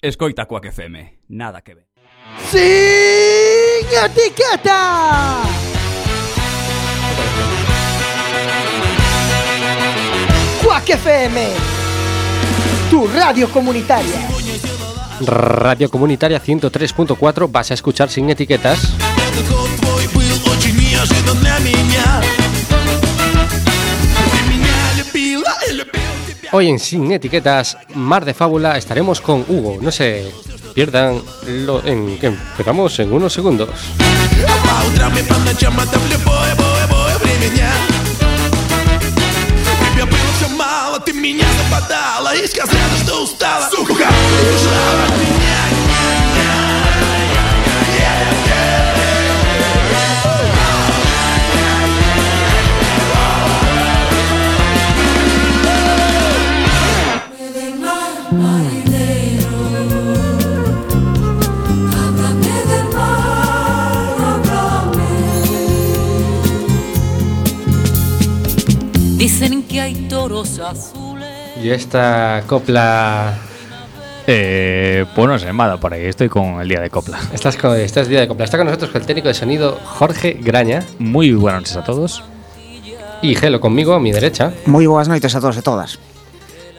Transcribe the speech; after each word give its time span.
Escoita 0.00 0.46
Quack 0.46 0.66
FM, 0.66 1.20
nada 1.28 1.60
que 1.62 1.74
ver. 1.74 1.88
¡Sin 2.50 3.86
etiqueta! 4.04 5.42
Quack 10.62 10.90
FM, 10.90 11.46
tu 12.90 13.06
radio 13.08 13.50
comunitaria. 13.50 14.28
Radio 15.20 15.90
Comunitaria 15.90 16.40
103.4 16.40 17.50
vas 17.50 17.70
a 17.72 17.74
escuchar 17.74 18.08
sin 18.08 18.30
etiquetas. 18.30 18.94
Hoy 26.51 26.69
en 26.69 26.79
Sin 26.79 27.11
Etiquetas, 27.11 27.77
Mar 27.95 28.25
de 28.25 28.33
Fábula, 28.33 28.77
estaremos 28.77 29.21
con 29.21 29.45
Hugo. 29.47 29.77
No 29.81 29.91
se 29.91 30.31
pierdan 30.73 31.21
lo 31.47 31.83
en 31.85 32.17
que 32.19 32.27
empezamos 32.27 32.99
en 32.99 33.11
unos 33.13 33.33
segundos. 33.33 33.69
Тебя 40.03 40.05
было 40.05 40.33
все 40.37 40.47
мало, 40.49 40.99
ты 40.99 41.13
меня 41.13 41.45
западала 41.63 42.35
И 42.35 42.47
сказала, 42.47 42.97
что 43.03 43.23
устала 43.23 43.69
Сука, 43.69 43.93
ушла 43.93 45.05
от 45.05 45.11
меня 45.11 45.46
Azules. 70.38 71.28
Y 71.62 71.70
esta 71.70 72.42
copla. 72.46 73.38
Eh, 74.26 75.06
pues 75.14 75.26
no 75.26 75.38
sé, 75.38 75.50
nada, 75.52 75.78
por 75.78 75.94
ahí 75.94 76.04
estoy 76.04 76.28
con 76.28 76.60
el 76.60 76.68
día 76.68 76.80
de 76.80 76.90
copla. 76.90 77.18
Estás 77.32 77.56
con, 77.56 77.74
estás 77.76 78.08
día 78.08 78.20
de 78.20 78.28
copla. 78.28 78.44
Está 78.44 78.58
con 78.58 78.66
nosotros 78.66 78.94
el 78.94 79.06
técnico 79.06 79.28
de 79.28 79.34
sonido 79.34 79.78
Jorge 79.84 80.36
Graña. 80.40 80.84
Muy 80.98 81.32
buenas 81.32 81.62
noches 81.62 81.76
a 81.76 81.84
todos. 81.84 82.22
Y 83.22 83.34
Gelo 83.34 83.60
conmigo 83.60 83.94
a 83.94 84.00
mi 84.00 84.12
derecha. 84.12 84.52
Moi 84.66 84.86
boas 84.86 85.08
noites 85.08 85.34
a 85.34 85.40
todos 85.40 85.56
e 85.58 85.62
todas. 85.62 85.98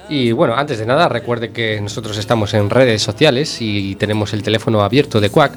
Y 0.08 0.32
bueno, 0.32 0.56
antes 0.56 0.80
de 0.80 0.86
nada, 0.86 1.10
recuerde 1.10 1.52
que 1.52 1.82
nosotros 1.82 2.18
estamos 2.18 2.54
en 2.54 2.70
redes 2.70 3.04
sociales 3.04 3.58
y 3.60 3.96
tenemos 3.96 4.32
el 4.34 4.42
teléfono 4.42 4.82
abierto 4.82 5.20
de 5.20 5.30
Quack. 5.30 5.52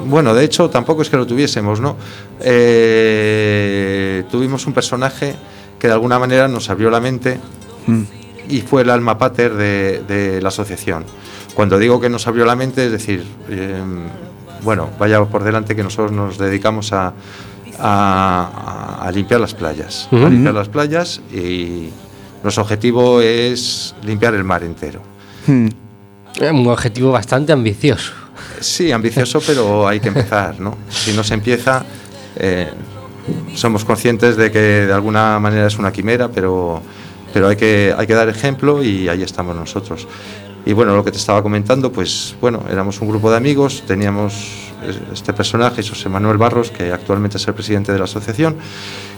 bueno, 0.06 0.32
de 0.34 0.44
hecho, 0.44 0.70
tampoco 0.70 1.02
es 1.02 1.10
que 1.10 1.16
lo 1.16 1.26
tuviésemos, 1.26 1.80
¿no? 1.80 1.96
Eh, 2.41 4.25
tuvimos 4.30 4.66
un 4.66 4.72
personaje 4.72 5.34
que 5.78 5.88
de 5.88 5.92
alguna 5.92 6.19
manera 6.19 6.48
nos 6.48 6.70
abrió 6.70 6.91
la 6.91 7.00
mente 7.00 7.38
y 8.48 8.60
fue 8.60 8.82
el 8.82 8.90
alma 8.90 9.18
pater 9.18 9.54
de, 9.54 10.02
de 10.06 10.40
la 10.42 10.48
asociación. 10.48 11.04
Cuando 11.54 11.78
digo 11.78 12.00
que 12.00 12.08
nos 12.08 12.26
abrió 12.26 12.44
la 12.44 12.54
mente, 12.56 12.86
es 12.86 12.92
decir, 12.92 13.24
eh, 13.48 13.82
bueno, 14.62 14.90
vaya 14.98 15.24
por 15.24 15.42
delante 15.44 15.74
que 15.76 15.82
nosotros 15.82 16.12
nos 16.12 16.38
dedicamos 16.38 16.92
a, 16.92 17.12
a- 17.78 18.98
a 19.02 19.10
limpiar 19.12 19.40
las 19.40 19.54
playas, 19.54 20.08
a 20.10 20.16
Ujú. 20.16 20.28
limpiar 20.28 20.54
las 20.54 20.68
playas 20.68 21.20
y 21.32 21.90
nuestro 22.42 22.62
objetivo 22.62 23.20
es 23.20 23.94
limpiar 24.02 24.34
el 24.34 24.44
mar 24.44 24.62
entero. 24.62 25.00
Hmm. 25.46 25.68
Eh, 26.40 26.50
Un 26.50 26.66
objetivo 26.68 27.12
bastante 27.12 27.52
ambicioso. 27.52 28.12
Sí, 28.60 28.92
ambicioso, 28.92 29.40
pero 29.46 29.86
hay 29.88 30.00
que 30.00 30.08
empezar, 30.08 30.60
¿no? 30.60 30.76
Si 30.90 31.12
no 31.12 31.24
se 31.24 31.34
empieza, 31.34 31.84
eh, 32.36 32.68
somos 33.54 33.84
conscientes 33.84 34.36
de 34.36 34.50
que 34.50 34.58
de 34.86 34.92
alguna 34.92 35.38
manera 35.40 35.66
es 35.66 35.78
una 35.78 35.90
quimera, 35.92 36.28
pero, 36.28 36.82
pero 37.32 37.48
hay, 37.48 37.56
que, 37.56 37.94
hay 37.97 38.06
que 38.06 38.14
dar 38.14 38.28
ejemplo 38.28 38.82
y 38.82 39.09
ahí 39.09 39.22
estamos 39.22 39.54
nosotros. 39.54 40.06
Y 40.64 40.72
bueno, 40.72 40.97
lo 40.97 41.04
que 41.04 41.12
te 41.12 41.19
estaba 41.19 41.42
comentando, 41.42 41.92
pues 41.92 42.34
bueno, 42.41 42.64
éramos 42.69 43.00
un 43.00 43.09
grupo 43.09 43.31
de 43.31 43.37
amigos, 43.37 43.84
teníamos 43.87 44.72
este 45.12 45.32
personaje, 45.32 45.82
José 45.82 46.09
Manuel 46.09 46.38
Barros, 46.38 46.70
que 46.70 46.92
actualmente 46.92 47.38
es 47.38 47.47
el 47.47 47.54
presidente 47.54 47.92
de 47.92 47.98
la 47.98 48.04
asociación, 48.04 48.56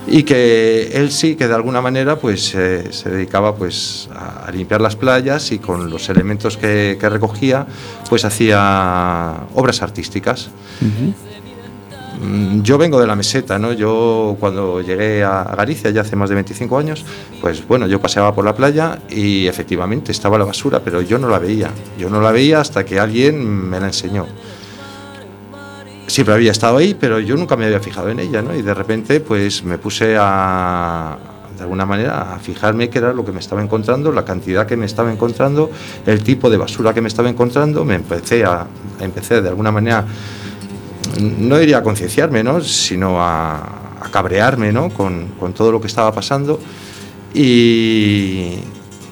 y 0.06 0.22
que 0.22 0.91
él 0.92 1.10
sí 1.10 1.36
que 1.36 1.48
de 1.48 1.54
alguna 1.54 1.80
manera 1.80 2.16
pues 2.16 2.54
eh, 2.54 2.92
se 2.92 3.10
dedicaba 3.10 3.54
pues 3.54 4.08
a, 4.14 4.50
limpiar 4.50 4.80
las 4.80 4.96
playas 4.96 5.52
y 5.52 5.58
con 5.58 5.90
los 5.90 6.08
elementos 6.08 6.56
que, 6.56 6.96
que 7.00 7.08
recogía 7.08 7.66
pues 8.08 8.25
hacía 8.25 9.46
obras 9.54 9.82
artísticas. 9.82 10.50
Mm, 10.80 11.27
Yo 12.62 12.78
vengo 12.78 13.00
de 13.00 13.06
la 13.06 13.14
meseta, 13.14 13.58
¿no? 13.58 13.72
Yo 13.72 14.36
cuando 14.40 14.80
llegué 14.80 15.22
a 15.24 15.38
a 15.42 15.56
Galicia 15.56 15.90
ya 15.90 16.02
hace 16.02 16.16
más 16.16 16.28
de 16.28 16.34
25 16.34 16.78
años, 16.78 17.04
pues 17.40 17.66
bueno, 17.66 17.86
yo 17.86 18.00
paseaba 18.00 18.34
por 18.34 18.44
la 18.44 18.54
playa 18.54 18.98
y 19.08 19.46
efectivamente 19.46 20.12
estaba 20.12 20.38
la 20.38 20.44
basura, 20.44 20.80
pero 20.84 21.00
yo 21.00 21.18
no 21.18 21.28
la 21.28 21.38
veía. 21.38 21.70
Yo 21.98 22.10
no 22.10 22.20
la 22.20 22.32
veía 22.32 22.60
hasta 22.60 22.84
que 22.84 22.98
alguien 22.98 23.46
me 23.46 23.80
la 23.80 23.86
enseñó. 23.86 24.26
Siempre 26.06 26.34
había 26.34 26.52
estado 26.52 26.78
ahí, 26.78 26.94
pero 26.98 27.20
yo 27.20 27.36
nunca 27.36 27.56
me 27.56 27.66
había 27.66 27.80
fijado 27.80 28.08
en 28.08 28.20
ella, 28.20 28.42
¿no? 28.42 28.54
Y 28.54 28.62
de 28.62 28.74
repente, 28.74 29.20
pues 29.20 29.62
me 29.62 29.76
puse 29.76 30.16
a, 30.18 31.18
de 31.56 31.62
alguna 31.62 31.84
manera, 31.84 32.34
a 32.34 32.38
fijarme 32.38 32.88
qué 32.88 32.98
era 32.98 33.12
lo 33.12 33.24
que 33.24 33.32
me 33.32 33.40
estaba 33.40 33.62
encontrando, 33.62 34.10
la 34.10 34.24
cantidad 34.24 34.66
que 34.66 34.76
me 34.76 34.86
estaba 34.86 35.12
encontrando, 35.12 35.70
el 36.06 36.22
tipo 36.22 36.48
de 36.48 36.56
basura 36.56 36.94
que 36.94 37.02
me 37.02 37.08
estaba 37.08 37.28
encontrando. 37.28 37.84
Me 37.84 37.94
empecé 37.94 38.44
a, 38.44 38.66
empecé 39.00 39.42
de 39.42 39.50
alguna 39.50 39.70
manera 39.70 40.06
no 41.20 41.58
diría 41.58 41.78
a 41.78 41.82
concienciarme, 41.82 42.42
¿no? 42.42 42.60
sino 42.60 43.20
a, 43.22 43.56
a 44.00 44.10
cabrearme 44.10 44.72
¿no? 44.72 44.90
con, 44.90 45.28
todo 45.55 45.72
lo 45.72 45.81
que 45.81 45.87
estaba 45.87 46.12
pasando. 46.12 46.60
Y, 47.34 48.55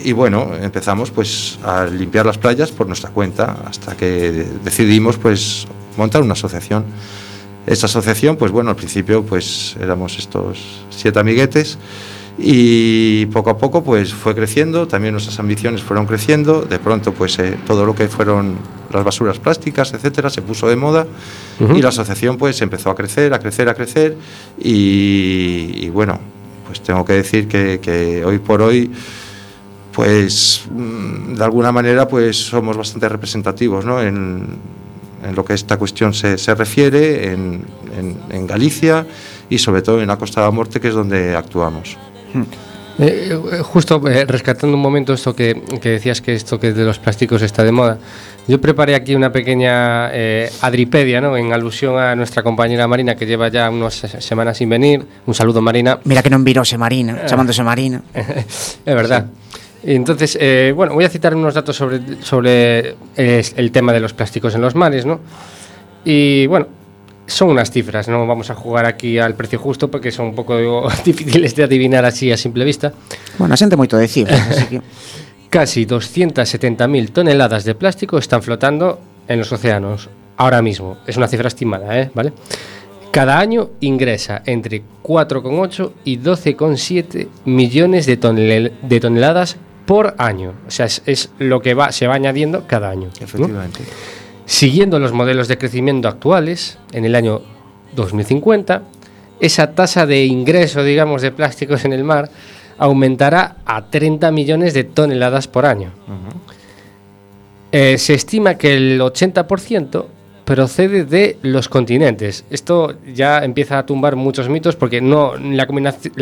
y 0.02 0.12
bueno, 0.12 0.52
empezamos 0.60 1.10
pues 1.10 1.58
a 1.64 1.86
limpiar 1.86 2.26
las 2.26 2.38
playas 2.38 2.70
por 2.70 2.86
nuestra 2.86 3.10
cuenta 3.10 3.56
hasta 3.66 3.96
que 3.96 4.46
decidimos 4.64 5.16
pues 5.16 5.66
montar 5.96 6.22
una 6.22 6.32
asociación. 6.32 6.84
Esta 7.66 7.86
asociación, 7.86 8.36
pues 8.36 8.52
bueno, 8.52 8.70
al 8.70 8.76
principio 8.76 9.24
pues 9.24 9.76
éramos 9.80 10.18
estos 10.18 10.84
siete 10.90 11.18
amiguetes 11.18 11.78
y 12.38 13.26
poco 13.26 13.50
a 13.50 13.56
poco 13.56 13.82
pues 13.82 14.12
fue 14.12 14.34
creciendo, 14.34 14.86
también 14.86 15.12
nuestras 15.12 15.38
ambiciones 15.38 15.82
fueron 15.82 16.04
creciendo, 16.06 16.62
de 16.62 16.78
pronto 16.78 17.12
pues 17.12 17.38
eh, 17.38 17.56
todo 17.66 17.86
lo 17.86 17.94
que 17.94 18.08
fueron 18.08 18.56
las 18.92 19.04
basuras 19.04 19.38
plásticas, 19.38 19.94
etcétera, 19.94 20.28
se 20.28 20.42
puso 20.42 20.68
de 20.68 20.76
moda 20.76 21.06
y 21.78 21.80
la 21.82 21.88
asociación 21.88 22.36
pues 22.36 22.60
empezó 22.60 22.90
a 22.90 22.94
crecer, 22.94 23.32
a 23.32 23.38
crecer, 23.38 23.68
a 23.70 23.74
crecer 23.74 24.16
y, 24.58 25.72
y 25.76 25.88
bueno, 25.88 26.18
pues 26.66 26.80
tengo 26.82 27.04
que 27.04 27.14
decir 27.14 27.48
que, 27.48 27.80
que 27.80 28.22
hoy 28.24 28.38
por 28.38 28.60
hoy 28.60 28.90
pues 29.92 30.64
mm, 30.70 31.34
de 31.34 31.44
alguna 31.44 31.72
manera 31.72 32.06
pues 32.06 32.36
somos 32.36 32.76
bastante 32.76 33.08
representativos 33.08 33.84
¿no? 33.86 34.00
en, 34.02 34.44
en 35.26 35.34
lo 35.34 35.44
que 35.44 35.54
esta 35.54 35.78
cuestión 35.78 36.12
se, 36.12 36.36
se 36.36 36.54
refiere, 36.54 37.32
en, 37.32 37.64
en- 37.98 38.16
en 38.28 38.46
Galicia 38.46 39.06
y 39.48 39.56
sobre 39.58 39.80
todo 39.80 40.02
en 40.02 40.08
la 40.08 40.18
Costa 40.18 40.42
de 40.42 40.46
la 40.48 40.50
Morte, 40.50 40.80
que 40.80 40.88
es 40.88 40.94
donde 40.94 41.34
actuamos. 41.34 41.96
Eh, 42.98 43.38
eh, 43.52 43.58
justo 43.62 44.00
eh, 44.08 44.24
rescatando 44.24 44.74
un 44.74 44.80
momento 44.82 45.12
esto 45.12 45.36
que, 45.36 45.60
que 45.82 45.90
decías 45.90 46.22
que 46.22 46.32
esto 46.34 46.58
que 46.58 46.72
de 46.72 46.82
los 46.82 46.98
plásticos 46.98 47.42
está 47.42 47.62
de 47.62 47.70
moda, 47.70 47.98
yo 48.48 48.58
preparé 48.58 48.94
aquí 48.94 49.14
una 49.14 49.30
pequeña 49.30 50.08
eh, 50.14 50.50
adripedia, 50.62 51.20
¿no? 51.20 51.36
En 51.36 51.52
alusión 51.52 51.98
a 51.98 52.16
nuestra 52.16 52.42
compañera 52.42 52.88
Marina 52.88 53.14
que 53.14 53.26
lleva 53.26 53.48
ya 53.48 53.68
unas 53.68 53.92
se- 53.94 54.20
semanas 54.22 54.56
sin 54.56 54.70
venir. 54.70 55.04
Un 55.26 55.34
saludo 55.34 55.60
Marina. 55.60 56.00
Mira 56.04 56.22
que 56.24 56.30
non 56.32 56.40
virose 56.40 56.78
Marina, 56.80 57.28
chamándose 57.28 57.60
Marina. 57.60 58.00
es 58.16 58.80
verdad. 58.96 59.26
Entonces, 59.84 60.38
eh, 60.40 60.72
bueno, 60.74 60.94
voy 60.94 61.04
a 61.04 61.10
citar 61.10 61.34
unos 61.36 61.52
datos 61.52 61.76
sobre, 61.76 62.00
sobre 62.24 62.96
eh, 63.14 63.44
el 63.56 63.70
tema 63.72 63.92
de 63.92 64.00
los 64.00 64.14
plásticos 64.16 64.54
en 64.56 64.62
los 64.64 64.74
mares, 64.74 65.04
¿no? 65.04 65.20
Y 66.02 66.46
bueno, 66.46 66.66
son 67.26 67.50
unas 67.50 67.70
cifras, 67.70 68.08
no 68.08 68.26
vamos 68.26 68.50
a 68.50 68.54
jugar 68.54 68.86
aquí 68.86 69.18
al 69.18 69.34
precio 69.34 69.58
justo 69.58 69.90
porque 69.90 70.10
son 70.12 70.26
un 70.26 70.34
poco 70.34 70.56
digo, 70.58 70.88
difíciles 71.04 71.54
de 71.56 71.64
adivinar 71.64 72.04
así 72.04 72.30
a 72.32 72.36
simple 72.36 72.64
vista. 72.64 72.92
Bueno, 73.38 73.54
a 73.54 73.56
xente 73.56 73.76
moito 73.76 73.96
de 73.98 74.08
cifras, 74.08 74.40
así 74.50 74.66
que... 74.66 74.82
Casi 75.48 75.86
270.000 75.86 77.10
toneladas 77.12 77.64
de 77.64 77.74
plástico 77.74 78.18
están 78.18 78.42
flotando 78.42 78.98
en 79.28 79.38
los 79.38 79.50
océanos 79.52 80.10
ahora 80.36 80.60
mismo. 80.60 80.98
Es 81.06 81.16
una 81.16 81.28
cifra 81.28 81.48
estimada, 81.48 81.98
¿eh? 81.98 82.10
¿vale? 82.14 82.32
Cada 83.12 83.38
año 83.38 83.70
ingresa 83.80 84.42
entre 84.44 84.82
4,8 85.04 85.92
y 86.04 86.18
12,7 86.18 87.28
millones 87.46 88.06
de, 88.06 88.20
tonel- 88.20 88.72
de 88.82 89.00
toneladas 89.00 89.56
por 89.86 90.14
año. 90.18 90.52
O 90.66 90.70
sea, 90.70 90.86
es, 90.86 91.00
es 91.06 91.30
lo 91.38 91.62
que 91.62 91.74
va, 91.74 91.92
se 91.92 92.06
va 92.08 92.14
añadiendo 92.16 92.66
cada 92.66 92.90
año. 92.90 93.08
¿no? 93.38 93.46
Siguiendo 94.46 94.98
los 94.98 95.12
modelos 95.12 95.48
de 95.48 95.58
crecimiento 95.58 96.08
actuales, 96.08 96.78
en 96.92 97.04
el 97.04 97.14
año 97.14 97.42
2050, 97.94 98.82
esa 99.40 99.72
tasa 99.74 100.06
de 100.06 100.24
ingreso, 100.24 100.82
digamos, 100.84 101.20
de 101.22 101.32
plásticos 101.32 101.84
en 101.84 101.92
el 101.92 102.04
mar 102.04 102.30
aumentará 102.78 103.56
a 103.66 103.86
30 103.86 104.30
millones 104.30 104.72
de 104.74 104.84
toneladas 104.84 105.48
por 105.48 105.66
año. 105.66 105.90
Eh, 107.72 107.98
se 107.98 108.14
estima 108.14 108.54
que 108.56 108.74
el 108.76 109.00
80% 109.00 110.04
procede 110.44 111.04
de 111.04 111.38
los 111.42 111.68
continentes. 111.68 112.44
Esto 112.50 112.94
ya 113.12 113.44
empieza 113.44 113.78
a 113.78 113.86
tumbar 113.86 114.14
muchos 114.14 114.48
mitos 114.48 114.76
porque 114.76 115.00
no 115.00 115.34
la, 115.36 115.66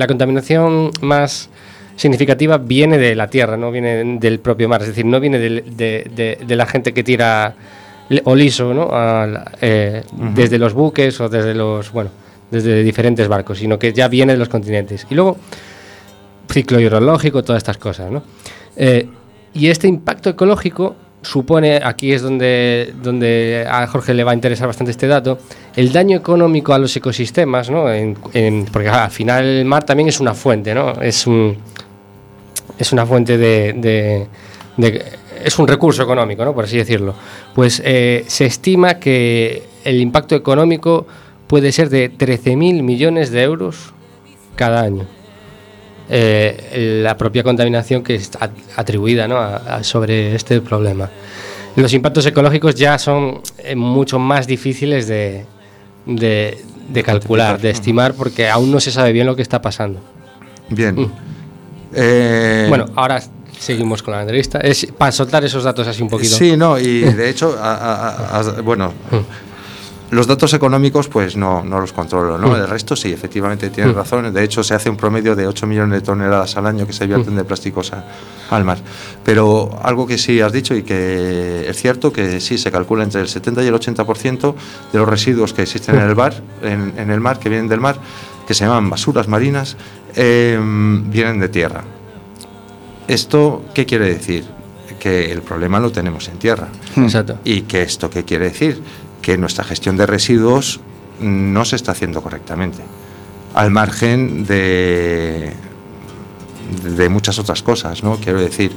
contaminación 0.06 0.90
más 1.02 1.50
significativa 1.96 2.56
viene 2.56 2.96
de 2.98 3.14
la 3.14 3.28
tierra, 3.28 3.56
no 3.56 3.70
viene 3.70 4.18
del 4.18 4.40
propio 4.40 4.68
mar, 4.68 4.80
es 4.80 4.88
decir, 4.88 5.04
no 5.04 5.20
viene 5.20 5.38
de, 5.38 5.50
de- 5.60 6.38
de 6.44 6.56
la 6.56 6.66
gente 6.66 6.94
que 6.94 7.04
tira 7.04 7.54
o 8.24 8.34
liso, 8.36 8.72
¿no? 8.74 8.90
Eh, 9.60 10.02
Desde 10.34 10.58
los 10.58 10.72
buques 10.74 11.20
o 11.20 11.28
desde 11.28 11.54
los, 11.54 11.90
bueno, 11.92 12.10
desde 12.50 12.82
diferentes 12.82 13.26
barcos, 13.28 13.58
sino 13.58 13.78
que 13.78 13.92
ya 13.92 14.08
viene 14.08 14.32
de 14.34 14.38
los 14.38 14.48
continentes. 14.48 15.06
Y 15.10 15.14
luego 15.14 15.36
ciclo 16.50 16.78
hidrológico, 16.80 17.42
todas 17.42 17.60
estas 17.60 17.78
cosas, 17.78 18.10
¿no? 18.10 18.22
Eh, 18.76 19.08
y 19.54 19.68
este 19.68 19.88
impacto 19.88 20.30
ecológico 20.30 20.96
supone, 21.22 21.80
aquí 21.82 22.12
es 22.12 22.20
donde, 22.20 22.92
donde 23.02 23.66
a 23.68 23.86
Jorge 23.86 24.12
le 24.12 24.24
va 24.24 24.32
a 24.32 24.34
interesar 24.34 24.66
bastante 24.66 24.90
este 24.90 25.06
dato, 25.06 25.38
el 25.74 25.90
daño 25.90 26.18
económico 26.18 26.74
a 26.74 26.78
los 26.78 26.94
ecosistemas, 26.94 27.70
¿no? 27.70 27.90
En- 27.90 28.16
en- 28.34 28.66
porque 28.66 28.88
ah, 28.88 29.04
al 29.04 29.10
final 29.10 29.44
el 29.44 29.64
mar 29.64 29.84
también 29.84 30.10
es 30.10 30.20
una 30.20 30.34
fuente, 30.34 30.74
¿no? 30.74 30.92
Es 31.00 31.26
un, 31.26 31.56
es 32.78 32.92
una 32.92 33.06
fuente 33.06 33.38
de, 33.38 33.72
de- 33.72 34.26
de- 34.76 35.04
es 35.44 35.58
un 35.58 35.68
recurso 35.68 36.02
económico, 36.02 36.44
¿no? 36.44 36.54
por 36.54 36.64
así 36.64 36.76
decirlo. 36.78 37.14
Pues 37.54 37.80
eh, 37.84 38.24
se 38.26 38.46
estima 38.46 38.94
que 38.98 39.62
el 39.84 40.00
impacto 40.00 40.34
económico 40.34 41.06
puede 41.46 41.70
ser 41.72 41.90
de 41.90 42.10
13.000 42.10 42.82
millones 42.82 43.30
de 43.30 43.42
euros 43.42 43.92
cada 44.56 44.80
año. 44.82 45.04
Eh, 46.10 47.00
la 47.02 47.16
propia 47.16 47.42
contaminación 47.42 48.02
que 48.02 48.14
está 48.14 48.50
atribuida 48.76 49.26
¿no? 49.26 49.38
a- 49.38 49.56
a- 49.56 49.84
sobre 49.84 50.34
este 50.34 50.60
problema. 50.60 51.08
Los 51.76 51.92
impactos 51.94 52.26
ecológicos 52.26 52.74
ya 52.74 52.98
son 52.98 53.40
eh, 53.58 53.74
mucho 53.74 54.18
más 54.18 54.46
difíciles 54.46 55.06
de, 55.08 55.44
de- 56.06 56.58
de 56.88 57.02
calcular, 57.02 57.58
de 57.60 57.70
estimar, 57.70 58.12
porque 58.14 58.48
aún 58.50 58.70
no 58.70 58.78
se 58.80 58.90
sabe 58.90 59.12
bien 59.12 59.26
lo 59.26 59.34
que 59.34 59.42
está 59.42 59.62
pasando. 59.62 60.00
Bien. 60.68 60.94
Mm. 60.94 61.12
Eh, 61.94 62.66
Bueno, 62.68 62.84
ahora 62.96 63.22
seguimos 63.58 64.02
con 64.02 64.14
la 64.14 64.20
entrevista. 64.22 64.58
Es 64.60 64.86
para 64.96 65.12
soltar 65.12 65.44
esos 65.44 65.64
datos 65.64 65.86
así 65.86 66.02
un 66.02 66.08
poquito. 66.10 66.34
Sí, 66.36 66.56
no, 66.56 66.78
y 66.78 67.00
de 67.00 67.30
hecho, 67.30 67.56
a- 67.60 67.74
a- 67.74 68.38
a- 68.40 68.60
bueno, 68.62 68.92
los 70.10 70.26
datos 70.28 70.52
económicos 70.54 71.08
pues 71.08 71.34
no, 71.36 71.64
no 71.64 71.80
los 71.80 71.92
controlo, 71.92 72.38
¿no? 72.38 72.48
Mm. 72.50 72.54
El 72.56 72.68
resto 72.68 72.94
sí, 72.94 73.12
efectivamente 73.12 73.70
tienes 73.70 73.94
Mm. 73.94 73.96
razón. 73.96 74.32
De 74.34 74.44
hecho, 74.44 74.62
se 74.62 74.74
hace 74.74 74.88
un 74.88 74.96
promedio 74.96 75.34
de 75.34 75.46
8 75.46 75.66
millones 75.66 76.00
de 76.00 76.06
toneladas 76.06 76.56
al 76.56 76.66
año 76.66 76.86
que 76.86 76.92
se 76.92 77.06
vierten 77.06 77.34
Mm. 77.34 77.38
de 77.38 77.44
plásticos 77.44 77.92
a- 77.92 78.04
al 78.50 78.64
mar. 78.64 78.78
Pero 79.24 79.76
algo 79.82 80.06
que 80.06 80.18
sí 80.18 80.40
has 80.40 80.52
dicho 80.52 80.74
y 80.76 80.82
que 80.82 81.66
es 81.68 81.76
cierto, 81.76 82.12
que 82.12 82.40
sí 82.40 82.58
se 82.58 82.70
calcula 82.70 83.02
entre 83.02 83.22
el 83.22 83.28
70 83.28 83.62
y 83.64 83.66
el 83.66 83.74
80% 83.74 84.54
de 84.92 84.98
los 84.98 85.08
residuos 85.08 85.52
que 85.52 85.62
existen 85.62 85.96
en 85.96 86.02
el, 86.02 86.14
bar, 86.14 86.34
en, 86.62 86.92
en 86.96 87.10
el 87.10 87.20
mar, 87.20 87.38
que 87.40 87.48
vienen 87.48 87.68
del 87.68 87.80
mar, 87.80 87.96
que 88.46 88.54
se 88.54 88.64
llaman 88.66 88.90
basuras 88.90 89.26
marinas, 89.26 89.76
eh, 90.14 90.60
vienen 91.06 91.40
de 91.40 91.48
tierra. 91.48 91.82
¿Esto 93.08 93.64
qué 93.74 93.86
quiere 93.86 94.06
decir? 94.06 94.44
Que 94.98 95.30
el 95.30 95.42
problema 95.42 95.80
lo 95.80 95.92
tenemos 95.92 96.28
en 96.28 96.38
tierra. 96.38 96.68
Exacto. 96.96 97.38
¿Y 97.44 97.62
que 97.62 97.82
esto 97.82 98.08
qué 98.08 98.24
quiere 98.24 98.46
decir? 98.46 98.82
Que 99.20 99.36
nuestra 99.36 99.64
gestión 99.64 99.96
de 99.96 100.06
residuos 100.06 100.80
no 101.20 101.64
se 101.64 101.76
está 101.76 101.92
haciendo 101.92 102.22
correctamente. 102.22 102.78
Al 103.54 103.70
margen 103.70 104.46
de, 104.46 105.52
de 106.96 107.08
muchas 107.08 107.38
otras 107.38 107.62
cosas, 107.62 108.02
¿no? 108.02 108.16
Quiero 108.16 108.40
decir, 108.40 108.72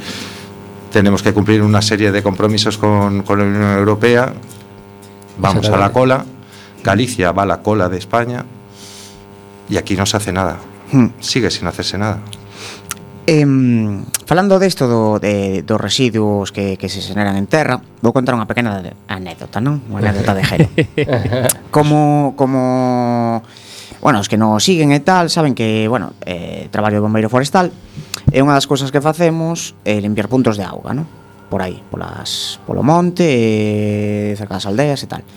tenemos 0.91 1.23
que 1.23 1.33
cumplir 1.33 1.62
una 1.62 1.81
serie 1.81 2.12
de 2.12 2.21
compromisos 2.21 2.77
con, 2.77 3.23
con 3.23 3.39
la 3.39 3.45
Unión 3.45 3.77
Europea. 3.77 4.33
Vamos 5.38 5.69
a 5.69 5.77
la 5.77 5.91
cola. 5.91 6.25
Galicia 6.83 7.31
va 7.31 7.44
a 7.44 7.45
la 7.45 7.62
cola 7.62 7.89
de 7.89 7.97
España. 7.97 8.45
Y 9.69 9.77
aquí 9.77 9.95
no 9.95 10.06
se 10.06 10.18
hace 10.18 10.31
nada. 10.31 10.57
Hmm. 10.91 11.07
Sigue 11.19 11.50
sin 11.51 11.68
hacerse 11.68 11.97
nada. 11.97 12.19
Em, 13.27 14.07
falando 14.24 14.56
desto 14.56 14.88
do, 14.88 15.19
de, 15.19 15.59
dos 15.62 15.75
residuos 15.75 16.56
que, 16.56 16.79
que 16.79 16.88
se 16.88 17.03
xeneran 17.03 17.35
en 17.35 17.44
terra 17.44 17.83
Vou 18.00 18.15
contar 18.15 18.31
unha 18.39 18.47
pequena 18.47 18.79
anécdota, 19.12 19.59
non? 19.59 19.83
Unha 19.91 20.00
anécdota 20.00 20.31
de 20.31 20.47
gelo 20.47 20.71
Como, 21.75 22.39
como 22.39 23.44
bueno, 24.00 24.24
os 24.24 24.31
que 24.31 24.39
nos 24.39 24.63
siguen 24.63 24.95
e 24.95 25.03
tal 25.03 25.27
saben 25.27 25.51
que, 25.59 25.92
bueno, 25.92 26.16
eh, 26.23 26.71
traballo 26.71 27.04
de 27.04 27.04
bombeiro 27.04 27.28
forestal 27.28 27.68
e 28.31 28.40
unha 28.40 28.56
das 28.56 28.63
cousas 28.63 28.95
que 28.95 29.04
facemos 29.04 29.75
é 29.83 29.97
eh, 29.97 29.99
limpiar 29.99 30.31
puntos 30.31 30.56
de 30.56 30.63
auga, 30.63 30.95
non? 30.95 31.04
Por 31.51 31.59
aí, 31.59 31.83
polas, 31.92 32.63
polo 32.63 32.80
monte, 32.80 33.28
eh, 33.28 34.31
cerca 34.40 34.56
das 34.56 34.68
aldeas 34.71 35.04
e 35.04 35.07
tal. 35.11 35.28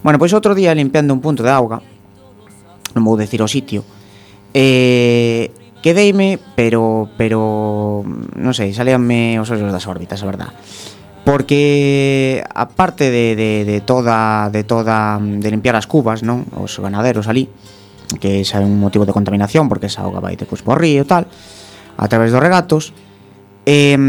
Bueno, 0.00 0.16
pois 0.16 0.32
outro 0.32 0.56
día 0.56 0.72
limpiando 0.72 1.12
un 1.12 1.20
punto 1.20 1.44
de 1.44 1.52
auga, 1.52 1.84
non 2.96 3.04
vou 3.04 3.20
decir 3.20 3.44
o 3.44 3.48
sitio, 3.48 3.84
eh, 4.56 5.52
Quedeime, 5.84 6.40
pero 6.56 7.12
pero 7.20 8.00
non 8.08 8.56
sei, 8.56 8.72
salíanme 8.72 9.36
os 9.36 9.52
ollos 9.52 9.68
das 9.68 9.84
órbitas, 9.84 10.16
a 10.16 10.30
verdad. 10.32 10.56
Porque 11.28 12.40
aparte 12.56 13.12
de, 13.12 13.36
de, 13.36 13.68
de 13.68 13.78
toda 13.84 14.48
de 14.48 14.64
toda 14.64 15.20
de 15.20 15.44
limpiar 15.52 15.76
as 15.76 15.84
cubas, 15.84 16.24
non, 16.24 16.48
os 16.56 16.80
ganaderos 16.80 17.28
ali, 17.28 17.52
que 18.16 18.48
xa 18.48 18.64
é 18.64 18.64
un 18.64 18.80
motivo 18.80 19.04
de 19.04 19.12
contaminación 19.12 19.68
porque 19.68 19.92
esa 19.92 20.08
auga 20.08 20.24
vai 20.24 20.40
te 20.40 20.48
cuspo 20.48 20.72
río 20.72 21.04
e 21.04 21.08
tal, 21.08 21.28
a 22.00 22.08
través 22.08 22.32
dos 22.32 22.40
regatos, 22.40 22.96
eh, 23.68 24.00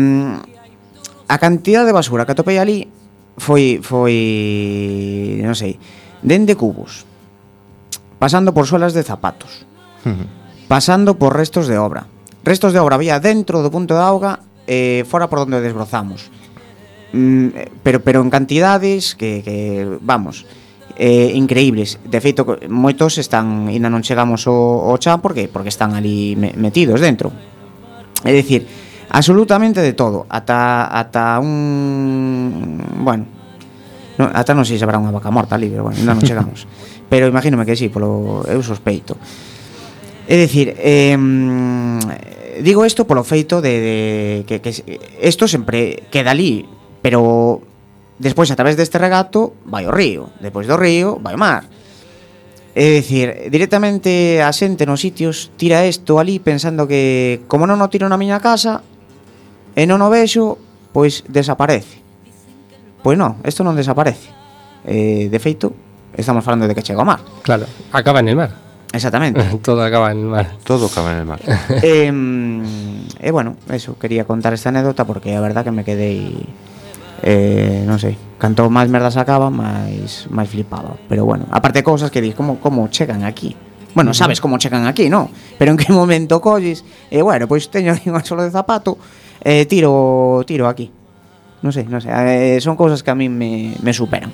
a 1.27 1.37
cantidad 1.43 1.83
de 1.83 1.91
basura 1.91 2.23
que 2.23 2.39
atopei 2.39 2.55
ali 2.55 2.87
foi 3.35 3.83
foi 3.83 5.43
non 5.43 5.59
sei, 5.59 5.75
dende 6.23 6.55
cubos, 6.55 7.03
pasando 8.15 8.55
por 8.55 8.63
suelas 8.63 8.95
de 8.95 9.03
zapatos. 9.03 9.67
Uh 10.07 10.15
-huh 10.15 10.44
pasando 10.67 11.17
por 11.17 11.35
restos 11.35 11.67
de 11.67 11.77
obra. 11.77 12.07
Restos 12.43 12.73
de 12.73 12.79
obra 12.79 12.95
había 12.95 13.19
dentro 13.19 13.61
do 13.61 13.73
punto 13.73 13.97
de 13.97 14.03
auga 14.05 14.45
e 14.65 15.01
eh, 15.01 15.09
fora 15.09 15.29
por 15.29 15.45
onde 15.45 15.61
desbrozamos. 15.61 16.29
Mm, 17.13 17.81
pero 17.81 18.01
pero 18.01 18.21
en 18.21 18.29
cantidades 18.29 19.13
que, 19.15 19.41
que 19.45 19.85
vamos, 20.01 20.45
eh, 20.97 21.31
increíbles. 21.33 21.99
De 22.05 22.21
feito, 22.21 22.45
moitos 22.69 23.17
están 23.17 23.67
ainda 23.69 23.91
non 23.91 24.01
chegamos 24.01 24.47
ao, 24.47 24.89
ao 24.89 24.97
chan 24.97 25.19
porque 25.19 25.47
porque 25.51 25.69
están 25.69 25.93
ali 25.93 26.37
me, 26.39 26.55
metidos 26.55 27.01
dentro. 27.03 27.31
É 28.25 28.31
dicir, 28.33 28.65
absolutamente 29.11 29.83
de 29.83 29.93
todo, 29.93 30.25
ata 30.29 30.89
ata 30.89 31.37
un 31.37 32.81
bueno, 33.03 33.25
no, 34.17 34.31
ata 34.31 34.55
non 34.55 34.65
sei 34.65 34.79
se 34.79 34.85
habrá 34.87 34.97
unha 34.97 35.13
vaca 35.13 35.29
morta 35.29 35.59
ali, 35.59 35.69
pero 35.69 35.85
bueno, 35.85 35.99
ainda 35.99 36.15
non 36.15 36.25
chegamos. 36.25 36.65
pero 37.11 37.27
imagínome 37.29 37.67
que 37.67 37.75
sí, 37.75 37.91
polo 37.91 38.41
eu 38.47 38.63
sospeito. 38.63 39.19
É 40.25 40.35
dicir, 40.41 40.73
eh, 40.77 41.13
digo 42.61 42.81
isto 42.85 43.05
polo 43.05 43.21
feito 43.21 43.61
de, 43.61 43.73
de 43.77 43.91
que, 44.49 44.57
que 44.57 44.73
isto 45.21 45.45
sempre 45.47 46.09
queda 46.09 46.33
ali, 46.33 46.65
pero 47.01 47.61
despois 48.17 48.49
a 48.49 48.57
través 48.57 48.73
deste 48.73 48.97
regato 48.97 49.53
vai 49.69 49.85
o 49.85 49.93
río, 49.93 50.33
despois 50.41 50.65
do 50.65 50.73
río 50.73 51.21
vai 51.21 51.35
o 51.35 51.41
mar. 51.41 51.69
É 52.75 52.99
dicir, 52.99 53.47
directamente 53.53 54.41
a 54.41 54.51
xente 54.51 54.83
nos 54.89 54.99
sitios 54.99 55.53
tira 55.55 55.85
isto 55.87 56.19
ali 56.19 56.41
pensando 56.41 56.89
que 56.89 57.45
como 57.47 57.69
non 57.69 57.79
o 57.79 57.87
tiro 57.87 58.09
na 58.09 58.19
miña 58.19 58.41
casa 58.41 58.81
e 59.77 59.85
non 59.85 60.01
o 60.01 60.09
vexo, 60.09 60.57
pois 60.89 61.21
desaparece. 61.29 62.01
Pois 63.05 63.13
non, 63.13 63.37
isto 63.45 63.61
non 63.61 63.77
desaparece. 63.77 64.33
Eh, 64.89 65.29
de 65.29 65.39
feito, 65.39 65.71
estamos 66.17 66.41
falando 66.41 66.65
de 66.65 66.73
que 66.73 66.81
chega 66.81 66.99
ao 66.99 67.07
mar. 67.07 67.21
Claro, 67.45 67.69
acaba 67.93 68.25
en 68.25 68.33
el 68.33 68.37
mar. 68.41 68.64
Exactamente. 68.95 69.43
Todo 69.61 69.83
acaba 69.83 70.11
en 70.11 70.19
el 70.19 70.25
mar. 70.25 70.51
Todo 70.63 70.87
cabe 70.89 71.11
en 71.11 71.17
el 71.17 71.25
mar. 71.25 71.39
e, 71.83 72.11
mm, 72.11 73.19
e 73.19 73.31
bueno, 73.31 73.57
eso, 73.69 73.99
quería 73.99 74.23
contar 74.23 74.53
esta 74.53 74.69
anécdota 74.69 75.03
porque 75.03 75.35
a 75.35 75.41
verdad 75.41 75.63
que 75.63 75.71
me 75.71 75.83
quedei 75.83 76.47
eh, 77.23 77.83
non 77.87 77.97
sei, 77.97 78.15
canto 78.37 78.67
máis 78.69 78.87
merda 78.91 79.11
sacaba, 79.11 79.51
máis 79.51 80.29
máis 80.31 80.47
flipaba. 80.47 80.95
Pero 81.09 81.25
bueno, 81.25 81.47
aparte 81.51 81.81
de 81.81 81.85
cousas 81.87 82.11
que 82.11 82.21
dis, 82.21 82.35
como 82.35 82.61
como 82.63 82.87
chegan 82.87 83.23
aquí? 83.23 83.55
Bueno, 83.95 84.13
sabes 84.13 84.39
como 84.43 84.59
chegan 84.59 84.87
aquí, 84.87 85.07
non? 85.07 85.31
Pero 85.59 85.71
en 85.71 85.77
que 85.79 85.91
momento 85.91 86.43
colles? 86.43 86.83
E 87.11 87.23
bueno, 87.23 87.47
pois 87.47 87.67
teño 87.71 87.95
aquí 87.95 88.11
un 88.13 88.19
solo 88.23 88.43
de 88.43 88.51
zapato, 88.51 88.95
eh, 89.43 89.65
tiro 89.65 90.43
tiro 90.47 90.67
aquí. 90.67 90.91
Non 91.63 91.71
sei, 91.73 91.87
non 91.89 92.03
sei, 92.03 92.13
eh, 92.13 92.59
son 92.61 92.77
cousas 92.77 93.01
que 93.01 93.11
a 93.11 93.17
mí 93.17 93.31
me, 93.31 93.73
me 93.79 93.91
superan. 93.95 94.29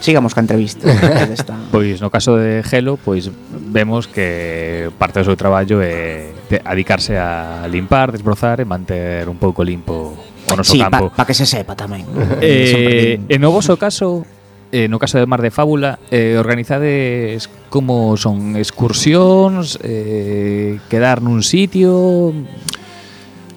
Sigamos 0.00 0.34
ca 0.34 0.40
entrevista. 0.40 0.86
Pois 1.72 2.00
no 2.00 2.10
caso 2.10 2.36
de 2.36 2.62
Gelo 2.62 2.96
pois 2.96 3.30
vemos 3.52 4.06
que 4.06 4.88
parte 4.96 5.20
do 5.20 5.26
seu 5.28 5.36
traballo 5.36 5.82
é 5.82 6.32
adicarse 6.64 7.18
a 7.18 7.66
limpar, 7.66 8.12
desbrozar 8.12 8.62
e 8.62 8.66
manter 8.66 9.28
un 9.28 9.36
pouco 9.36 9.66
limpo 9.66 10.14
o 10.46 10.54
noso 10.54 10.72
sí, 10.72 10.78
campo. 10.78 11.10
para 11.10 11.16
pa 11.20 11.24
que 11.26 11.34
se 11.34 11.44
sepa 11.44 11.74
tamén 11.74 12.06
eh, 12.40 13.18
E 13.18 13.36
no 13.36 13.50
voso 13.50 13.74
caso 13.76 14.22
eh, 14.72 14.88
no 14.88 14.98
caso 14.98 15.18
de 15.18 15.26
Mar 15.26 15.42
de 15.42 15.50
Fábula, 15.50 15.98
eh, 16.10 16.36
organizades 16.38 17.48
como 17.70 18.16
son 18.16 18.56
excursións, 18.56 19.78
eh, 19.82 20.80
quedar 20.90 21.22
nun 21.22 21.46
sitio... 21.46 22.34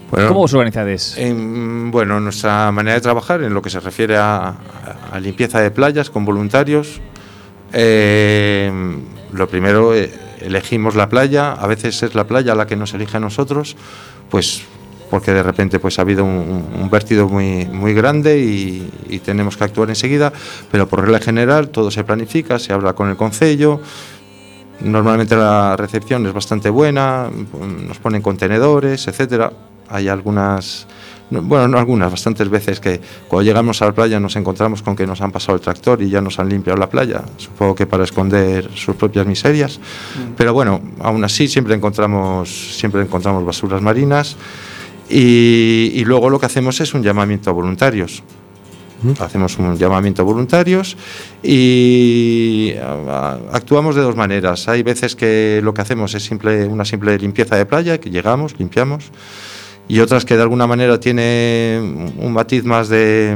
Bueno, 0.10 0.26
como 0.34 0.42
os 0.46 0.54
organizades? 0.58 1.18
En, 1.18 1.92
bueno, 1.94 2.18
nuestra 2.18 2.72
manera 2.72 2.98
de 2.98 3.02
trabajar 3.02 3.44
en 3.46 3.54
lo 3.54 3.62
que 3.62 3.70
se 3.70 3.80
refiere 3.80 4.18
a, 4.18 4.58
a 5.12 5.20
limpieza 5.20 5.60
de 5.62 5.72
playas 5.72 6.10
con 6.10 6.26
voluntarios, 6.26 7.02
eh, 7.74 8.72
lo 9.32 9.48
primero, 9.48 9.94
eh, 9.94 10.12
elegimos 10.42 10.96
la 10.96 11.10
playa, 11.10 11.54
a 11.54 11.68
veces 11.68 12.02
es 12.04 12.16
la 12.16 12.26
playa 12.26 12.56
la 12.56 12.68
que 12.68 12.76
nos 12.76 12.94
elige 12.94 13.18
a 13.18 13.20
nosotros, 13.20 13.76
pues 14.30 14.64
porque 15.10 15.32
de 15.32 15.42
repente 15.42 15.80
pues 15.80 15.98
ha 15.98 16.04
habido 16.04 16.24
un, 16.24 16.66
un 16.90 17.30
muy, 17.30 17.66
muy 17.66 17.94
grande 17.94 18.40
y, 18.40 19.20
tenemos 19.26 19.58
que 19.58 19.64
actuar 19.64 19.90
enseguida, 19.90 20.32
pero 20.72 20.88
por 20.88 21.02
regla 21.02 21.20
general 21.20 21.70
todo 21.70 21.92
se 21.92 22.04
planifica, 22.04 22.58
se 22.58 22.74
habla 22.74 22.94
con 22.94 23.10
el 23.10 23.18
concello, 23.18 23.82
Normalmente 24.82 25.36
la 25.36 25.76
recepción 25.76 26.26
es 26.26 26.32
bastante 26.32 26.70
buena, 26.70 27.30
nos 27.86 27.98
ponen 28.00 28.22
contenedores, 28.22 29.10
etcétera. 29.10 29.52
Hay 29.90 30.08
algunas, 30.08 30.88
bueno, 31.30 31.68
no 31.68 31.78
algunas, 31.78 32.12
bastantes 32.12 32.50
veces 32.50 32.80
que 32.80 33.00
cuando 33.28 33.44
llegamos 33.44 33.82
a 33.82 33.86
la 33.86 33.92
playa 33.92 34.20
nos 34.20 34.36
encontramos 34.36 34.82
con 34.82 34.96
que 34.96 35.06
nos 35.06 35.22
han 35.22 35.32
pasado 35.32 35.56
el 35.56 35.62
tractor 35.62 36.02
y 36.02 36.10
ya 36.10 36.22
nos 36.22 36.40
han 36.40 36.50
limpiado 36.50 36.78
la 36.80 36.90
playa, 36.90 37.24
supongo 37.38 37.76
que 37.76 37.86
para 37.86 38.04
esconder 38.04 38.70
sus 38.76 38.96
propias 38.96 39.28
miserias. 39.28 39.80
Pero 40.36 40.54
bueno, 40.54 40.82
aún 41.00 41.24
así 41.24 41.48
siempre 41.48 41.76
encontramos, 41.76 42.78
siempre 42.78 43.02
encontramos 43.02 43.46
basuras 43.46 43.82
marinas 43.82 44.38
y, 45.10 45.92
y 45.94 46.06
luego 46.06 46.30
lo 46.30 46.40
que 46.40 46.48
hacemos 46.48 46.80
es 46.82 46.94
un 46.94 47.04
llamamiento 47.04 47.50
a 47.50 47.54
voluntarios. 47.54 48.24
Hacemos 49.20 49.58
un 49.58 49.78
llamamiento 49.78 50.22
a 50.22 50.26
voluntarios 50.26 50.98
y 51.42 52.74
actuamos 53.52 53.96
de 53.96 54.02
dos 54.02 54.16
maneras. 54.16 54.68
Hay 54.68 54.84
veces 54.84 55.16
que 55.16 55.62
lo 55.64 55.74
que 55.74 55.82
hacemos 55.82 56.14
es 56.16 56.24
simple, 56.24 56.66
una 56.66 56.84
simple 56.84 57.18
limpieza 57.18 57.56
de 57.56 57.66
playa, 57.66 58.00
que 58.00 58.10
llegamos, 58.10 58.60
limpiamos, 58.60 59.06
y 59.90 60.00
otras 60.00 60.24
que 60.24 60.36
de 60.38 60.42
alguna 60.44 60.66
manera 60.68 61.00
tiene 61.02 62.14
un 62.18 62.32
matiz 62.32 62.64
más 62.64 62.88
de, 62.88 63.36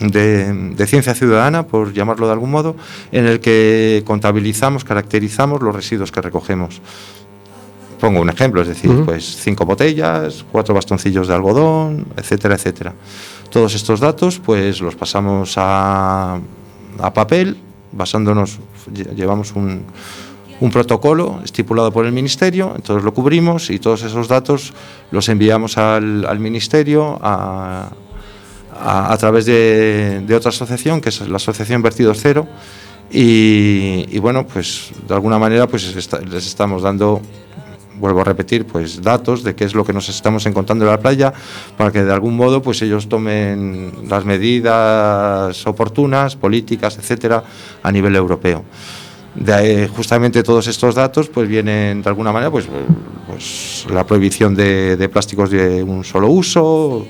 de, 0.00 0.52
de 0.74 0.86
ciencia 0.86 1.14
ciudadana, 1.14 1.66
por 1.66 1.92
llamarlo 1.92 2.26
de 2.26 2.32
algún 2.32 2.50
modo, 2.50 2.74
en 3.12 3.26
el 3.26 3.40
que 3.40 4.02
contabilizamos, 4.06 4.84
caracterizamos 4.84 5.60
los 5.62 5.74
residuos 5.74 6.10
que 6.10 6.22
recogemos. 6.22 6.80
Pongo 8.00 8.20
un 8.20 8.28
ejemplo, 8.30 8.60
es 8.62 8.68
decir, 8.68 8.90
pues 9.04 9.36
cinco 9.40 9.64
botellas, 9.66 10.44
cuatro 10.50 10.74
bastoncillos 10.74 11.28
de 11.28 11.34
algodón, 11.34 12.06
etcétera, 12.16 12.54
etcétera. 12.54 12.92
Todos 13.50 13.74
estos 13.74 14.00
datos, 14.00 14.40
pues 14.40 14.80
los 14.80 14.94
pasamos 14.96 15.54
a, 15.56 16.38
a 16.98 17.12
papel, 17.14 17.56
basándonos, 17.92 18.58
lle- 18.92 19.14
llevamos 19.14 19.52
un, 19.54 19.82
un 20.60 20.70
protocolo 20.70 21.40
estipulado 21.44 21.92
por 21.92 22.06
el 22.06 22.12
Ministerio, 22.12 22.72
entonces 22.76 23.04
lo 23.04 23.12
cubrimos 23.12 23.70
y 23.70 23.78
todos 23.78 24.02
esos 24.02 24.28
datos 24.28 24.72
los 25.10 25.28
enviamos 25.28 25.76
al, 25.78 26.38
Ministerio 26.38 27.18
a, 27.22 27.90
través 29.18 29.46
de, 29.46 30.24
otra 30.34 30.50
asociación, 30.50 31.00
que 31.00 31.08
es 31.08 31.20
la 31.28 31.36
Asociación 31.36 31.82
Vertidos 31.82 32.18
Cero, 32.20 32.46
y, 33.10 34.18
bueno, 34.18 34.46
pues 34.46 34.90
de 35.06 35.14
alguna 35.14 35.38
manera 35.38 35.66
pues 35.66 35.94
les 35.94 36.46
estamos 36.46 36.82
dando 36.82 37.20
vuelvo 37.98 38.20
a 38.20 38.24
repetir, 38.24 38.66
pues 38.66 39.02
datos 39.02 39.42
de 39.44 39.54
qué 39.54 39.64
es 39.64 39.74
lo 39.74 39.84
que 39.84 39.92
nos 39.92 40.08
estamos 40.08 40.46
encontrando 40.46 40.84
en 40.84 40.90
la 40.90 40.98
playa 40.98 41.32
para 41.76 41.92
que 41.92 42.02
de 42.02 42.12
algún 42.12 42.36
modo 42.36 42.62
pues 42.62 42.82
ellos 42.82 43.08
tomen 43.08 43.92
las 44.08 44.24
medidas 44.24 45.66
oportunas, 45.66 46.36
políticas, 46.36 46.98
etcétera, 46.98 47.44
a 47.82 47.92
nivel 47.92 48.16
europeo. 48.16 48.64
De 49.34 49.88
justamente 49.88 50.42
todos 50.42 50.66
estos 50.68 50.94
datos 50.94 51.28
pues 51.28 51.48
vienen 51.48 52.02
de 52.02 52.08
alguna 52.08 52.32
manera 52.32 52.50
pues, 52.50 52.66
pues 53.26 53.86
la 53.90 54.06
prohibición 54.06 54.54
de, 54.54 54.96
de 54.96 55.08
plásticos 55.08 55.50
de 55.50 55.82
un 55.82 56.04
solo 56.04 56.28
uso, 56.28 57.04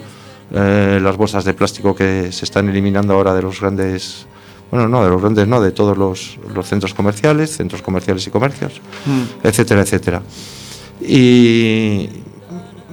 eh, 0.53 0.99
las 1.03 1.17
bolsas 1.17 1.45
de 1.45 1.53
plástico 1.53 1.95
que 1.95 2.33
se 2.33 2.45
están 2.45 2.69
eliminando 2.69 3.13
ahora 3.15 3.35
de 3.35 3.43
los 3.43 3.61
grandes 3.61 4.27
bueno, 4.71 4.89
no, 4.89 5.05
de 5.05 5.11
los 5.11 5.21
grandes 5.21 5.47
no, 5.47 5.61
de 5.61 5.71
todos 5.71 5.97
los, 5.97 6.39
los 6.55 6.67
centros 6.67 6.95
comerciales, 6.95 7.57
centros 7.57 7.83
comerciales 7.83 8.27
y 8.27 8.31
comercios, 8.31 8.81
etcétera, 9.43 9.83
etcétera. 9.83 10.23
Y, 11.01 12.09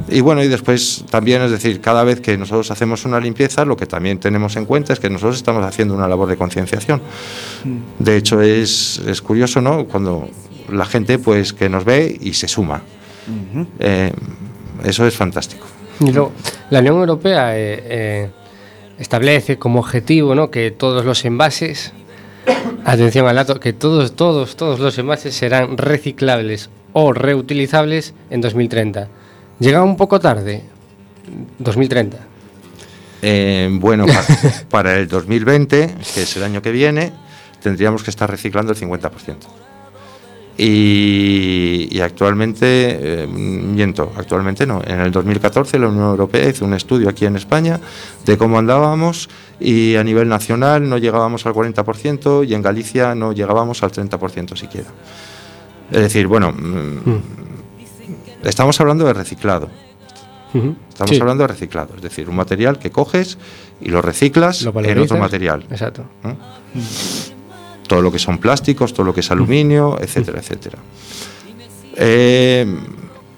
y 0.10 0.22
bueno, 0.22 0.44
y 0.44 0.48
después 0.48 1.04
también, 1.10 1.42
es 1.42 1.52
decir, 1.52 1.82
cada 1.82 2.04
vez 2.04 2.22
que 2.22 2.38
nosotros 2.38 2.72
hacemos 2.72 3.06
una 3.06 3.20
limpieza, 3.20 3.66
lo 3.66 3.76
que 3.78 3.86
también 3.86 4.20
tenemos 4.20 4.56
en 4.56 4.66
cuenta 4.66 4.94
es 4.94 5.00
que 5.00 5.10
nosotros 5.10 5.38
estamos 5.38 5.66
haciendo 5.66 5.94
una 5.94 6.08
labor 6.08 6.30
de 6.30 6.38
concienciación. 6.38 7.02
De 8.00 8.18
hecho, 8.18 8.42
es, 8.42 9.02
es 9.06 9.22
curioso, 9.22 9.62
¿no? 9.62 9.86
Cuando 9.86 10.30
la 10.70 10.86
gente, 10.86 11.20
pues, 11.20 11.54
que 11.54 11.70
nos 11.70 11.86
ve 11.86 12.18
y 12.22 12.34
se 12.34 12.48
suma. 12.48 12.82
Eh, 13.80 14.12
eso 14.84 15.06
es 15.06 15.16
fantástico. 15.16 15.66
Y 16.00 16.12
luego, 16.12 16.32
la 16.70 16.80
Unión 16.80 16.96
Europea 16.96 17.58
eh, 17.58 17.84
eh, 17.84 18.30
establece 18.98 19.58
como 19.58 19.80
objetivo 19.80 20.34
¿no? 20.34 20.50
que 20.50 20.72
todos 20.72 21.06
los 21.06 21.24
envases, 21.26 21.94
atención 22.86 23.28
al 23.28 23.36
dato, 23.36 23.60
que 23.60 23.74
todos, 23.74 24.16
todos, 24.16 24.56
todos 24.56 24.80
los 24.80 24.98
envases 24.98 25.36
serán 25.36 25.78
reciclables 25.78 26.70
o 26.94 27.14
reutilizables 27.14 28.14
en 28.30 28.42
2030. 28.42 29.10
Llega 29.62 29.82
un 29.84 29.96
poco 29.96 30.20
tarde, 30.20 30.64
2030. 31.60 32.18
Eh, 33.22 33.70
bueno, 33.80 34.06
pa- 34.08 34.26
para 34.70 34.98
el 34.98 35.08
2020, 35.08 35.96
que 36.16 36.24
es 36.24 36.36
el 36.36 36.44
año 36.44 36.62
que 36.62 36.72
viene, 36.72 37.14
tendríamos 37.62 38.04
que 38.04 38.10
estar 38.10 38.30
reciclando 38.30 38.74
el 38.74 38.78
50%. 38.80 39.36
Y, 40.58 41.88
y 41.92 42.02
actualmente, 42.02 42.66
eh, 43.24 43.28
miento, 43.28 44.12
actualmente 44.18 44.66
no, 44.68 44.82
en 44.86 45.00
el 45.00 45.12
2014 45.12 45.80
la 45.80 45.88
Unión 45.88 46.06
Europea 46.10 46.50
hizo 46.50 46.66
un 46.66 46.74
estudio 46.74 47.10
aquí 47.10 47.26
en 47.26 47.36
España 47.36 47.80
de 48.26 48.38
cómo 48.38 48.60
andábamos 48.60 49.30
y 49.60 49.96
a 49.96 50.04
nivel 50.04 50.28
nacional 50.28 50.88
no 50.88 50.98
llegábamos 50.98 51.46
al 51.46 51.54
40% 51.54 52.48
y 52.48 52.54
en 52.54 52.62
Galicia 52.62 53.16
no 53.16 53.32
llegábamos 53.32 53.82
al 53.82 53.92
30% 53.92 54.56
siquiera. 54.58 54.90
Es 55.90 56.02
decir, 56.02 56.28
bueno, 56.28 56.52
mm, 56.52 56.98
estamos 58.44 58.80
hablando 58.80 59.06
de 59.06 59.14
reciclado. 59.14 59.70
Estamos 60.90 61.12
Sí, 61.16 61.22
hablando 61.22 61.44
de 61.44 61.48
reciclado, 61.48 61.96
es 61.96 62.02
decir, 62.02 62.30
un 62.30 62.36
material 62.36 62.78
que 62.78 62.92
coges 62.92 63.38
y 63.80 63.90
lo 63.90 64.02
reciclas 64.02 64.62
lo 64.64 64.78
en 64.84 65.00
otro 65.00 65.18
material. 65.18 65.66
Exacto. 65.72 66.04
Todo 67.88 68.02
lo 68.02 68.12
que 68.12 68.20
son 68.20 68.38
plásticos, 68.38 68.94
todo 68.94 69.06
lo 69.06 69.14
que 69.14 69.22
es 69.22 69.32
aluminio, 69.32 69.98
etcétera, 70.00 70.40
etcétera. 70.40 70.78
Eh, 71.96 72.66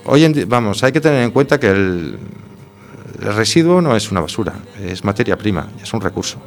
hoy 0.06 0.24
en 0.24 0.34
día, 0.34 0.46
vamos, 0.48 0.84
hay 0.84 0.92
que 0.92 1.02
tener 1.02 1.24
en 1.24 1.32
cuenta 1.32 1.60
que 1.60 1.70
el, 1.70 2.18
el 3.22 3.34
residuo 3.36 3.82
no 3.82 3.96
es 3.96 4.12
una 4.12 4.22
basura, 4.22 4.54
es 4.82 5.04
materia 5.04 5.38
prima, 5.38 5.70
es 5.82 5.94
un 5.94 6.02
recurso. 6.02 6.38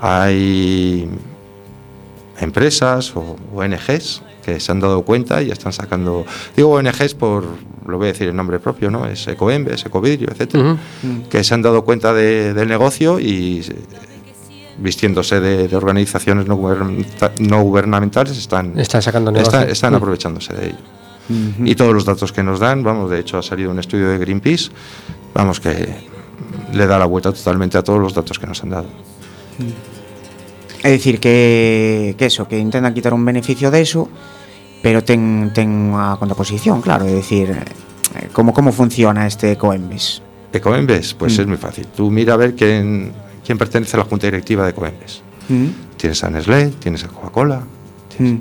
Hay 0.00 1.08
empresas 2.40 3.14
o 3.16 3.36
ONGs 3.54 4.22
que 4.44 4.58
se 4.60 4.72
han 4.72 4.80
dado 4.80 5.02
cuenta 5.02 5.40
y 5.42 5.50
están 5.50 5.72
sacando, 5.72 6.24
digo 6.56 6.70
ONGs 6.72 7.14
por, 7.14 7.44
lo 7.86 7.98
voy 7.98 8.08
a 8.08 8.12
decir 8.12 8.28
el 8.28 8.36
nombre 8.36 8.58
propio, 8.58 8.90
¿no? 8.90 9.06
Es 9.06 9.26
Ecoembes, 9.28 9.84
Ecovidrio, 9.86 10.28
etcétera 10.30 10.72
Ujú. 10.72 11.28
que 11.28 11.44
se 11.44 11.54
han 11.54 11.62
dado 11.62 11.84
cuenta 11.84 12.12
de- 12.12 12.52
del 12.54 12.68
negocio 12.68 13.20
y, 13.20 13.64
vistiéndose 14.78 15.40
de, 15.40 15.68
de 15.68 15.76
organizaciones 15.76 16.46
no, 16.46 16.56
gubernamenta- 16.56 17.32
no 17.38 17.62
gubernamentales, 17.62 18.36
están, 18.36 18.78
Están 18.78 19.02
sacando 19.02 19.30
están, 19.30 19.52
negocio. 19.52 19.72
están 19.72 19.92
Mm. 19.92 19.96
aprovechándose 19.96 20.52
de 20.54 20.66
ello. 20.66 20.78
Y 21.64 21.74
todos 21.76 21.94
los 21.94 22.04
datos 22.04 22.32
que 22.32 22.42
nos 22.42 22.58
dan, 22.58 22.82
vamos, 22.82 23.10
de 23.10 23.20
hecho 23.20 23.38
ha 23.38 23.42
salido 23.42 23.70
un 23.70 23.78
estudio 23.78 24.08
de 24.08 24.18
Greenpeace, 24.18 24.70
vamos, 25.32 25.60
que 25.60 25.94
le 26.74 26.86
da 26.86 26.98
la 26.98 27.06
vuelta 27.06 27.32
totalmente 27.32 27.78
a 27.78 27.82
todos 27.82 28.00
los 28.00 28.12
datos 28.12 28.38
que 28.38 28.46
nos 28.46 28.62
han 28.62 28.70
dado. 28.70 28.86
É 30.82 30.90
dicir 30.90 31.20
que, 31.22 32.14
que 32.18 32.26
eso, 32.26 32.48
que 32.50 32.58
intentan 32.58 32.92
quitar 32.94 33.14
un 33.14 33.24
beneficio 33.24 33.70
de 33.70 33.80
eso, 33.82 34.08
pero 34.82 35.06
ten, 35.06 35.54
ten 35.54 35.70
unha 35.94 36.18
contraposición, 36.18 36.82
claro, 36.82 37.06
é 37.06 37.14
dicir, 37.14 37.54
eh, 37.54 38.28
como 38.34 38.50
como 38.50 38.74
funciona 38.74 39.26
este 39.30 39.54
Coembes. 39.54 40.20
Ecoembes, 40.52 41.14
pues 41.14 41.38
Mm. 41.38 41.40
es 41.40 41.46
muy 41.46 41.56
fácil. 41.56 41.86
Tú 41.94 42.10
mira 42.10 42.34
a 42.34 42.36
ver 42.36 42.52
quién, 42.58 43.12
quién 43.46 43.56
pertenece 43.56 43.96
a 43.96 44.02
la 44.02 44.06
junta 44.10 44.26
directiva 44.26 44.64
de 44.66 44.70
Ecoembes. 44.74 45.22
Mm. 45.48 45.96
Tienes 45.96 46.18
a 46.24 46.30
Nestlé, 46.30 46.74
tienes 46.82 47.04
a 47.04 47.08
Coca-Cola, 47.08 47.62
Mm. 48.18 48.36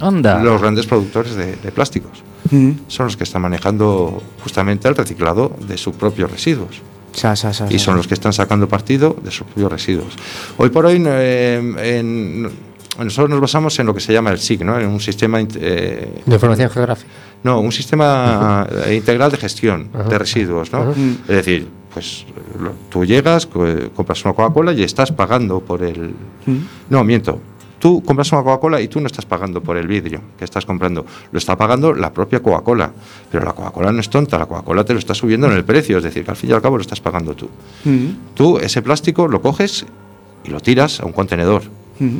Anda. 0.00 0.42
los 0.42 0.60
grandes 0.60 0.86
productores 0.86 1.34
de, 1.36 1.54
de 1.56 1.70
plásticos. 1.70 2.24
Mm. 2.50 2.88
Son 2.88 3.06
los 3.06 3.16
que 3.16 3.24
están 3.24 3.42
manejando 3.42 4.22
justamente 4.42 4.88
el 4.88 4.96
reciclado 4.96 5.52
de 5.68 5.76
sus 5.76 5.94
propios 5.94 6.30
residuos. 6.32 6.80
Sa, 7.12 7.34
sa, 7.36 7.52
sa, 7.52 7.66
y 7.70 7.78
son 7.78 7.96
los 7.96 8.06
que 8.06 8.14
están 8.14 8.32
sacando 8.32 8.68
partido 8.68 9.16
de 9.22 9.30
sus 9.30 9.46
propios 9.46 9.72
residuos. 9.72 10.14
Hoy 10.56 10.70
por 10.70 10.86
hoy 10.86 11.02
eh, 11.06 11.98
en- 11.98 12.50
nosotros 12.98 13.30
nos 13.30 13.40
basamos 13.40 13.78
en 13.78 13.86
lo 13.86 13.94
que 13.94 14.00
se 14.00 14.12
llama 14.12 14.30
el 14.30 14.38
SIG, 14.38 14.64
¿no? 14.64 14.78
en 14.78 14.88
un 14.88 15.00
sistema 15.00 15.40
eh, 15.40 16.22
De 16.26 16.34
información 16.34 16.68
geográfica. 16.70 17.08
no, 17.44 17.60
un 17.60 17.70
sistema 17.72 18.66
eh, 18.86 18.94
integral 18.96 19.30
de 19.30 19.36
gestión 19.36 19.88
Ajá. 19.94 20.08
de 20.08 20.18
residuos, 20.18 20.72
¿no? 20.72 20.78
Ajá. 20.82 20.90
Es 21.28 21.36
decir, 21.36 21.68
pues 21.94 22.26
lo- 22.60 22.72
tú 22.90 23.04
llegas, 23.04 23.46
co- 23.46 23.64
compras 23.94 24.24
una 24.24 24.34
Coca-Cola 24.34 24.72
y 24.72 24.82
estás 24.82 25.12
pagando 25.12 25.60
por 25.60 25.82
el 25.82 26.12
Mm. 26.46 26.56
No, 26.90 27.04
miento. 27.04 27.40
Tú 27.78 28.02
compras 28.02 28.32
una 28.32 28.42
Coca-Cola 28.42 28.80
y 28.80 28.88
tú 28.88 29.00
no 29.00 29.06
estás 29.06 29.24
pagando 29.24 29.62
por 29.62 29.76
el 29.76 29.86
vidrio 29.86 30.20
que 30.36 30.44
estás 30.44 30.66
comprando, 30.66 31.06
lo 31.30 31.38
está 31.38 31.56
pagando 31.56 31.92
la 31.94 32.12
propia 32.12 32.40
Coca-Cola. 32.42 32.90
Pero 33.30 33.44
la 33.44 33.52
Coca-Cola 33.52 33.92
no 33.92 34.00
es 34.00 34.10
tonta, 34.10 34.36
la 34.38 34.46
Coca-Cola 34.46 34.84
te 34.84 34.92
lo 34.94 34.98
está 34.98 35.14
subiendo 35.14 35.46
en 35.46 35.52
el 35.54 35.64
precio, 35.64 35.98
es 35.98 36.04
decir, 36.04 36.24
que 36.24 36.30
al 36.32 36.36
fin 36.36 36.50
y 36.50 36.52
al 36.52 36.62
cabo 36.62 36.76
lo 36.76 36.82
estás 36.82 37.00
pagando 37.00 37.34
tú. 37.34 37.48
Mm. 37.84 38.34
Tú 38.34 38.58
ese 38.58 38.82
plástico 38.82 39.28
lo 39.28 39.40
coges 39.40 39.86
y 40.44 40.50
lo 40.50 40.60
tiras 40.60 41.00
a 41.00 41.06
un 41.06 41.12
contenedor 41.12 41.62
Mm. 42.00 42.18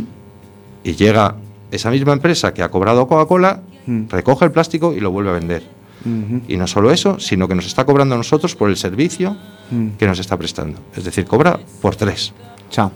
y 0.84 0.92
llega 0.94 1.34
esa 1.70 1.90
misma 1.90 2.12
empresa 2.12 2.54
que 2.54 2.62
ha 2.62 2.70
cobrado 2.70 3.06
Coca-Cola, 3.08 3.60
Mm. 3.86 4.08
recoge 4.10 4.44
el 4.44 4.52
plástico 4.52 4.92
y 4.92 5.00
lo 5.00 5.10
vuelve 5.10 5.30
a 5.30 5.34
vender. 5.34 5.62
Mhm. 6.04 6.42
Y 6.46 6.56
no 6.56 6.66
solo 6.68 6.92
eso, 6.92 7.18
sino 7.18 7.48
que 7.48 7.54
nos 7.56 7.66
está 7.66 7.84
cobrando 7.84 8.14
a 8.14 8.18
nosotros 8.18 8.54
por 8.54 8.70
el 8.70 8.76
servicio 8.76 9.36
Mm. 9.70 9.88
que 9.98 10.06
nos 10.06 10.18
está 10.20 10.36
prestando. 10.36 10.78
Es 10.94 11.02
decir, 11.04 11.24
cobra 11.24 11.58
por 11.82 11.96
tres. 11.96 12.32
Chao. 12.70 12.92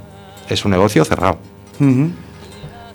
Es 0.48 0.64
un 0.64 0.70
negocio 0.70 1.04
cerrado. 1.04 1.38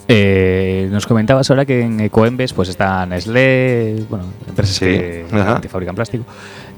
Eh, 0.08 0.88
nos 0.90 1.06
comentabas 1.06 1.50
ahora 1.50 1.66
que 1.66 1.82
en 1.82 2.00
Ecoembes 2.00 2.54
pues 2.54 2.70
está 2.70 3.06
Nestlé, 3.06 4.06
bueno, 4.10 4.26
empresas 4.48 4.76
Sí, 4.76 4.86
que, 4.86 5.68
fabrican 5.70 5.96
plástico. 5.96 6.24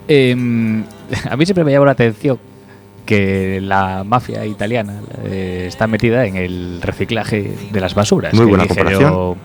Eh, 0.08 0.32
a 1.30 1.38
mí 1.38 1.46
siempre 1.46 1.64
me 1.64 1.72
llamó 1.72 1.86
la 1.86 1.92
atención 1.92 2.40
que 3.06 3.60
la 3.62 4.04
mafia 4.04 4.46
italiana 4.46 5.02
eh, 5.26 5.66
está 5.68 5.88
metida 5.88 6.26
en 6.26 6.36
el 6.36 6.82
reciclaje 6.82 7.56
de 7.72 7.80
las 7.82 7.96
basuras. 7.96 8.34
Muy 8.34 8.46
buena 8.46 8.68
comparación. 8.68 9.12
yo, 9.12 9.38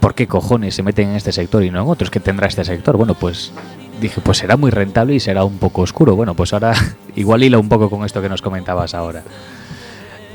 ¿Por 0.00 0.14
qué 0.14 0.26
cojones 0.26 0.74
se 0.74 0.82
meten 0.82 1.10
en 1.10 1.16
este 1.16 1.32
sector 1.32 1.62
y 1.64 1.70
no 1.70 1.82
en 1.82 1.88
otros? 1.88 2.10
que 2.10 2.20
tendrá 2.20 2.46
este 2.46 2.64
sector? 2.64 2.96
Bueno, 2.96 3.14
pues 3.14 3.52
dije, 4.00 4.20
pues 4.20 4.38
será 4.38 4.56
muy 4.56 4.70
rentable 4.70 5.14
y 5.14 5.20
será 5.20 5.44
un 5.44 5.58
poco 5.58 5.82
oscuro. 5.82 6.14
Bueno, 6.16 6.34
pues 6.34 6.52
ahora 6.52 6.72
igual 7.16 7.42
hila 7.42 7.58
un 7.58 7.68
poco 7.68 7.90
con 7.90 8.04
esto 8.04 8.22
que 8.22 8.28
nos 8.28 8.42
comentabas 8.42 8.94
ahora. 8.94 9.22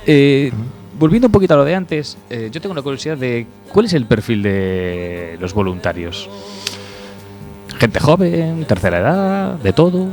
Eh, 0.06 0.52
volviendo 0.98 1.28
un 1.28 1.32
poquito 1.32 1.54
a 1.54 1.58
lo 1.58 1.66
de 1.66 1.76
antes, 1.76 2.18
eh, 2.30 2.50
yo 2.52 2.62
tengo 2.62 2.74
una 2.74 2.82
curiosidad 2.82 3.18
de 3.18 3.46
cuál 3.72 3.86
es 3.86 3.94
el 3.94 4.06
perfil 4.06 4.44
de 4.44 5.38
los 5.40 5.54
voluntarios. 5.54 6.30
Gente 7.78 8.00
joven, 8.00 8.66
tercera 8.66 9.00
edad, 9.00 9.54
de 9.56 9.74
todo. 9.74 10.08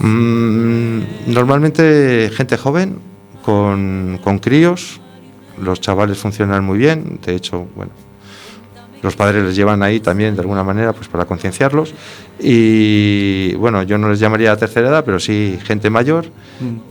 Mm, 0.00 1.00
normalmente 1.26 2.30
gente 2.32 2.56
joven 2.56 2.98
con, 3.44 4.18
con 4.22 4.38
críos, 4.38 5.00
los 5.60 5.80
chavales 5.80 6.18
funcionan 6.18 6.64
muy 6.64 6.78
bien, 6.78 7.20
de 7.24 7.34
hecho, 7.34 7.66
bueno, 7.74 7.92
los 9.02 9.14
padres 9.16 9.44
les 9.44 9.54
llevan 9.56 9.82
ahí 9.82 10.00
también 10.00 10.34
de 10.34 10.40
alguna 10.40 10.62
manera 10.64 10.92
pues 10.92 11.08
para 11.08 11.24
concienciarlos. 11.24 11.94
Y 12.40 13.54
bueno, 13.56 13.82
yo 13.82 13.98
no 13.98 14.08
les 14.08 14.18
llamaría 14.20 14.56
tercera 14.56 14.88
edad, 14.88 15.04
pero 15.04 15.20
sí 15.20 15.58
gente 15.64 15.90
mayor. 15.90 16.26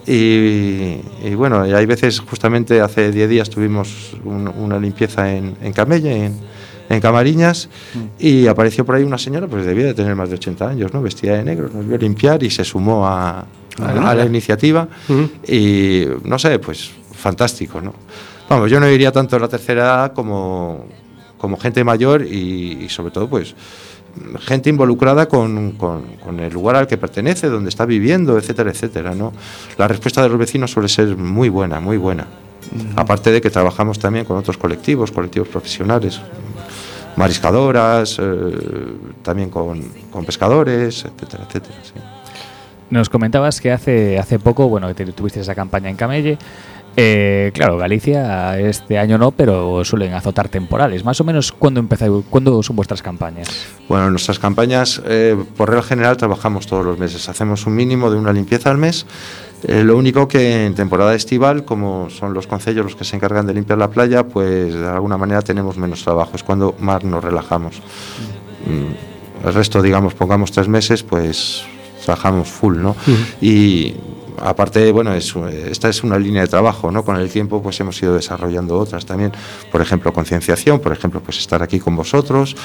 Y, 0.05 0.99
y, 1.23 1.35
bueno, 1.35 1.67
y 1.67 1.73
hay 1.73 1.85
veces 1.85 2.19
justamente 2.19 2.79
hace 2.81 3.11
10 3.11 3.29
días 3.29 3.49
tuvimos 3.49 4.15
un- 4.23 4.47
una 4.47 4.79
limpieza 4.79 5.33
en, 5.33 5.55
en 5.61 5.73
Camella, 5.73 6.11
en, 6.11 6.33
en 6.89 7.01
Camariñas 7.01 7.69
y 8.17 8.47
apareció 8.47 8.85
por 8.85 8.95
ahí 8.95 9.03
una 9.03 9.17
señora, 9.17 9.47
pues 9.47 9.65
debía 9.65 9.85
de 9.87 9.93
tener 9.93 10.15
más 10.15 10.29
de 10.29 10.35
80 10.35 10.69
años, 10.69 10.93
¿no? 10.93 11.01
Vestida 11.01 11.35
de 11.35 11.43
negro, 11.43 11.69
nos 11.73 11.85
vio 11.87 11.97
limpiar 11.97 12.41
y 12.43 12.49
se 12.49 12.63
sumó 12.63 13.05
a, 13.05 13.39
a- 13.39 13.45
a 14.09 14.15
la 14.15 14.25
iniciativa. 14.25 14.87
Y 15.47 16.05
no 16.23 16.39
sé, 16.39 16.59
pues 16.59 16.91
fantástico, 17.13 17.81
¿no? 17.81 17.93
Vamos, 18.49 18.71
yo 18.71 18.79
no 18.79 18.85
diría 18.85 19.11
tanto 19.11 19.35
a 19.35 19.39
la 19.39 19.47
tercera 19.49 19.81
edad 19.83 20.13
como, 20.13 20.85
como 21.37 21.57
gente 21.57 21.83
mayor 21.83 22.23
y, 22.23 22.83
y 22.85 22.89
sobre 22.89 23.11
todo 23.11 23.27
pues 23.29 23.55
gente 24.39 24.69
involucrada 24.69 25.27
con, 25.27 25.73
con- 25.73 26.15
con 26.23 26.39
el 26.39 26.51
lugar 26.51 26.75
al 26.75 26.87
que 26.87 26.97
pertenece, 26.97 27.47
donde 27.49 27.69
está 27.69 27.85
viviendo, 27.85 28.37
etcétera, 28.37 28.71
etcétera, 28.71 29.13
¿no? 29.13 29.31
La 29.77 29.87
respuesta 29.87 30.23
de 30.23 30.29
los 30.29 30.37
vecinos 30.39 30.71
suele 30.71 30.89
ser 30.89 31.15
muy 31.15 31.49
buena, 31.49 31.79
muy 31.79 31.97
buena. 31.97 32.25
Aparte 32.95 33.31
de 33.31 33.39
que 33.41 33.49
trabajamos 33.51 33.99
también 33.99 34.25
con 34.25 34.35
otros 34.37 34.57
colectivos, 34.57 35.11
colectivos 35.11 35.47
profesionales, 35.49 36.19
mariscadoras, 37.15 38.17
eh, 38.19 38.23
también 39.23 39.49
con, 39.49 39.81
con 40.11 40.25
pescadores, 40.25 41.05
etcétera, 41.05 41.43
etcétera. 41.47 41.75
sí. 41.83 41.93
Nos 42.89 43.09
comentabas 43.09 43.59
que 43.59 43.71
hace, 43.71 44.17
hace 44.17 44.39
poco, 44.39 44.69
bueno, 44.69 44.87
que 44.87 44.93
te- 44.93 45.11
tuviste 45.11 45.41
esa 45.41 45.53
campaña 45.55 45.89
en 45.89 45.97
Camelle. 45.97 46.37
Eh, 46.99 47.51
claro, 47.53 47.77
Galicia 47.77 48.57
este 48.57 48.97
año 48.97 49.19
no, 49.19 49.29
pero 49.29 49.85
suelen 49.85 50.15
azotar 50.15 50.49
temporales. 50.49 51.05
Más 51.05 51.21
o 51.21 51.23
menos, 51.23 51.51
¿cuándo, 51.51 51.79
empezáis, 51.79 52.11
¿cuándo 52.27 52.63
son 52.63 52.75
vuestras 52.75 53.03
campañas? 53.03 53.47
Bueno, 53.87 54.05
en 54.05 54.11
nuestras 54.11 54.39
campañas, 54.39 54.99
eh, 55.05 55.37
por 55.55 55.69
regla 55.69 55.83
general, 55.83 56.17
trabajamos 56.17 56.65
todos 56.65 56.83
los 56.83 56.97
meses. 56.97 57.29
Hacemos 57.29 57.67
un 57.67 57.75
mínimo 57.75 58.09
de 58.09 58.17
una 58.17 58.33
limpieza 58.33 58.71
al 58.71 58.79
mes. 58.79 59.05
Eh, 59.63 59.83
lo 59.83 59.95
único 59.95 60.27
que 60.27 60.65
en 60.65 60.73
temporada 60.73 61.13
estival, 61.13 61.65
como 61.65 62.09
son 62.09 62.33
los 62.33 62.47
concellos 62.47 62.83
los 62.83 62.95
que 62.95 63.03
se 63.03 63.15
encargan 63.15 63.45
de 63.45 63.53
limpiar 63.53 63.77
la 63.77 63.91
playa, 63.91 64.27
pues 64.27 64.73
de 64.73 64.87
alguna 64.87 65.17
manera 65.17 65.43
tenemos 65.43 65.77
menos 65.77 66.03
trabajo. 66.03 66.31
Es 66.33 66.43
cuando 66.43 66.73
más 66.79 67.03
nos 67.03 67.23
relajamos. 67.23 67.75
Mm, 68.65 69.45
El 69.47 69.53
resto, 69.53 69.83
digamos, 69.83 70.15
pongamos 70.15 70.51
tres 70.51 70.67
meses, 70.67 71.03
pues 71.03 71.63
trabajamos 72.03 72.47
full, 72.47 72.77
¿no? 72.77 72.95
Y 73.39 73.93
aparte, 74.41 74.91
bueno, 74.91 75.13
es, 75.13 75.35
esta 75.69 75.89
es 75.89 76.03
una 76.03 76.17
línea 76.19 76.41
de 76.41 76.47
trabajo, 76.47 76.91
¿no? 76.91 77.03
Con 77.03 77.15
el 77.17 77.29
tiempo, 77.29 77.61
pues 77.61 77.79
hemos 77.79 78.01
ido 78.01 78.13
desarrollando 78.15 78.77
otras 78.77 79.05
también. 79.05 79.31
Por 79.71 79.81
ejemplo, 79.81 80.11
concienciación, 80.13 80.79
por 80.79 80.91
ejemplo, 80.91 81.21
pues 81.21 81.37
estar 81.39 81.61
aquí 81.63 81.79
con 81.79 81.95
vosotros, 81.95 82.55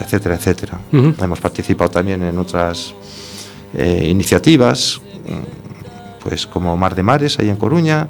etcétera, 0.00 0.34
etcétera. 0.36 0.80
Hemos 1.20 1.40
participado 1.40 1.90
también 1.90 2.22
en 2.22 2.38
otras 2.38 2.94
eh, 3.74 4.06
iniciativas, 4.08 5.00
pues 6.22 6.46
como 6.46 6.76
Mar 6.76 6.94
de 6.94 7.02
Mares, 7.02 7.38
ahí 7.38 7.48
en 7.48 7.56
Coruña, 7.56 8.08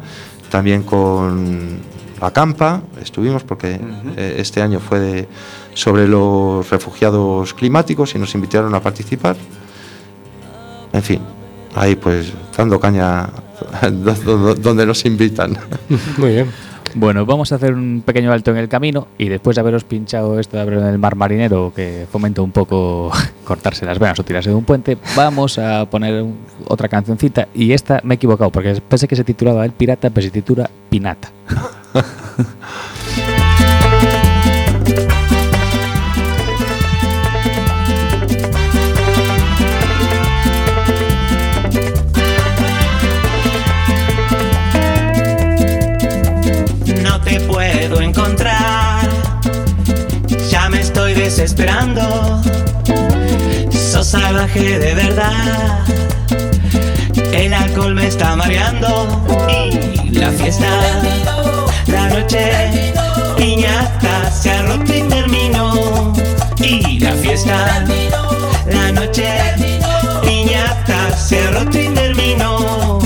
también 0.51 0.83
con 0.85 1.79
la 2.21 2.31
Campa, 2.33 2.81
estuvimos 3.03 3.43
porque 3.43 3.79
eh, 4.17 4.37
este 4.39 4.63
año 4.63 4.79
fue 4.81 5.01
de- 5.01 5.29
sobre 5.75 6.07
los 6.07 6.71
refugiados 6.71 7.53
climáticos 7.55 8.15
y 8.15 8.19
nos 8.19 8.33
invitaron 8.37 8.73
a 8.75 8.81
participar. 8.81 9.37
En 10.93 11.03
fin, 11.03 11.21
ahí 11.75 11.97
pues 11.97 12.33
dando 12.57 12.79
caña 12.81 13.29
do- 13.93 14.15
do- 14.39 14.55
donde 14.55 14.87
nos 14.87 15.05
invitan. 15.05 15.57
Muy 16.19 16.31
bien. 16.31 16.47
Bueno, 16.97 17.27
vamos 17.27 17.51
a 17.51 17.57
hacer 17.57 17.75
un 17.75 18.05
pequeño 18.07 18.31
alto 18.33 18.53
en 18.53 18.57
el 18.57 18.69
camino 18.69 19.09
y 19.19 19.29
después 19.29 19.57
de 19.57 19.61
haberos 19.63 19.83
pinchado 19.83 20.39
esto 20.39 20.57
de 20.59 20.63
en 20.63 20.85
el 20.85 20.99
mar 20.99 21.17
marinero, 21.17 21.73
que 21.75 22.07
fomenta 22.13 22.41
un 22.41 22.53
poco 22.53 23.11
cortarse 23.45 23.85
las 23.85 23.99
venas 23.99 24.17
o 24.21 24.23
tirarse 24.25 24.51
de 24.51 24.55
un 24.55 24.65
puente, 24.65 24.97
vamos 25.17 25.59
a 25.59 25.87
poner 25.91 26.23
un- 26.23 26.39
otra 26.69 26.89
cancioncita. 26.89 27.49
Y 27.53 27.73
esta 27.73 28.01
me 28.05 28.15
he 28.15 28.17
equivocado, 28.17 28.51
porque 28.51 28.81
pensé 28.89 29.09
que 29.09 29.17
se 29.17 29.25
titulaba 29.25 29.65
El 29.65 29.73
Pirata, 29.73 30.11
pero 30.11 30.25
se 30.25 30.31
titula 30.31 30.71
Pinata. 30.89 31.31
Ya 50.51 50.69
me 50.69 50.81
estoy 50.81 51.15
desesperando. 51.15 52.43
Sos 53.73 54.09
salvaje 54.09 54.79
de 54.79 54.95
verdad, 54.95 55.81
El 57.33 57.53
alcohol 57.53 57.95
me 57.95 58.07
está 58.07 58.37
mareando 58.37 59.25
y 59.49 60.11
la 60.11 60.31
fiesta, 60.31 60.67
la 61.89 62.09
noche, 62.09 62.51
piñata 63.37 64.31
se 64.31 64.51
ha 64.51 64.63
roto 64.63 64.95
y 64.95 65.03
terminó. 65.03 66.13
Y 66.59 67.01
la 67.01 67.13
fiesta, 67.13 67.85
la 68.67 68.93
noche, 68.93 69.29
piñata 70.23 71.17
se 71.17 71.43
ha 71.43 71.51
roto 71.51 71.79
y 71.79 71.89
terminó. 71.89 73.01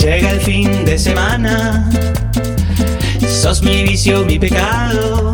Llega 0.00 0.30
el 0.30 0.40
fin 0.40 0.84
de 0.84 0.98
semana, 0.98 1.88
sos 3.42 3.60
mi 3.60 3.82
vicio, 3.82 4.24
mi 4.24 4.38
pecado. 4.38 5.32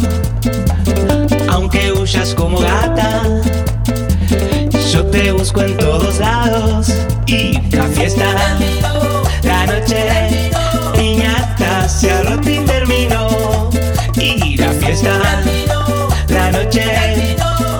Aunque 1.50 1.92
huyas 1.92 2.34
como 2.34 2.58
gata, 2.58 3.22
yo 4.90 5.04
te 5.04 5.30
busco 5.30 5.60
en 5.60 5.76
todos 5.76 6.18
lados. 6.18 6.90
Y 7.26 7.60
la 7.70 7.84
fiesta, 7.88 8.24
la 9.42 9.66
noche, 9.66 10.40
piñata 10.94 11.86
se 11.86 12.22
roto 12.22 12.48
y 12.48 12.60
terminó. 12.60 13.68
Y 14.14 14.56
la 14.56 14.72
fiesta, 14.72 15.42
la 16.28 16.50
noche, 16.50 17.26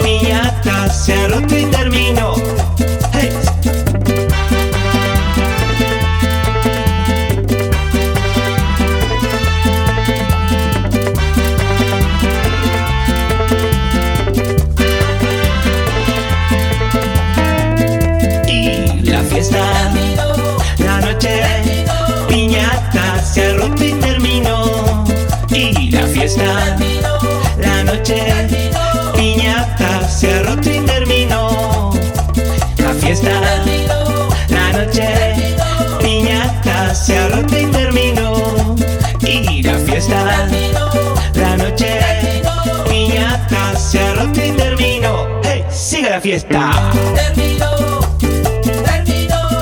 piñata 0.02 0.92
se 0.92 1.26
roto 1.28 1.56
y 1.56 1.64
terminó. 1.64 2.34
Y 23.64 23.92
terminó. 23.92 25.04
Y 25.50 25.90
la 25.90 26.06
fiesta, 26.06 26.76
la 27.58 27.84
noche, 27.84 28.22
piñata 29.16 30.08
se 30.08 30.32
ha 30.32 30.42
roto 30.42 30.70
y 30.70 30.80
terminó. 30.80 31.90
La 32.78 32.92
fiesta, 32.94 33.30
la 34.48 34.72
noche, 34.72 35.08
piñata 36.00 36.94
se 36.94 37.18
ha 37.18 37.28
roto 37.28 37.58
y 37.58 37.66
terminó. 37.66 38.76
Y 39.22 39.62
la 39.62 39.78
fiesta, 39.78 40.46
la 41.34 41.56
noche, 41.56 41.98
piñata 42.88 43.76
se 43.78 43.98
ha 44.00 44.14
roto 44.14 44.44
y 44.44 44.52
terminó. 44.52 45.26
¡Hey! 45.42 45.64
¡Sigue 45.70 46.10
la 46.10 46.20
fiesta! 46.20 46.92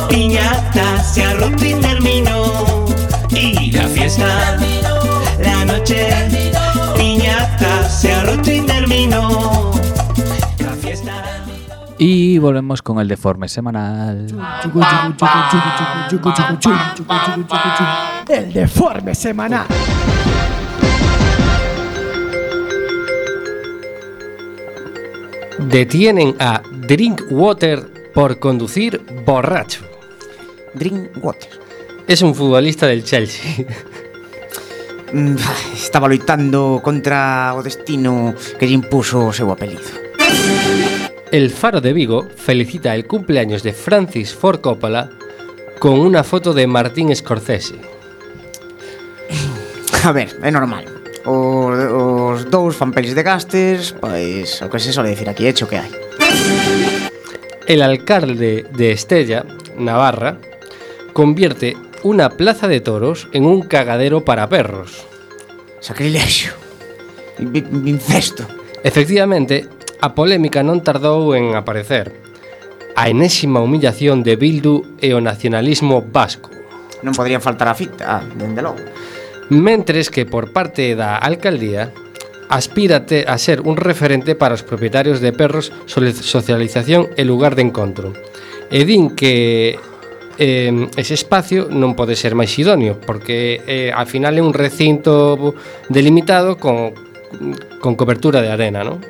Piñata 0.09 1.03
se 1.03 1.25
ha 1.25 1.33
roto 1.35 1.65
y 1.65 1.75
terminó. 1.75 2.36
Y 4.07 4.09
la 4.09 4.57
fiesta, 4.57 5.01
la 5.43 5.65
noche, 5.65 6.07
piñata 6.97 7.89
se 7.89 8.15
ha 8.15 8.23
roto 8.23 8.53
y 8.53 8.61
terminó. 8.61 9.73
La 10.61 10.71
fiesta. 10.81 11.25
Y 11.99 12.39
volvemos 12.39 12.83
con 12.83 13.01
el 13.01 13.09
deforme 13.09 13.49
semanal. 13.49 14.29
El 18.29 18.53
deforme 18.53 19.15
semanal. 19.17 19.67
Detienen 25.59 26.37
a 26.39 26.63
Drinkwater 26.87 28.13
por 28.15 28.39
conducir 28.39 29.05
borracho. 29.27 29.81
Drinkwater. 30.75 31.67
Es 32.07 32.23
un 32.23 32.37
futbolista 32.37 32.87
del 32.87 33.03
Chelsea. 33.03 33.67
Mm, 35.13 35.37
estaba 35.75 36.09
loitando 36.09 36.81
contra 36.83 37.55
o 37.55 37.63
destino 37.63 38.35
que 38.59 38.67
lle 38.67 38.75
impuso 38.75 39.31
o 39.31 39.33
seu 39.33 39.51
apelido. 39.51 39.87
El 41.31 41.51
Faro 41.51 41.81
de 41.81 41.93
Vigo 41.93 42.27
felicita 42.37 42.95
el 42.95 43.07
cumpleaños 43.07 43.63
de 43.63 43.73
Francis 43.73 44.35
Ford 44.35 44.61
Coppola 44.61 45.11
con 45.79 45.99
una 45.99 46.25
foto 46.25 46.55
de 46.55 46.67
Martín 46.67 47.15
Scorsese. 47.15 47.75
A 50.05 50.13
ver, 50.13 50.39
é 50.43 50.51
normal. 50.51 50.87
O, 51.27 51.75
os 52.31 52.47
dous 52.47 52.79
fan 52.79 52.95
pelis 52.95 53.19
de 53.19 53.27
gastes, 53.27 53.91
pois 53.99 54.63
o 54.63 54.71
que 54.71 54.79
se 54.79 54.95
sole 54.95 55.11
dicir 55.11 55.27
aquí, 55.27 55.51
hecho 55.51 55.67
que 55.67 55.83
hai. 55.83 55.91
El 57.67 57.83
alcalde 57.83 58.63
de 58.71 58.95
Estella, 58.95 59.43
Navarra, 59.75 60.39
convierte 61.13 61.75
una 62.03 62.31
plaza 62.31 62.69
de 62.69 62.81
toros 62.81 63.29
en 63.33 63.45
un 63.45 63.63
cagadero 63.63 64.25
para 64.25 64.49
perros. 64.49 65.07
Sacrilexio. 65.81 66.53
Incesto. 67.39 68.47
Efectivamente, 68.83 69.69
a 70.01 70.15
polémica 70.15 70.63
non 70.63 70.85
tardou 70.85 71.33
en 71.35 71.57
aparecer. 71.57 72.13
A 72.97 73.09
enésima 73.13 73.61
humillación 73.61 74.25
de 74.25 74.37
Bildu 74.37 74.97
e 75.01 75.13
o 75.13 75.21
nacionalismo 75.21 76.01
vasco. 76.01 76.49
Non 77.05 77.13
podrían 77.13 77.45
faltar 77.45 77.69
a 77.69 77.77
fita, 77.77 78.05
ah, 78.09 78.23
dende 78.25 78.65
logo. 78.65 78.81
Mentres 79.53 80.09
que 80.09 80.25
por 80.25 80.51
parte 80.51 80.97
da 80.97 81.21
alcaldía 81.21 81.93
aspírate 82.49 83.25
a 83.27 83.39
ser 83.39 83.61
un 83.63 83.77
referente 83.77 84.35
para 84.35 84.55
os 84.55 84.63
propietarios 84.63 85.21
de 85.21 85.33
perros 85.33 85.73
sobre 85.87 86.13
socialización 86.13 87.11
e 87.19 87.27
lugar 87.27 87.55
de 87.55 87.67
encontro. 87.67 88.15
E 88.71 88.83
din 88.87 89.15
que 89.15 89.79
eh, 90.39 90.89
ese 90.97 91.15
espacio 91.15 91.69
non 91.73 91.97
pode 91.97 92.17
ser 92.17 92.37
máis 92.37 92.53
idóneo 92.61 93.01
porque 93.01 93.61
eh, 93.65 93.91
al 93.93 94.07
final 94.07 94.37
é 94.37 94.43
un 94.45 94.53
recinto 94.53 95.57
delimitado 95.89 96.61
con, 96.61 96.93
con 97.81 97.97
cobertura 97.97 98.45
de 98.45 98.53
arena, 98.53 98.85
non? 98.85 99.01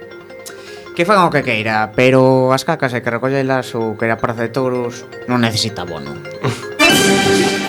Que 0.96 1.04
fan 1.04 1.20
o 1.20 1.28
que 1.28 1.44
queira, 1.44 1.92
pero 1.92 2.56
as 2.56 2.64
cacas 2.64 2.96
hai 2.96 3.04
que 3.04 3.12
recollelas 3.12 3.76
ou 3.76 3.98
que 4.00 4.08
a 4.08 4.16
praza 4.16 4.48
de 4.48 4.54
touros 4.54 5.04
non 5.28 5.44
necesita 5.44 5.84
bono. 5.84 6.16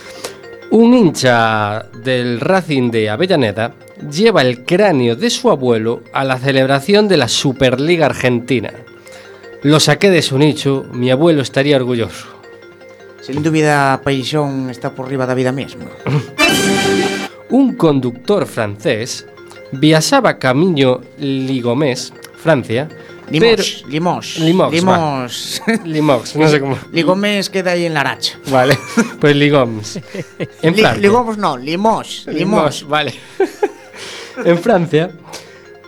Un 0.69 0.93
hincha 0.93 1.85
del 2.03 2.39
Racing 2.39 2.91
de 2.91 3.09
Avellaneda 3.09 3.73
lleva 4.11 4.41
el 4.41 4.63
cráneo 4.63 5.15
de 5.15 5.29
su 5.29 5.49
abuelo 5.49 6.03
a 6.13 6.23
la 6.23 6.37
celebración 6.37 7.07
de 7.07 7.17
la 7.17 7.27
Superliga 7.27 8.05
Argentina. 8.05 8.71
Lo 9.63 9.79
saqué 9.79 10.09
de 10.09 10.21
su 10.21 10.37
nicho, 10.37 10.85
mi 10.91 11.09
abuelo 11.09 11.41
estaría 11.41 11.77
orgulloso. 11.77 12.36
Sin 13.27 13.43
dúbida, 13.43 13.99
Paixón 14.07 14.69
está 14.71 14.95
por 14.95 15.11
riba 15.11 15.27
da 15.27 15.35
vida 15.35 15.51
mesma. 15.51 15.83
Un 17.51 17.75
conductor 17.75 18.47
francés 18.47 19.27
viajaba 19.75 20.39
camino 20.39 21.01
Ligomés, 21.19 22.13
Francia, 22.39 22.87
Limos, 23.29 23.83
limos, 23.89 24.39
Limox, 24.39 24.71
limos. 24.71 25.61
Limox, 25.83 26.35
no 26.39 26.47
sé 26.47 26.61
cómo. 26.61 26.77
Ligomés 26.93 27.49
queda 27.49 27.71
aí 27.71 27.83
en 27.85 27.93
la 27.93 28.01
racha. 28.01 28.39
Vale, 28.49 28.79
pues 29.19 29.35
Ligoms. 29.35 29.99
En 30.61 30.71
Li- 30.73 30.79
Francia. 30.81 31.01
Ligomos 31.01 31.37
no, 31.37 31.57
limos, 31.57 32.23
limos. 32.27 32.39
Limos, 32.39 32.87
vale. 32.87 33.13
en 34.45 34.57
Francia, 34.59 35.11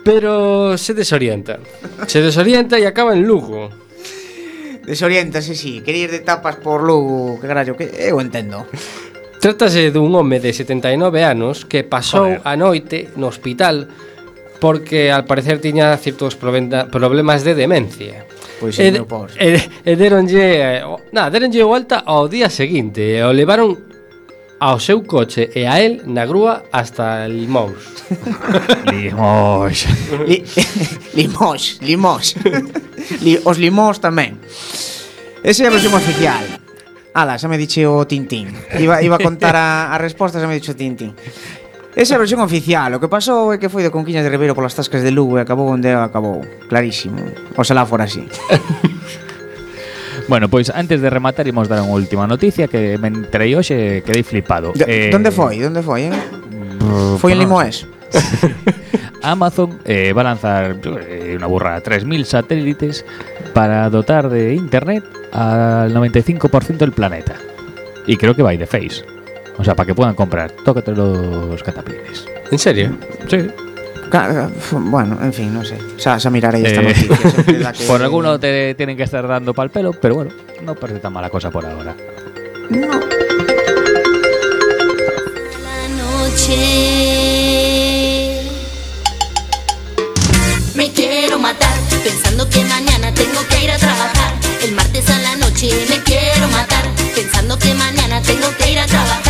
pero 0.03 0.77
se 0.77 0.93
desorienta. 0.93 1.59
Se 2.05 2.21
desorienta 2.21 2.77
y 2.77 2.83
acaba 2.83 3.13
en 3.13 3.23
Lugo. 3.23 3.69
Desoriéntase, 4.89 5.53
si 5.53 5.85
Quería 5.85 6.09
ir 6.09 6.11
de 6.11 6.25
tapas 6.25 6.57
por 6.57 6.81
Lugo, 6.81 7.37
que 7.37 7.45
carallo, 7.45 7.77
que 7.77 7.93
eu 7.93 8.17
entendo. 8.17 8.65
Trátase 9.39 9.93
dun 9.93 10.09
home 10.11 10.41
de 10.41 10.51
79 10.51 11.23
anos 11.23 11.63
que 11.63 11.85
pasou 11.85 12.27
Joder. 12.27 12.41
a 12.43 12.57
noite 12.57 13.07
no 13.15 13.31
hospital 13.31 13.87
porque 14.59 15.13
al 15.13 15.23
parecer 15.23 15.63
tiña 15.63 15.95
ciertos 15.95 16.35
problemas 16.35 17.45
de 17.47 17.55
demencia. 17.55 18.27
Pois 18.59 18.75
sí, 18.75 18.89
e, 18.89 18.91
meu 18.91 19.07
pobre. 19.07 19.31
Ed, 19.39 19.63
ederonlle, 19.87 20.83
na, 21.15 21.31
deronlle 21.31 21.63
volta 21.63 22.03
ao 22.03 22.27
día 22.27 22.51
seguinte, 22.51 23.23
o 23.23 23.31
levaron 23.31 23.88
ao 24.59 24.79
seu 24.79 25.01
coche 25.07 25.47
e 25.55 25.63
a 25.63 25.79
el 25.79 26.03
na 26.05 26.27
grúa 26.27 26.67
hasta 26.71 27.27
Limous. 27.31 28.03
limós. 28.91 29.87
Li, 30.27 30.43
limós, 31.17 31.79
limós. 31.79 32.35
Li, 33.23 33.39
os 33.39 33.57
limos 33.57 34.03
tamén. 34.03 34.35
Ese 35.39 35.63
é 35.63 35.71
a 35.71 35.73
versión 35.73 35.95
oficial. 35.95 36.43
Ala, 37.15 37.39
xa 37.39 37.47
me 37.47 37.55
dixe 37.55 37.87
o 37.87 38.03
Tintín. 38.03 38.51
Iba, 38.75 38.99
iba 38.99 39.15
a 39.15 39.23
contar 39.23 39.55
a, 39.55 39.95
a 39.95 39.97
resposta, 39.97 40.43
xa 40.43 40.47
me 40.51 40.59
dixe 40.59 40.75
o 40.75 40.79
Tintín. 40.79 41.15
Esa 41.95 42.13
é 42.13 42.15
a 42.19 42.21
versión 42.21 42.43
oficial. 42.43 42.91
O 42.91 42.99
que 42.99 43.07
pasou 43.07 43.55
é 43.55 43.57
que 43.57 43.71
foi 43.71 43.81
de 43.81 43.95
Conquiñas 43.95 44.27
de 44.27 44.31
Ribeiro 44.31 44.53
polas 44.53 44.75
tascas 44.75 45.01
de 45.01 45.15
Lugo 45.15 45.39
e 45.39 45.41
acabou 45.41 45.71
onde 45.71 45.95
acabou. 45.95 46.43
Clarísimo. 46.67 47.23
Oxalá 47.55 47.87
fora 47.87 48.03
así. 48.03 48.27
Bueno, 50.29 50.47
pois 50.47 50.69
antes 50.69 51.01
de 51.01 51.09
rematar 51.09 51.49
imos 51.49 51.65
dar 51.65 51.81
unha 51.81 51.97
última 51.97 52.29
noticia 52.29 52.69
que 52.69 53.01
me 53.01 53.09
entrei 53.09 53.57
hoxe 53.57 54.05
quedei 54.05 54.21
flipado. 54.21 54.77
De, 54.77 54.85
Eh, 54.85 55.09
Donde 55.09 55.33
foi? 55.33 55.57
Donde 55.57 55.81
foi, 55.81 56.13
eh? 56.13 56.13
brr, 56.77 57.17
Foi 57.17 57.33
en 57.33 57.41
Limoes. 57.41 57.89
Amazon 59.21 59.79
eh, 59.83 60.13
va 60.13 60.21
a 60.21 60.29
lanzar 60.31 60.77
eh, 60.85 61.33
una 61.35 61.47
burra 61.47 61.81
3.000 61.81 62.23
satélites 62.23 63.05
para 63.53 63.89
dotar 63.89 64.29
de 64.29 64.53
internet 64.53 65.03
al 65.33 65.93
95% 65.93 66.77
del 66.77 66.93
planeta. 66.93 67.35
Y 68.07 68.15
creo 68.15 68.35
que 68.35 68.43
va 68.43 68.51
de 68.53 68.65
face. 68.65 69.03
O 69.57 69.63
sea, 69.63 69.75
para 69.75 69.87
que 69.87 69.95
puedan 69.95 70.15
comprar. 70.15 70.51
Tócate 70.63 70.91
los 70.93 71.61
cataplines. 71.63 72.25
¿En 72.51 72.57
serio? 72.57 72.95
Sí. 73.27 73.49
Bueno, 74.71 75.17
en 75.21 75.33
fin, 75.33 75.53
no 75.53 75.63
sé. 75.63 75.77
O 75.95 75.99
sea, 75.99 76.19
se 76.19 76.29
miraré 76.29 76.59
esta 76.65 76.81
Eh, 76.81 77.07
noticia. 77.07 77.71
que- 77.73 77.83
Por 77.85 78.01
alguno 78.01 78.39
te 78.39 78.73
tienen 78.75 78.97
que 78.97 79.03
estar 79.03 79.27
dando 79.27 79.53
pal 79.53 79.69
pelo, 79.69 79.93
pero 79.93 80.15
bueno, 80.15 80.31
no 80.63 80.75
parece 80.75 80.99
tan 80.99 81.13
mala 81.13 81.29
cosa 81.29 81.49
por 81.51 81.65
ahora. 81.65 81.95
noche. 87.49 88.41
Me 90.75 90.91
quiero 90.91 91.39
matar 91.39 91.73
pensando 92.03 92.47
que 92.49 92.63
mañana 92.65 93.13
tengo 93.13 93.41
que 93.49 93.63
ir 93.63 93.71
a 93.71 93.77
trabajar. 93.77 94.33
El 94.63 94.73
martes 94.73 95.09
a 95.09 95.19
la 95.19 95.35
noche 95.37 95.69
me 95.89 96.01
quiero 96.03 96.47
matar 96.49 96.85
pensando 97.15 97.57
que 97.57 97.73
mañana 97.73 98.21
tengo 98.21 98.47
que 98.57 98.71
ir 98.71 98.79
a 98.79 98.85
trabajar. 98.85 99.28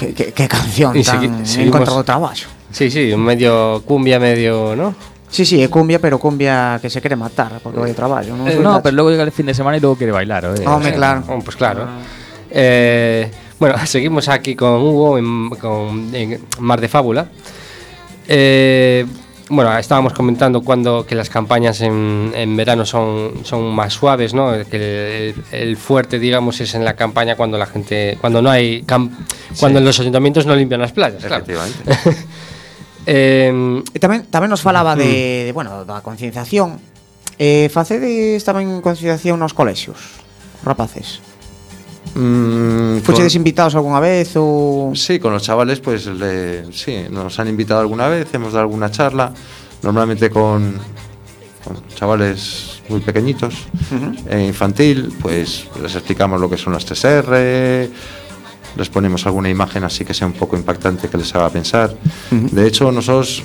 ¿Qué, 0.00 0.14
qué, 0.16 0.32
qué 0.32 0.48
canción 0.48 0.96
Y 0.96 1.04
tan 1.04 1.20
segui- 1.20 1.28
en 1.28 1.44
seguimos- 1.44 1.76
contra 1.76 1.92
do 1.92 2.04
traballo. 2.04 2.48
Sí, 2.72 2.88
sí, 2.88 3.12
medio 3.20 3.82
cumbia, 3.84 4.16
medio, 4.18 4.72
¿no? 4.74 4.94
Sí, 5.28 5.44
sí, 5.44 5.60
é 5.62 5.68
cumbia, 5.68 6.00
pero 6.00 6.16
cumbia 6.18 6.80
que 6.80 6.88
se 6.88 6.98
quere 7.04 7.14
matar 7.20 7.60
porque 7.62 7.76
vai 7.78 7.92
ao 7.92 7.98
traballo, 7.98 8.32
non? 8.34 8.48
Eh, 8.48 8.56
Soy 8.56 8.64
no, 8.64 8.80
tacho. 8.80 8.82
pero 8.88 8.94
luego 8.96 9.08
llega 9.12 9.22
el 9.28 9.30
fin 9.36 9.44
de 9.46 9.54
semana 9.54 9.76
y 9.76 9.80
luego 9.84 9.94
quiere 9.94 10.10
bailar. 10.16 10.42
¿eh? 10.56 10.64
Home, 10.66 10.90
claro. 10.96 11.22
Oh, 11.28 11.38
pues 11.44 11.54
claro. 11.54 11.84
Eh, 12.50 13.30
bueno, 13.60 13.76
seguimos 13.86 14.26
aquí 14.32 14.56
con 14.56 14.80
Hugo 14.80 15.18
en, 15.20 15.50
con, 15.60 16.08
en 16.16 16.40
Mar 16.64 16.80
de 16.80 16.88
Fábula. 16.88 17.28
Eh, 18.26 19.04
bueno, 19.50 19.76
estábamos 19.76 20.12
comentando 20.14 20.62
cuando 20.62 21.04
que 21.04 21.14
las 21.14 21.28
campañas 21.28 21.80
en, 21.82 22.32
en 22.34 22.56
verano 22.56 22.86
son, 22.86 23.44
son 23.44 23.68
más 23.74 23.92
suaves, 23.92 24.32
¿no? 24.32 24.52
Que 24.70 25.30
el, 25.30 25.44
el 25.52 25.76
fuerte, 25.76 26.18
digamos, 26.18 26.60
es 26.60 26.74
en 26.74 26.84
la 26.84 26.94
campaña 26.94 27.36
cuando 27.36 27.58
la 27.58 27.66
gente, 27.66 28.16
cuando 28.20 28.40
no 28.40 28.48
hay, 28.50 28.82
cam- 28.84 29.10
cuando 29.58 29.80
Sí. 29.80 29.84
los 29.84 30.00
ayuntamientos 30.00 30.46
no 30.46 30.54
limpian 30.56 30.80
las 30.80 30.92
playas, 30.92 31.22
claro. 31.24 31.44
Eh, 33.06 33.50
tamén 33.98 34.28
tamén 34.28 34.52
nos 34.52 34.60
falaba 34.60 34.92
de, 34.94 35.48
de 35.48 35.52
bueno, 35.56 35.84
da 35.88 36.04
concienciación. 36.04 36.76
Eh, 37.40 37.72
facedes 37.72 38.44
tamén 38.44 38.84
concienciación 38.84 39.40
nos 39.40 39.56
colexios, 39.56 40.20
rapaces. 40.62 41.24
Mm, 42.14 42.98
con- 43.06 43.30
invitados 43.36 43.74
algunha 43.74 44.00
vez 44.00 44.34
ou 44.36 44.92
Sí, 44.96 45.18
con 45.20 45.32
los 45.32 45.42
chavales, 45.42 45.78
pues 45.80 46.06
le- 46.06 46.66
sí, 46.72 47.06
nos 47.10 47.38
han 47.38 47.48
invitado 47.48 47.80
alguna 47.80 48.08
vez, 48.08 48.26
hemos 48.34 48.52
dado 48.52 48.62
alguna 48.66 48.90
charla, 48.90 49.32
normalmente 49.82 50.28
con, 50.30 50.74
con 51.64 51.76
chavales 51.94 52.82
muy 52.88 53.00
pequeñitos, 53.00 53.54
e 54.28 54.42
infantil, 54.42 55.14
pues 55.22 55.68
les 55.80 55.94
explicamos 55.94 56.40
lo 56.40 56.50
que 56.50 56.56
son 56.58 56.72
las 56.72 56.84
3R, 56.84 57.88
les 58.76 58.88
ponemos 58.88 59.26
alguna 59.26 59.48
imagen 59.48 59.84
así 59.84 60.04
que 60.04 60.12
sea 60.14 60.26
un 60.26 60.32
poco 60.34 60.56
impactante 60.56 61.08
que 61.08 61.16
les 61.18 61.32
haga 61.34 61.48
pensar. 61.50 61.94
De 62.30 62.66
hecho, 62.66 62.90
nosotros 62.90 63.42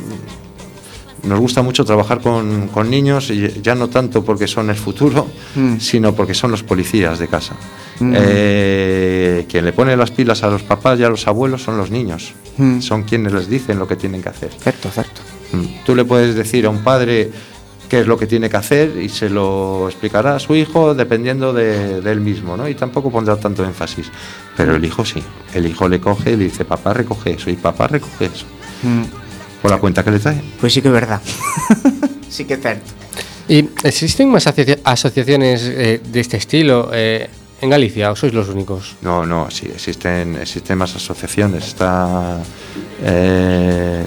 nos 1.28 1.40
gusta 1.40 1.62
mucho 1.62 1.84
trabajar 1.86 2.22
con, 2.22 2.68
con 2.70 2.90
niños, 2.90 3.30
y 3.32 3.62
ya 3.62 3.76
no 3.76 3.90
tanto 3.90 4.24
porque 4.24 4.48
son 4.48 4.70
el 4.70 4.76
futuro, 4.76 5.28
Mm. 5.56 5.80
sino 5.80 6.14
porque 6.14 6.34
son 6.34 6.52
los 6.52 6.64
policías 6.64 7.18
de 7.20 7.28
casa. 7.28 7.56
Mm. 8.00 8.14
Eh, 8.16 9.46
quien 9.50 9.66
le 9.66 9.74
pone 9.74 9.96
las 9.96 10.12
pilas 10.12 10.44
a 10.44 10.50
los 10.50 10.64
papás 10.64 11.00
y 11.00 11.04
a 11.04 11.10
los 11.10 11.28
abuelos 11.28 11.64
son 11.64 11.78
los 11.78 11.92
niños. 11.92 12.34
Mm. 12.58 12.82
Son 12.82 13.04
quienes 13.04 13.34
les 13.34 13.50
dicen 13.50 13.80
lo 13.80 13.88
que 13.88 13.96
tienen 13.96 14.22
que 14.22 14.30
hacer. 14.30 14.52
Certo. 14.92 15.22
Mm. 15.54 15.84
Tú 15.86 15.96
le 15.96 16.04
puedes 16.06 16.36
decir 16.36 16.66
a 16.66 16.70
un 16.70 16.80
padre 16.84 17.32
qué 17.90 18.00
es 18.02 18.08
lo 18.08 18.18
que 18.18 18.26
tiene 18.28 18.50
que 18.50 18.58
hacer 18.58 18.98
y 19.02 19.10
se 19.10 19.30
lo 19.30 19.88
explicará 19.88 20.36
a 20.36 20.40
su 20.40 20.56
hijo 20.56 20.96
dependiendo 20.96 21.54
de, 21.54 22.02
de 22.02 22.12
él 22.12 22.20
mismo, 22.20 22.58
¿no? 22.58 22.68
Y 22.68 22.74
tampoco 22.76 23.12
pondrá 23.12 23.38
tanto 23.38 23.64
énfasis. 23.64 24.08
Pero 24.58 24.76
el 24.76 24.84
hijo 24.84 25.06
sí. 25.06 25.24
El 25.54 25.68
hijo 25.68 25.88
le 25.88 26.00
coge 26.00 26.32
y 26.32 26.36
le 26.38 26.46
dice, 26.46 26.66
papá 26.66 26.94
recoge 26.94 27.32
eso 27.34 27.50
y 27.50 27.54
papá 27.56 27.88
recoge 27.88 28.26
eso. 28.26 28.46
Por 29.62 29.72
la 29.72 29.78
cuenta 29.78 30.04
que 30.04 30.12
le 30.12 30.20
trae. 30.20 30.42
Pois 30.62 30.74
sí 30.74 30.82
que 30.82 30.90
é 30.90 30.92
verdad. 30.92 31.22
sí 32.30 32.46
que 32.46 32.54
é 32.56 32.58
certo. 32.58 32.92
¿Y 33.48 33.70
existen 33.84 34.30
más 34.30 34.46
asocia- 34.48 34.80
asociaciones 34.84 35.64
eh, 35.64 36.02
de 36.04 36.20
este 36.20 36.38
estilo 36.38 36.90
eh, 36.94 37.30
en 37.62 37.70
Galicia 37.70 38.12
o 38.12 38.16
sois 38.16 38.34
los 38.34 38.50
únicos? 38.50 38.96
No, 39.02 39.26
no, 39.26 39.50
sí, 39.50 39.66
existen, 39.74 40.36
existen 40.42 40.78
más 40.78 40.96
asociaciones. 40.96 41.66
Está. 41.68 42.40
eh, 43.02 44.04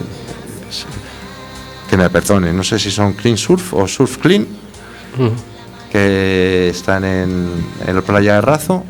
que 1.89 1.97
me 1.97 2.11
perdonen, 2.11 2.55
no 2.55 2.63
sé 2.63 2.79
si 2.79 2.91
son 2.91 3.15
Clean 3.15 3.37
Surf 3.39 3.73
o 3.73 3.89
Surf 3.89 4.19
Clean, 4.19 4.47
que 5.91 6.69
están 6.69 7.03
en, 7.05 7.49
en 7.87 7.95
la 7.97 8.03
playa 8.03 8.35
de 8.35 8.41
Razo, 8.43 8.85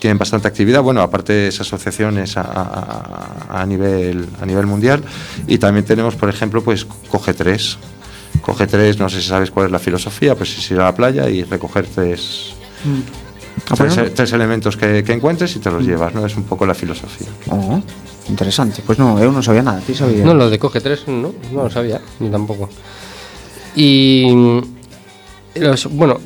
tienen 0.00 0.18
bastante 0.18 0.48
actividad. 0.48 0.82
Bueno, 0.82 1.02
aparte 1.02 1.32
de 1.32 1.48
esas 1.48 1.68
asociaciones 1.68 2.36
a, 2.36 2.42
a- 2.42 3.60
a 3.62 3.66
nivel, 3.66 4.26
a 4.40 4.46
nivel 4.46 4.66
mundial. 4.66 5.04
Y 5.46 5.58
también 5.58 5.84
tenemos, 5.84 6.16
por 6.16 6.28
ejemplo, 6.28 6.62
pues 6.64 6.84
Coge 7.10 7.34
3. 7.34 7.78
Coge 8.42 8.66
3, 8.66 8.98
no 8.98 9.08
sé 9.08 9.20
si 9.20 9.28
sabes 9.28 9.50
cuál 9.50 9.66
es 9.66 9.72
la 9.72 9.78
filosofía, 9.78 10.34
pues 10.34 10.56
es 10.56 10.70
ir 10.70 10.80
a 10.80 10.84
la 10.84 10.94
playa 10.94 11.28
y 11.28 11.42
recoger 11.44 11.86
tres. 11.86 12.54
Ah, 13.68 13.74
Tres, 13.76 13.94
bueno. 13.96 14.10
tres 14.14 14.32
elementos 14.32 14.76
que, 14.76 15.04
que 15.04 15.12
encuentres 15.12 15.54
y 15.56 15.58
te 15.58 15.70
los 15.70 15.84
llevas, 15.84 16.14
¿no? 16.14 16.24
Es 16.24 16.34
un 16.36 16.44
poco 16.44 16.64
la 16.64 16.74
filosofía. 16.74 17.28
Oh, 17.50 17.82
interesante. 18.30 18.80
Pois 18.86 18.96
non, 18.98 19.18
eu 19.20 19.28
non 19.34 19.42
sabía 19.44 19.60
nada, 19.60 19.82
ti 19.84 19.92
sabía. 19.92 20.24
No, 20.24 20.32
lo 20.32 20.48
de 20.48 20.56
Coge 20.56 20.80
3 20.80 21.10
no, 21.12 21.34
no 21.52 21.66
lo 21.66 21.70
sabía, 21.70 22.00
ni 22.22 22.30
tampoco. 22.30 22.70
Y 23.76 24.24
mm, 24.32 24.60
los, 25.60 25.86
bueno, 25.92 26.16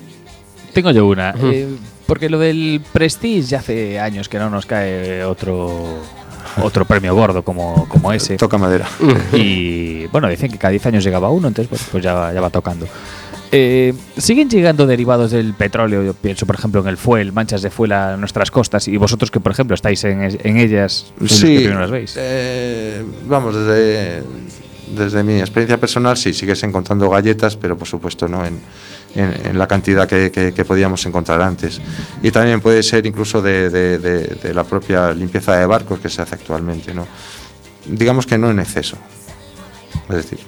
Tengo 0.72 0.90
yo 0.90 1.06
una. 1.06 1.34
Eh, 1.38 1.68
porque 2.06 2.28
lo 2.28 2.38
del 2.38 2.80
Prestige 2.92 3.42
ya 3.42 3.58
hace 3.58 3.98
años 4.00 4.28
que 4.28 4.38
no 4.38 4.50
nos 4.50 4.66
cae 4.66 5.24
otro 5.24 5.98
otro 6.62 6.84
premio 6.84 7.14
gordo 7.14 7.42
como, 7.42 7.88
como 7.88 8.12
ese. 8.12 8.36
Toca 8.36 8.58
madera. 8.58 8.86
Y 9.32 10.06
bueno, 10.08 10.28
dicen 10.28 10.50
que 10.50 10.58
cada 10.58 10.70
10 10.70 10.86
años 10.86 11.04
llegaba 11.04 11.30
uno, 11.30 11.48
entonces 11.48 11.68
bueno, 11.70 11.84
pues 11.90 12.04
ya, 12.04 12.32
ya 12.32 12.40
va 12.40 12.50
tocando. 12.50 12.86
Eh, 13.56 13.94
siguen 14.16 14.50
llegando 14.50 14.86
derivados 14.86 15.30
del 15.30 15.54
petróleo, 15.54 16.02
yo 16.02 16.12
pienso 16.14 16.44
por 16.44 16.56
ejemplo 16.56 16.80
en 16.80 16.88
el 16.88 16.96
fuel, 16.96 17.32
manchas 17.32 17.62
de 17.62 17.70
fuel 17.70 17.92
a 17.92 18.16
nuestras 18.16 18.50
costas 18.50 18.88
y 18.88 18.96
vosotros 18.96 19.30
que 19.30 19.38
por 19.38 19.52
ejemplo 19.52 19.74
estáis 19.74 20.02
en, 20.04 20.22
en 20.22 20.56
ellas, 20.56 21.12
que 21.20 21.28
Sí, 21.28 21.56
primero 21.58 21.80
las 21.80 21.90
veis. 21.90 22.14
eh, 22.18 23.04
vamos, 23.28 23.54
desde, 23.54 24.22
desde 24.96 25.22
mi 25.22 25.38
experiencia 25.38 25.78
personal, 25.78 26.16
sí, 26.16 26.32
sigues 26.34 26.62
encontrando 26.64 27.08
galletas, 27.08 27.56
pero 27.56 27.76
por 27.78 27.86
supuesto 27.86 28.26
no 28.26 28.44
en, 28.44 28.58
en- 29.14 29.58
la 29.58 29.66
cantidad 29.66 30.08
que, 30.08 30.64
podíamos 30.66 31.04
encontrar 31.06 31.40
antes. 31.42 31.80
Y 32.22 32.30
también 32.30 32.60
puede 32.60 32.82
ser 32.82 33.06
incluso 33.06 33.40
de 33.42 34.50
la 34.54 34.64
propia 34.64 35.12
limpieza 35.12 35.56
de 35.56 35.66
barcos 35.66 36.00
que 36.00 36.08
se 36.08 36.22
hace 36.22 36.34
actualmente. 36.34 36.92
¿no? 36.94 37.06
Digamos 37.86 38.26
que 38.26 38.38
no 38.38 38.50
en 38.50 38.58
exceso. 38.60 38.96
Es 40.08 40.16
decir, 40.16 40.38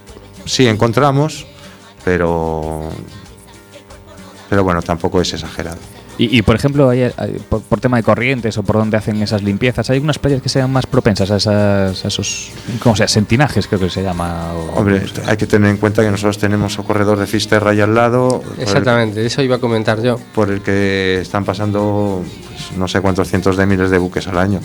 sí 0.45 0.67
encontramos, 0.67 1.47
pero, 2.05 2.91
pero 4.51 4.65
bueno, 4.65 4.83
tampoco 4.83 5.21
es 5.21 5.33
exagerado. 5.33 5.79
Y, 6.19 6.39
y, 6.39 6.43
por 6.43 6.57
ejemplo, 6.57 6.89
hay- 6.89 7.03
hay- 7.03 7.37
por, 7.49 7.61
por 7.63 7.79
tema 7.81 7.99
de 7.99 8.03
corrientes 8.03 8.57
o 8.57 8.63
por 8.63 8.77
donde 8.77 8.97
hacen 8.97 9.21
esas 9.23 9.43
limpiezas, 9.43 9.91
hay 9.91 9.99
unas 9.99 10.19
playas 10.19 10.41
que 10.41 10.49
sean 10.49 10.73
más 10.73 10.87
propensas 10.87 11.31
a, 11.31 11.37
esas, 11.37 12.05
a 12.05 12.09
esos, 12.09 12.53
¿cómo 12.83 12.97
sea? 12.97 13.07
Sentinajes 13.07 13.67
creo 13.67 13.81
que 13.81 13.91
se 13.91 14.03
llama. 14.03 14.53
o- 14.55 14.79
Hombre, 14.81 15.03
hay 15.27 15.37
que 15.37 15.47
tener 15.47 15.71
en 15.71 15.77
cuenta 15.77 16.03
que 16.03 16.11
nosotros 16.11 16.39
tenemos 16.39 16.79
un 16.79 16.85
corredor 16.87 17.19
de 17.19 17.27
Fisterra 17.27 17.73
ahí 17.73 17.81
al 17.83 17.95
lado. 17.95 18.41
por 18.41 18.55
el- 18.57 18.63
exactamente, 18.63 19.27
eso 19.27 19.43
iba 19.43 19.57
a 19.57 19.59
comentar 19.59 20.03
yo. 20.03 20.19
por 20.35 20.51
el 20.51 20.63
que 20.63 21.21
están 21.21 21.45
pasando 21.45 22.23
pues, 22.49 22.79
no 22.79 22.89
sé 22.89 23.01
cuántos 23.03 23.29
cientos 23.29 23.57
de 23.59 23.67
miles 23.67 23.91
de 23.91 23.99
buques 23.99 24.27
al 24.29 24.39
año. 24.39 24.61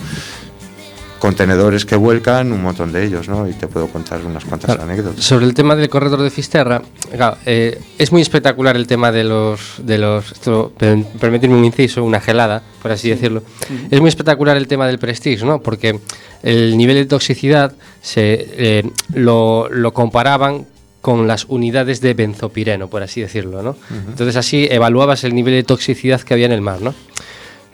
Contenedores 1.22 1.86
que 1.86 1.96
vuelcan, 1.96 2.52
un 2.52 2.64
montón 2.64 2.92
de 2.92 3.06
ellos, 3.06 3.30
¿no? 3.30 3.48
Y 3.48 3.54
te 3.54 3.68
puedo 3.68 3.86
contar 3.86 4.26
unas 4.26 4.44
cuantas 4.44 4.72
Claro. 4.76 4.90
anécdotas. 4.90 5.24
Sobre 5.24 5.46
el 5.46 5.54
tema 5.54 5.76
del 5.76 5.88
corredor 5.88 6.20
de 6.24 6.32
Fisterra, 6.32 6.82
claro, 7.16 7.38
eh, 7.46 7.80
es 8.00 8.12
muy 8.12 8.24
espectacular 8.24 8.76
el 8.76 8.88
tema 8.88 9.12
de 9.12 9.24
los, 9.24 9.76
de 9.78 10.00
los 10.00 10.32
esto, 10.32 10.74
per- 10.76 11.04
permitirme 11.20 11.56
un 11.56 11.64
inciso, 11.64 12.04
una 12.04 12.20
gelada, 12.22 12.64
por 12.82 12.92
así 12.92 13.12
decirlo. 13.12 13.44
Es 13.92 14.00
muy 14.02 14.10
espectacular 14.10 14.58
el 14.58 14.68
tema 14.68 14.88
del 14.88 14.98
Prestige, 14.98 15.46
¿no? 15.46 15.62
Porque 15.62 16.00
el 16.42 16.76
nivel 16.76 16.96
de 16.96 17.06
toxicidad 17.06 17.72
se 18.02 18.48
eh, 18.58 18.90
lo, 19.14 19.70
lo 19.70 19.94
comparaban 19.94 20.66
con 21.02 21.28
las 21.28 21.46
unidades 21.46 22.02
de 22.02 22.16
benzopireno, 22.16 22.88
por 22.88 23.04
así 23.04 23.22
decirlo, 23.22 23.62
¿no? 23.62 23.76
Entonces 24.08 24.36
así 24.38 24.68
evaluabas 24.72 25.24
el 25.24 25.36
nivel 25.36 25.54
de 25.54 25.64
toxicidad 25.64 26.20
que 26.22 26.34
había 26.34 26.48
en 26.48 26.52
el 26.52 26.62
mar, 26.62 26.82
¿no? 26.82 26.96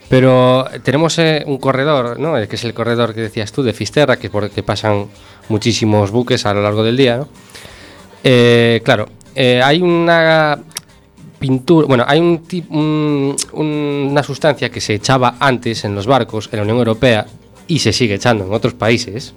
Pero 0.08 0.64
tenemos 0.82 1.18
eh, 1.18 1.44
un 1.46 1.58
corredor, 1.58 2.18
¿no? 2.18 2.36
El 2.38 2.48
que 2.48 2.56
es 2.56 2.64
el 2.64 2.72
corredor 2.72 3.14
que 3.14 3.20
decías 3.20 3.52
tú 3.52 3.62
de 3.62 3.72
Fisterra, 3.74 4.16
que 4.16 4.30
por 4.30 4.44
el 4.44 4.50
que 4.50 4.62
pasan 4.62 5.06
muchísimos 5.48 6.10
buques 6.10 6.46
a 6.46 6.54
lo 6.54 6.62
largo 6.62 6.82
del 6.82 6.96
día, 6.96 7.18
¿no? 7.18 7.28
Eh, 8.24 8.80
claro, 8.84 9.08
eh, 9.34 9.60
hay 9.62 9.82
una 9.82 10.58
pintura. 11.38 11.86
Bueno, 11.86 12.04
hay 12.06 12.20
un, 12.20 12.42
un- 12.70 13.36
una 13.52 14.22
sustancia 14.22 14.70
que 14.70 14.80
se 14.80 14.94
echaba 14.94 15.36
antes 15.38 15.84
en 15.84 15.94
los 15.94 16.06
barcos 16.06 16.48
en 16.52 16.56
la 16.58 16.62
Unión 16.62 16.78
Europea 16.78 17.26
y 17.66 17.78
se 17.80 17.92
sigue 17.92 18.14
echando 18.14 18.44
en 18.46 18.52
otros 18.52 18.74
países. 18.74 19.34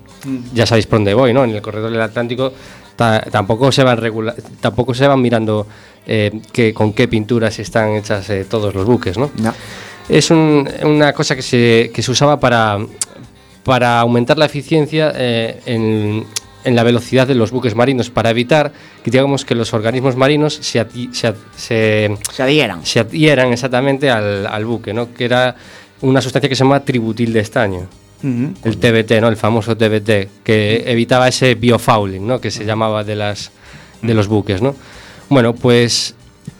Ya 0.53 0.65
sabéis 0.65 0.87
por 0.87 0.99
dónde 0.99 1.13
voy, 1.13 1.33
¿no? 1.33 1.43
En 1.43 1.49
el 1.51 1.61
corredor 1.61 1.91
del 1.91 2.01
Atlántico 2.01 2.53
ta- 2.95 3.21
tampoco 3.29 3.71
se 3.73 3.83
van 3.83 3.97
regula- 3.97 4.35
tampoco 4.61 4.93
se 4.93 5.05
van 5.05 5.21
mirando 5.21 5.67
eh, 6.07 6.39
que, 6.53 6.73
con 6.73 6.93
qué 6.93 7.07
pinturas 7.07 7.59
están 7.59 7.89
hechas 7.95 8.29
eh, 8.29 8.45
todos 8.49 8.73
los 8.73 8.85
buques, 8.85 9.17
¿no? 9.17 9.29
No. 9.37 9.53
Es 10.11 10.29
un- 10.29 10.67
una 10.83 11.13
cosa 11.13 11.35
que 11.35 11.41
se, 11.41 11.91
que 11.93 12.01
se 12.01 12.11
usaba 12.11 12.39
para, 12.39 12.77
para 13.63 13.99
aumentar 14.01 14.37
la 14.37 14.45
eficiencia 14.45 15.13
eh, 15.15 15.61
en, 15.65 16.25
en 16.65 16.75
la 16.75 16.83
velocidad 16.83 17.25
de 17.27 17.35
los 17.35 17.51
buques 17.51 17.75
marinos, 17.75 18.09
para 18.09 18.29
evitar 18.29 18.71
que, 19.03 19.09
digamos, 19.11 19.45
que 19.45 19.55
los 19.55 19.73
organismos 19.73 20.15
marinos 20.17 20.53
se, 20.55 20.81
ati- 20.85 21.13
se, 21.13 21.33
se, 21.55 22.15
Se 22.33 22.43
adhieran. 22.43 22.85
se 22.85 22.99
adhieran 22.99 23.53
exactamente 23.53 24.09
al, 24.09 24.45
al 24.47 24.65
buque, 24.65 24.93
¿no? 24.93 25.13
que 25.13 25.25
era 25.25 25.55
una 26.01 26.19
sustancia 26.21 26.49
que 26.49 26.55
se 26.55 26.63
llama 26.63 26.81
tributil 26.83 27.31
de 27.31 27.39
estaño. 27.39 27.87
Ujú. 28.23 28.53
El 28.63 28.77
TBT, 28.77 29.19
¿no? 29.21 29.29
El 29.29 29.37
famoso 29.37 29.75
TBT, 29.75 30.43
que 30.43 30.83
evitaba 30.85 31.27
ese 31.27 31.55
biofouling, 31.55 32.27
¿no? 32.27 32.39
Que 32.39 32.51
se 32.51 32.65
llamaba 32.65 33.03
de 33.03 33.15
las 33.15 33.51
de 34.03 34.13
los 34.13 34.27
buques, 34.27 34.61
¿no? 34.61 34.75
Bueno, 35.29 35.53
pues 35.55 36.13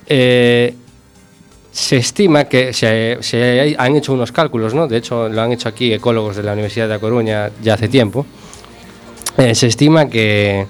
eh, 0.07 0.73
se 1.71 1.97
estima 1.97 2.45
que 2.45 2.73
se, 2.73 3.17
se 3.21 3.75
han 3.77 3.95
hecho 3.95 4.13
unos 4.13 4.31
cálculos, 4.31 4.73
¿no? 4.73 4.88
De 4.88 4.97
hecho, 4.97 5.29
lo 5.29 5.41
han 5.41 5.51
hecho 5.51 5.69
aquí 5.69 5.93
ecólogos 5.93 6.36
de 6.36 6.43
la 6.43 6.53
Universidad 6.53 6.88
de 6.88 6.95
A 6.95 6.99
Coruña 6.99 7.49
ya 7.63 7.75
hace 7.75 7.88
tiempo. 7.88 8.25
Eh, 9.38 9.55
se 9.55 9.67
estima 9.67 10.10
que, 10.10 10.65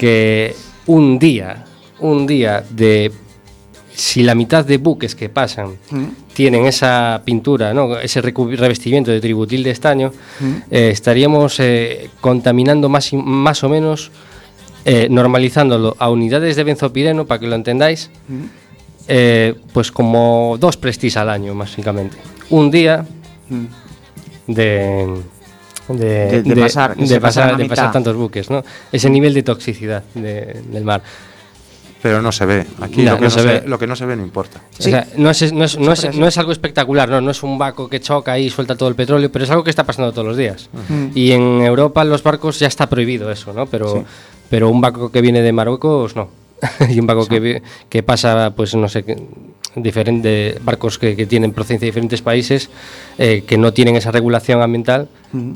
que 0.00 0.54
un 0.86 1.18
día, 1.18 1.64
un 2.00 2.26
día 2.26 2.64
de 2.70 3.12
si 3.94 4.22
la 4.22 4.34
mitad 4.34 4.64
de 4.64 4.78
buques 4.78 5.14
que 5.14 5.28
pasan 5.28 5.76
tienen 6.32 6.64
esa 6.66 7.22
pintura, 7.24 7.72
¿no? 7.74 7.96
ese 7.98 8.20
revestimiento 8.22 9.10
de 9.12 9.20
tributil 9.20 9.62
de 9.62 9.70
estaño, 9.70 10.10
eh, 10.70 10.88
estaríamos 10.90 11.60
eh, 11.60 12.08
contaminando 12.20 12.88
más, 12.88 13.12
y- 13.12 13.16
más 13.16 13.62
o 13.62 13.68
menos, 13.68 14.10
eh, 14.84 15.06
normalizándolo 15.10 15.94
a 15.98 16.10
unidades 16.10 16.56
de 16.56 16.64
benzopireno, 16.64 17.24
para 17.26 17.38
que 17.40 17.46
lo 17.46 17.54
entendáis, 17.54 18.10
eh, 19.08 19.54
pues 19.72 19.90
como 19.92 20.56
dos 20.58 20.76
prestis 20.76 21.16
al 21.16 21.28
año, 21.30 21.54
básicamente. 21.54 22.16
Un 22.50 22.70
día 22.70 23.04
de, 24.46 25.06
de, 25.88 25.94
De- 25.94 26.42
de 26.42 26.56
pasar- 26.56 26.96
de 26.96 27.20
pasar, 27.20 27.56
de 27.56 27.64
pasar 27.66 27.92
tantos 27.92 28.16
buques, 28.16 28.50
¿no? 28.50 28.62
Ese 28.92 29.10
nivel 29.10 29.34
de 29.34 29.42
toxicidad 29.42 30.02
de- 30.14 30.62
del 30.70 30.84
mar. 30.84 31.02
Pero 32.02 32.20
no 32.20 32.32
se 32.32 32.44
ve. 32.44 32.66
Aquí 32.82 33.00
No, 33.02 33.12
lo, 33.12 33.16
que 33.16 33.20
no 33.22 33.26
no 33.28 33.30
se 33.30 33.40
se 33.40 33.46
ve. 33.46 33.62
lo 33.66 33.78
que 33.78 33.86
no 33.86 33.96
se 33.96 34.04
ve 34.04 34.14
no 34.14 34.22
importa. 34.22 34.60
O 34.78 34.82
sea, 34.82 35.06
no, 35.16 35.30
es, 35.30 35.52
no, 35.54 35.64
es, 35.64 35.78
no, 35.78 35.92
es, 35.92 36.00
Siempre 36.00 36.20
no 36.20 36.26
es 36.26 36.36
algo 36.36 36.52
espectacular, 36.52 37.08
no, 37.08 37.22
no 37.22 37.30
es 37.30 37.42
un 37.42 37.56
barco 37.56 37.88
que 37.88 37.98
choca 38.00 38.38
y 38.38 38.50
suelta 38.50 38.76
todo 38.76 38.90
el 38.90 38.94
petróleo, 38.94 39.32
pero 39.32 39.46
es 39.46 39.50
algo 39.50 39.64
que 39.64 39.70
está 39.70 39.84
pasando 39.84 40.12
todos 40.12 40.26
los 40.28 40.36
días. 40.36 40.68
Y 41.14 41.32
en 41.32 41.62
Europa 41.62 42.02
en 42.02 42.10
los 42.10 42.22
barcos 42.22 42.58
ya 42.58 42.66
está 42.66 42.90
prohibido 42.90 43.30
eso, 43.30 43.54
¿no? 43.54 43.64
Pero, 43.64 44.04
pero 44.50 44.68
un 44.68 44.82
barco 44.82 45.10
que 45.10 45.22
viene 45.22 45.40
de 45.40 45.50
Marruecos, 45.52 46.14
no. 46.14 46.28
y 46.88 47.00
un 47.00 47.06
barco 47.06 47.26
que, 47.26 47.62
que 47.88 48.02
pasa, 48.02 48.52
pues 48.56 48.74
no 48.74 48.88
sé, 48.88 49.04
qué, 49.04 49.16
diferente, 49.76 50.58
barcos 50.62 50.98
que, 50.98 51.16
que 51.16 51.26
tienen 51.26 51.52
procedencia 51.52 51.86
de 51.86 51.90
diferentes 51.90 52.22
países, 52.22 52.70
eh, 53.18 53.44
que 53.46 53.58
no 53.58 53.72
tienen 53.72 53.96
esa 53.96 54.10
regulación 54.10 54.62
ambiental, 54.62 55.08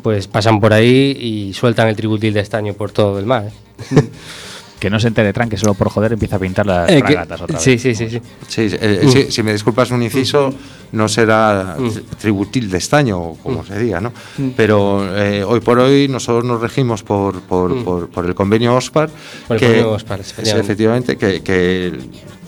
pues 0.02 0.26
pasan 0.26 0.60
por 0.60 0.72
ahí 0.72 1.16
y 1.20 1.52
sueltan 1.54 1.88
el 1.88 1.96
tributil 1.96 2.34
de 2.34 2.40
estaño 2.40 2.74
por 2.74 2.90
todo 2.90 3.18
el 3.18 3.26
mar. 3.26 3.50
Que 4.78 4.90
no 4.90 5.00
se 5.00 5.08
entere 5.08 5.32
Tran, 5.32 5.48
que 5.48 5.56
solo 5.56 5.74
por 5.74 5.88
joder 5.90 6.12
empieza 6.12 6.36
a 6.36 6.38
pintar 6.38 6.64
las 6.66 6.88
Eh, 6.90 6.96
que- 6.96 7.12
fragatas 7.12 7.40
otra 7.42 7.54
vez. 7.56 7.62
sí, 7.64 7.78
sí, 7.78 7.94
sí, 7.94 8.08
sí. 8.10 8.20
Sí, 8.46 8.68
eh, 8.80 9.00
Mm. 9.04 9.08
sí, 9.10 9.26
si 9.30 9.42
me 9.42 9.52
disculpas 9.52 9.90
un 9.90 10.02
inciso, 10.02 10.54
no 10.92 11.08
será 11.08 11.76
tri- 11.76 12.02
tributil 12.18 12.70
de 12.70 12.78
estaño, 12.78 13.18
o 13.18 13.34
como 13.36 13.64
se 13.64 13.78
diga, 13.78 14.00
¿no? 14.00 14.12
Mm. 14.38 14.50
Pero 14.56 15.16
eh, 15.16 15.42
hoy 15.44 15.60
por 15.60 15.78
hoy 15.80 16.06
nosotros 16.08 16.44
nos 16.44 16.60
regimos 16.60 17.02
por, 17.02 17.40
por, 17.40 17.82
por- 17.82 18.08
por 18.08 18.24
el 18.26 18.34
convenio 18.36 18.76
OSPAR. 18.76 19.10
Por 19.48 19.56
el 19.56 19.62
convenio 19.62 19.90
OSPAR, 19.92 20.22
sí, 20.22 20.30
efectivamente. 20.32 20.60
efectivamente, 20.60 21.16
que, 21.16 21.42
que, 21.42 21.98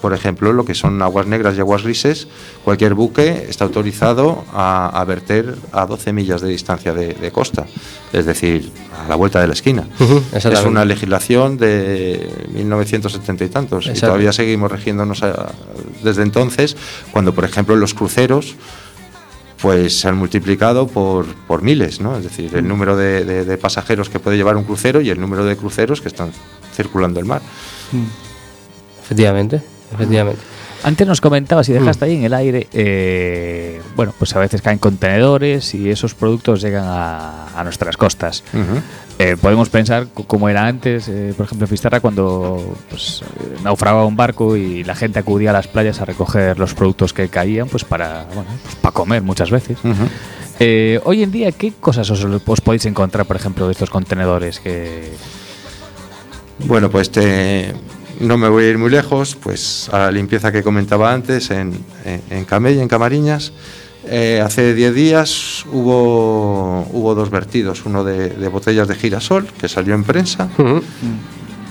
por 0.01 0.15
ejemplo, 0.15 0.53
lo 0.53 0.65
que 0.65 0.75
son 0.75 1.01
aguas 1.03 1.27
negras 1.27 1.57
y 1.57 1.61
aguas 1.61 1.83
grises, 1.83 2.27
cualquier 2.65 2.95
buque 2.95 3.47
está 3.49 3.65
autorizado 3.65 4.45
a, 4.53 4.89
a 4.89 5.05
verter 5.05 5.57
a 5.73 5.87
12 5.87 6.13
millas 6.13 6.41
de 6.41 6.49
distancia 6.49 6.93
de, 6.95 7.15
de 7.15 7.31
costa, 7.31 7.67
es 8.13 8.25
decir, 8.25 8.71
a 9.05 9.09
la 9.09 9.15
vuelta 9.17 9.41
de 9.41 9.47
la 9.47 9.53
esquina. 9.53 9.85
Es 10.35 10.45
una 10.71 10.85
legislación 10.85 11.59
de 11.59 12.31
1970 12.55 13.45
y 13.45 13.49
tantos, 13.49 13.87
y 13.87 13.91
todavía 14.07 14.33
seguimos 14.33 14.71
regiéndonos 14.73 15.23
a- 15.23 15.53
desde 16.03 16.23
entonces, 16.23 16.77
cuando, 17.13 17.35
por 17.35 17.45
ejemplo, 17.45 17.77
los 17.77 17.93
cruceros 17.95 18.55
pues 19.61 20.01
se 20.01 20.09
han 20.09 20.17
multiplicado 20.17 20.87
por, 20.87 21.27
por 21.47 21.61
miles, 21.61 22.01
¿no? 22.01 22.17
Es 22.17 22.25
decir, 22.25 22.55
el 22.57 22.67
número 22.67 22.97
de, 22.97 23.27
de- 23.27 23.45
de 23.45 23.59
pasajeros 23.59 24.09
que 24.09 24.19
puede 24.19 24.39
llevar 24.39 24.57
un 24.57 24.65
crucero 24.65 25.03
y 25.03 25.11
el 25.11 25.21
número 25.21 25.45
de 25.45 25.55
cruceros 25.55 26.01
que 26.01 26.09
están 26.09 26.33
circulando 26.75 27.21
el 27.21 27.27
mar. 27.27 27.43
Efectivamente, 29.03 29.61
efectivamente. 29.93 30.41
Antes 30.83 31.07
nos 31.07 31.21
comentabas 31.21 31.69
y 31.69 31.73
Mm. 31.73 31.75
dejaste 31.75 32.05
ahí 32.07 32.15
en 32.17 32.25
el 32.25 32.33
aire, 32.33 32.67
eh, 32.73 33.83
bueno, 33.97 34.15
pues 34.19 34.35
a 34.35 34.39
veces 34.39 34.63
caen 34.63 34.79
contenedores 34.79 35.75
y 35.75 35.91
esos 35.91 36.15
productos 36.15 36.63
llegan 36.63 36.85
a, 36.87 37.49
a 37.55 37.65
nuestras 37.65 37.99
costas. 37.99 38.43
Eh, 39.19 39.37
podemos 39.39 39.69
pensar 39.69 40.07
como 40.27 40.49
era 40.49 40.67
antes, 40.67 41.07
eh, 41.09 41.35
por 41.37 41.45
ejemplo, 41.45 41.67
en 41.67 41.69
Fisterra, 41.69 42.01
cuando 42.01 42.75
pues, 42.89 43.23
naufragaba 43.63 44.07
un 44.07 44.17
barco 44.17 44.57
y 44.57 44.83
la 44.83 44.95
gente 44.95 45.19
acudía 45.19 45.51
a 45.51 45.53
las 45.53 45.69
playas 45.69 46.01
a 46.01 46.07
recoger 46.07 46.59
los 46.59 46.73
productos 46.73 47.13
que 47.13 47.29
caían, 47.29 47.69
pues 47.69 47.85
para, 47.85 48.25
bueno, 48.35 48.49
pues 48.63 48.77
para 48.77 48.93
comer 48.95 49.21
muchas 49.23 49.51
veces. 49.51 49.77
Hoy 51.05 51.23
en 51.23 51.31
día, 51.31 51.53
¿qué 51.53 51.75
cosas 51.79 52.09
os, 52.11 52.25
os 52.25 52.61
podéis 52.63 52.87
encontrar, 52.87 53.27
por 53.27 53.37
ejemplo, 53.37 53.67
de 53.67 53.73
estos 53.73 53.91
contenedores 53.91 54.61
que, 54.61 55.11
Bueno, 56.61 56.91
pues 56.91 57.11
te- 57.11 57.75
no 58.21 58.37
me 58.39 58.49
voy 58.49 58.65
a 58.65 58.69
ir 58.71 58.79
muy 58.79 58.91
lejos, 58.91 59.37
pues 59.43 59.89
a 59.93 59.99
la 59.99 60.11
limpieza 60.11 60.53
que 60.53 60.63
comentaba 60.63 61.13
antes 61.13 61.51
en, 61.51 61.73
en, 62.05 62.23
en 62.31 62.45
Camella, 62.45 62.83
en 62.83 62.89
Camariñas. 62.89 63.53
eh, 64.07 64.43
hace 64.45 64.75
10 64.75 64.95
días 64.95 65.65
hubo, 65.73 66.87
hubo 66.93 67.15
dos 67.15 67.31
vertidos, 67.31 67.85
uno 67.85 68.05
de, 68.05 68.29
de 68.31 68.49
botellas 68.49 68.89
de 68.89 68.95
girasol, 68.95 69.47
que 69.59 69.69
salió 69.69 69.95
en 69.95 70.05
prensa, 70.05 70.49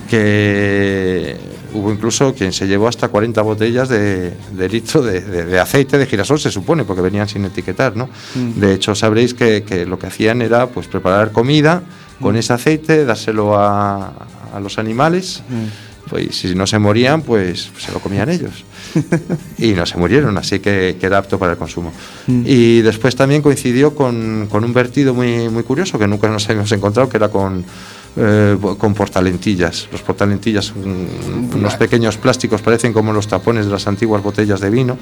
que 0.08 1.36
hubo 1.72 1.92
incluso 1.92 2.34
quien 2.34 2.52
se 2.52 2.66
llevó 2.66 2.88
hasta 2.88 3.08
40 3.08 3.42
botellas 3.42 3.88
de, 3.88 4.32
de 4.52 4.68
litro 4.68 5.02
de, 5.02 5.58
aceite 5.60 5.98
de 5.98 6.06
girasol, 6.06 6.40
se 6.40 6.50
supone, 6.50 6.84
porque 6.84 7.02
venían 7.02 7.28
sin 7.28 7.44
etiquetar, 7.44 7.96
¿no? 7.96 8.08
De 8.34 8.74
hecho, 8.74 8.94
sabréis 8.94 9.34
que, 9.34 9.62
que 9.62 9.86
lo 9.86 9.98
que 9.98 10.06
hacían 10.08 10.42
era 10.42 10.66
pues 10.66 10.86
preparar 10.88 11.30
comida 11.32 11.82
con 12.20 12.36
ese 12.36 12.52
aceite, 12.52 13.04
dárselo 13.04 13.56
a, 13.58 14.12
a 14.52 14.60
los 14.60 14.78
animales, 14.78 15.42
pues 16.08 16.34
si 16.36 16.54
no 16.54 16.66
se 16.66 16.78
morían, 16.78 17.22
pues 17.22 17.70
se 17.78 17.92
lo 17.92 18.00
comían 18.00 18.28
ellos. 18.30 18.64
y 19.58 19.72
no 19.72 19.86
se 19.86 19.96
murieron, 19.98 20.36
así 20.38 20.58
que, 20.60 20.96
que 20.98 21.06
era 21.06 21.18
apto 21.18 21.38
para 21.38 21.52
el 21.52 21.58
consumo. 21.58 21.92
Y 22.26 22.80
después 22.80 23.14
también 23.14 23.42
coincidió 23.42 23.94
con, 23.94 24.48
con 24.50 24.64
un 24.64 24.72
vertido 24.72 25.14
muy, 25.14 25.48
muy 25.48 25.62
curioso 25.62 25.98
que 25.98 26.06
nunca 26.08 26.28
nos 26.28 26.48
habíamos 26.48 26.72
encontrado, 26.72 27.08
que 27.08 27.16
era 27.18 27.28
con, 27.28 27.64
eh, 28.16 28.56
con 28.78 28.94
portalentillas. 28.94 29.88
Los 29.92 30.02
portalentillas 30.02 30.64
son 30.66 31.08
unos 31.54 31.74
pequeños 31.76 32.16
plásticos, 32.16 32.60
parecen 32.62 32.92
como 32.92 33.12
los 33.12 33.28
tapones 33.28 33.66
de 33.66 33.72
las 33.72 33.86
antiguas 33.86 34.22
botellas 34.22 34.60
de 34.60 34.70
vino. 34.70 34.98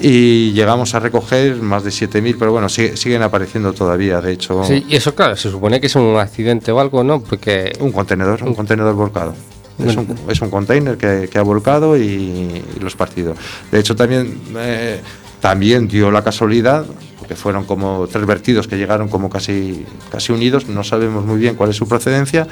Y 0.00 0.52
llegamos 0.52 0.94
a 0.94 1.00
recoger 1.00 1.56
más 1.56 1.84
de 1.84 1.90
7.000, 1.90 2.36
pero 2.38 2.50
bueno, 2.52 2.68
sigue- 2.68 2.96
siguen 2.96 3.22
apareciendo 3.22 3.72
todavía, 3.72 4.20
de 4.20 4.32
hecho. 4.32 4.64
Sí, 4.64 4.84
y 4.88 4.96
eso, 4.96 5.14
claro, 5.14 5.36
se 5.36 5.50
supone 5.50 5.80
que 5.80 5.86
es 5.86 5.94
un 5.94 6.16
accidente 6.16 6.72
o 6.72 6.80
algo, 6.80 7.04
¿no? 7.04 7.20
Porque. 7.20 7.72
Un 7.80 7.92
contenedor, 7.92 8.42
un 8.42 8.54
contenedor 8.54 8.94
volcado. 8.94 9.34
Es 9.78 9.96
un, 9.96 10.06
es 10.28 10.40
un 10.40 10.50
container 10.50 10.96
que, 10.96 11.28
que 11.30 11.38
ha 11.38 11.42
volcado 11.42 11.96
y, 11.96 12.02
y 12.02 12.80
los 12.80 12.94
partido. 12.94 13.34
De 13.72 13.80
hecho, 13.80 13.96
también, 13.96 14.40
eh, 14.56 15.00
también 15.40 15.88
dio 15.88 16.10
la 16.10 16.22
casualidad, 16.22 16.86
porque 17.18 17.34
fueron 17.34 17.64
como 17.64 18.06
tres 18.06 18.24
vertidos 18.24 18.68
que 18.68 18.76
llegaron 18.76 19.08
como 19.08 19.28
casi, 19.28 19.84
casi 20.12 20.32
unidos, 20.32 20.68
no 20.68 20.84
sabemos 20.84 21.24
muy 21.24 21.38
bien 21.38 21.56
cuál 21.56 21.70
es 21.70 21.76
su 21.76 21.88
procedencia, 21.88 22.46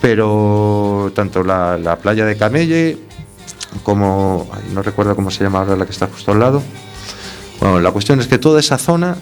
pero 0.00 1.12
tanto 1.14 1.44
la, 1.44 1.78
la 1.78 1.96
playa 1.96 2.24
de 2.24 2.36
Camelle 2.36 2.98
como, 3.82 4.48
no 4.72 4.82
recuerdo 4.82 5.14
cómo 5.14 5.30
se 5.30 5.44
llama 5.44 5.60
ahora 5.60 5.76
la 5.76 5.84
que 5.84 5.92
está 5.92 6.06
justo 6.06 6.32
al 6.32 6.40
lado, 6.40 6.62
bueno, 7.60 7.80
la 7.80 7.92
cuestión 7.92 8.18
es 8.20 8.26
que 8.26 8.38
toda 8.38 8.60
esa 8.60 8.78
zona 8.78 9.16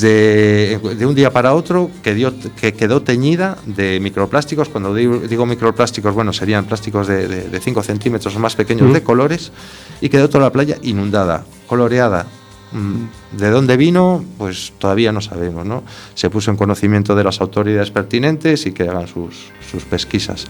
de, 0.00 0.78
de 0.96 1.06
un 1.06 1.14
día 1.14 1.32
para 1.32 1.54
otro 1.54 1.90
que, 2.02 2.14
dio, 2.14 2.32
que 2.60 2.74
quedó 2.74 3.02
teñida 3.02 3.58
de 3.66 4.00
microplásticos. 4.00 4.68
Cuando 4.68 4.94
digo, 4.94 5.18
digo 5.18 5.46
microplásticos, 5.46 6.14
bueno, 6.14 6.32
serían 6.32 6.64
plásticos 6.64 7.06
de 7.06 7.60
5 7.62 7.82
centímetros 7.82 8.34
o 8.34 8.38
más 8.38 8.56
pequeños 8.56 8.92
de 8.92 9.02
colores 9.02 9.52
y 10.00 10.08
quedó 10.08 10.28
toda 10.28 10.44
la 10.44 10.52
playa 10.52 10.78
inundada, 10.82 11.44
coloreada. 11.66 12.26
Mm, 12.72 13.38
¿De 13.38 13.50
dónde 13.50 13.76
vino? 13.76 14.24
Pues 14.36 14.72
todavía 14.78 15.12
no 15.12 15.20
sabemos, 15.20 15.64
¿no? 15.64 15.84
Se 16.14 16.28
puso 16.28 16.50
en 16.50 16.56
conocimiento 16.56 17.14
de 17.14 17.24
las 17.24 17.40
autoridades 17.40 17.90
pertinentes 17.90 18.66
y 18.66 18.72
que 18.72 18.82
hagan 18.82 19.06
sus, 19.06 19.52
sus 19.70 19.84
pesquisas. 19.84 20.46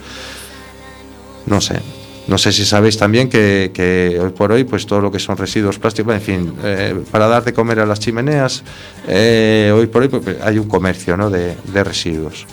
No 1.47 1.61
sé. 1.61 1.81
No 2.27 2.39
sé 2.39 2.53
si 2.53 2.65
sabéis 2.65 2.97
también 2.97 3.29
que, 3.29 3.71
que 3.75 4.19
hoy 4.21 4.31
por 4.31 4.51
hoy, 4.53 4.65
pues 4.65 4.87
todo 4.87 5.01
lo 5.01 5.11
que 5.13 5.19
son 5.19 5.37
residuos 5.37 5.79
plásticos, 5.79 6.15
en 6.15 6.21
fin, 6.23 6.53
eh, 6.65 6.99
para 7.11 7.27
dar 7.29 7.45
de 7.45 7.53
comer 7.53 7.81
a 7.81 7.87
las 7.87 8.01
chimeneas, 8.01 8.63
eh, 9.07 9.71
hoy 9.77 9.87
por 9.89 10.03
hoy 10.03 10.09
pues, 10.09 10.37
hay 10.43 10.59
un 10.59 10.67
comercio 10.69 11.17
¿no? 11.17 11.29
de, 11.29 11.55
de 11.73 11.85
residuos. 11.85 12.47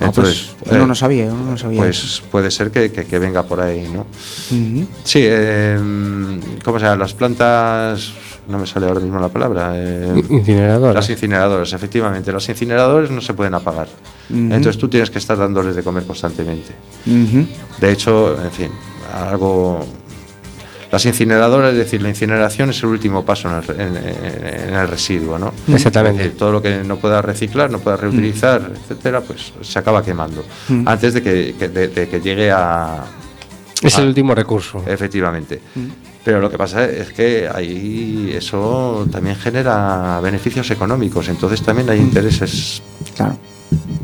Ah, 0.00 0.10
pues, 0.10 0.50
eh, 0.66 0.76
no 0.76 0.86
lo 0.88 0.94
sabía, 0.96 1.26
no 1.26 1.52
lo 1.52 1.56
sabía. 1.56 1.78
Pues 1.78 2.20
puede 2.32 2.50
ser 2.50 2.72
que, 2.72 2.90
que- 2.90 3.04
que 3.04 3.18
venga 3.20 3.44
por 3.44 3.60
ahí, 3.60 3.88
¿no? 3.88 4.06
Sí, 5.04 5.20
eh, 5.22 5.78
¿cómo 6.64 6.80
se 6.80 6.84
llama? 6.84 6.96
Las 6.96 7.14
plantas, 7.14 8.12
no 8.48 8.58
me 8.58 8.66
sale 8.66 8.86
ahora 8.86 8.98
mismo 8.98 9.20
la 9.20 9.28
palabra. 9.28 9.72
eh, 9.76 10.20
Incineradoras. 10.28 10.96
Las 10.96 11.08
incineradoras, 11.10 11.72
efectivamente. 11.72 12.32
Los 12.32 12.48
incineradores 12.48 13.12
no 13.12 13.20
se 13.20 13.34
pueden 13.34 13.54
apagar. 13.54 13.86
Entonces 14.28 14.76
tú 14.78 14.88
tienes 14.88 15.10
que 15.10 15.18
estar 15.18 15.38
dándoles 15.38 15.76
de 15.76 15.84
comer 15.84 16.02
constantemente. 16.04 16.72
De 17.80 17.92
hecho, 17.92 18.36
en 18.42 18.50
fin, 18.50 18.70
algo. 19.12 19.84
Las 20.92 21.04
incineradoras, 21.06 21.72
es 21.72 21.78
decir, 21.78 22.00
la 22.02 22.08
incineración 22.08 22.70
es 22.70 22.78
el 22.84 22.90
último 22.90 23.24
paso 23.24 23.48
en 23.48 23.54
el, 23.56 23.62
re- 23.64 23.82
en- 23.82 23.96
en- 23.96 24.68
en 24.68 24.74
el 24.74 24.86
residuo, 24.86 25.38
¿no? 25.38 25.52
Exactamente. 25.72 26.22
Decir, 26.22 26.38
todo 26.38 26.52
lo 26.52 26.62
que 26.62 26.84
no 26.84 26.96
pueda 26.98 27.20
reciclar, 27.20 27.68
no 27.68 27.80
pueda 27.80 27.96
reutilizar, 27.96 28.70
etcétera, 28.72 29.20
pues 29.20 29.52
se 29.60 29.78
acaba 29.78 30.04
quemando. 30.04 30.44
Mm. 30.68 30.86
Antes 30.86 31.14
de 31.14 31.22
que, 31.22 31.54
que- 31.58 31.68
de, 31.68 31.88
de 31.88 32.08
que 32.08 32.20
llegue 32.20 32.52
a. 32.52 33.02
Es 33.82 33.98
a- 33.98 34.02
el 34.02 34.08
último 34.08 34.34
recurso. 34.36 34.84
Efectivamente. 34.86 35.60
Pero 36.24 36.40
lo 36.40 36.48
que 36.48 36.56
pasa 36.56 36.84
es 36.84 37.12
que 37.12 37.50
ahí 37.52 38.32
eso 38.34 39.06
también 39.10 39.34
genera 39.36 40.20
beneficios 40.22 40.70
económicos, 40.70 41.28
entonces 41.28 41.60
también 41.60 41.90
hay 41.90 41.98
intereses 41.98 42.80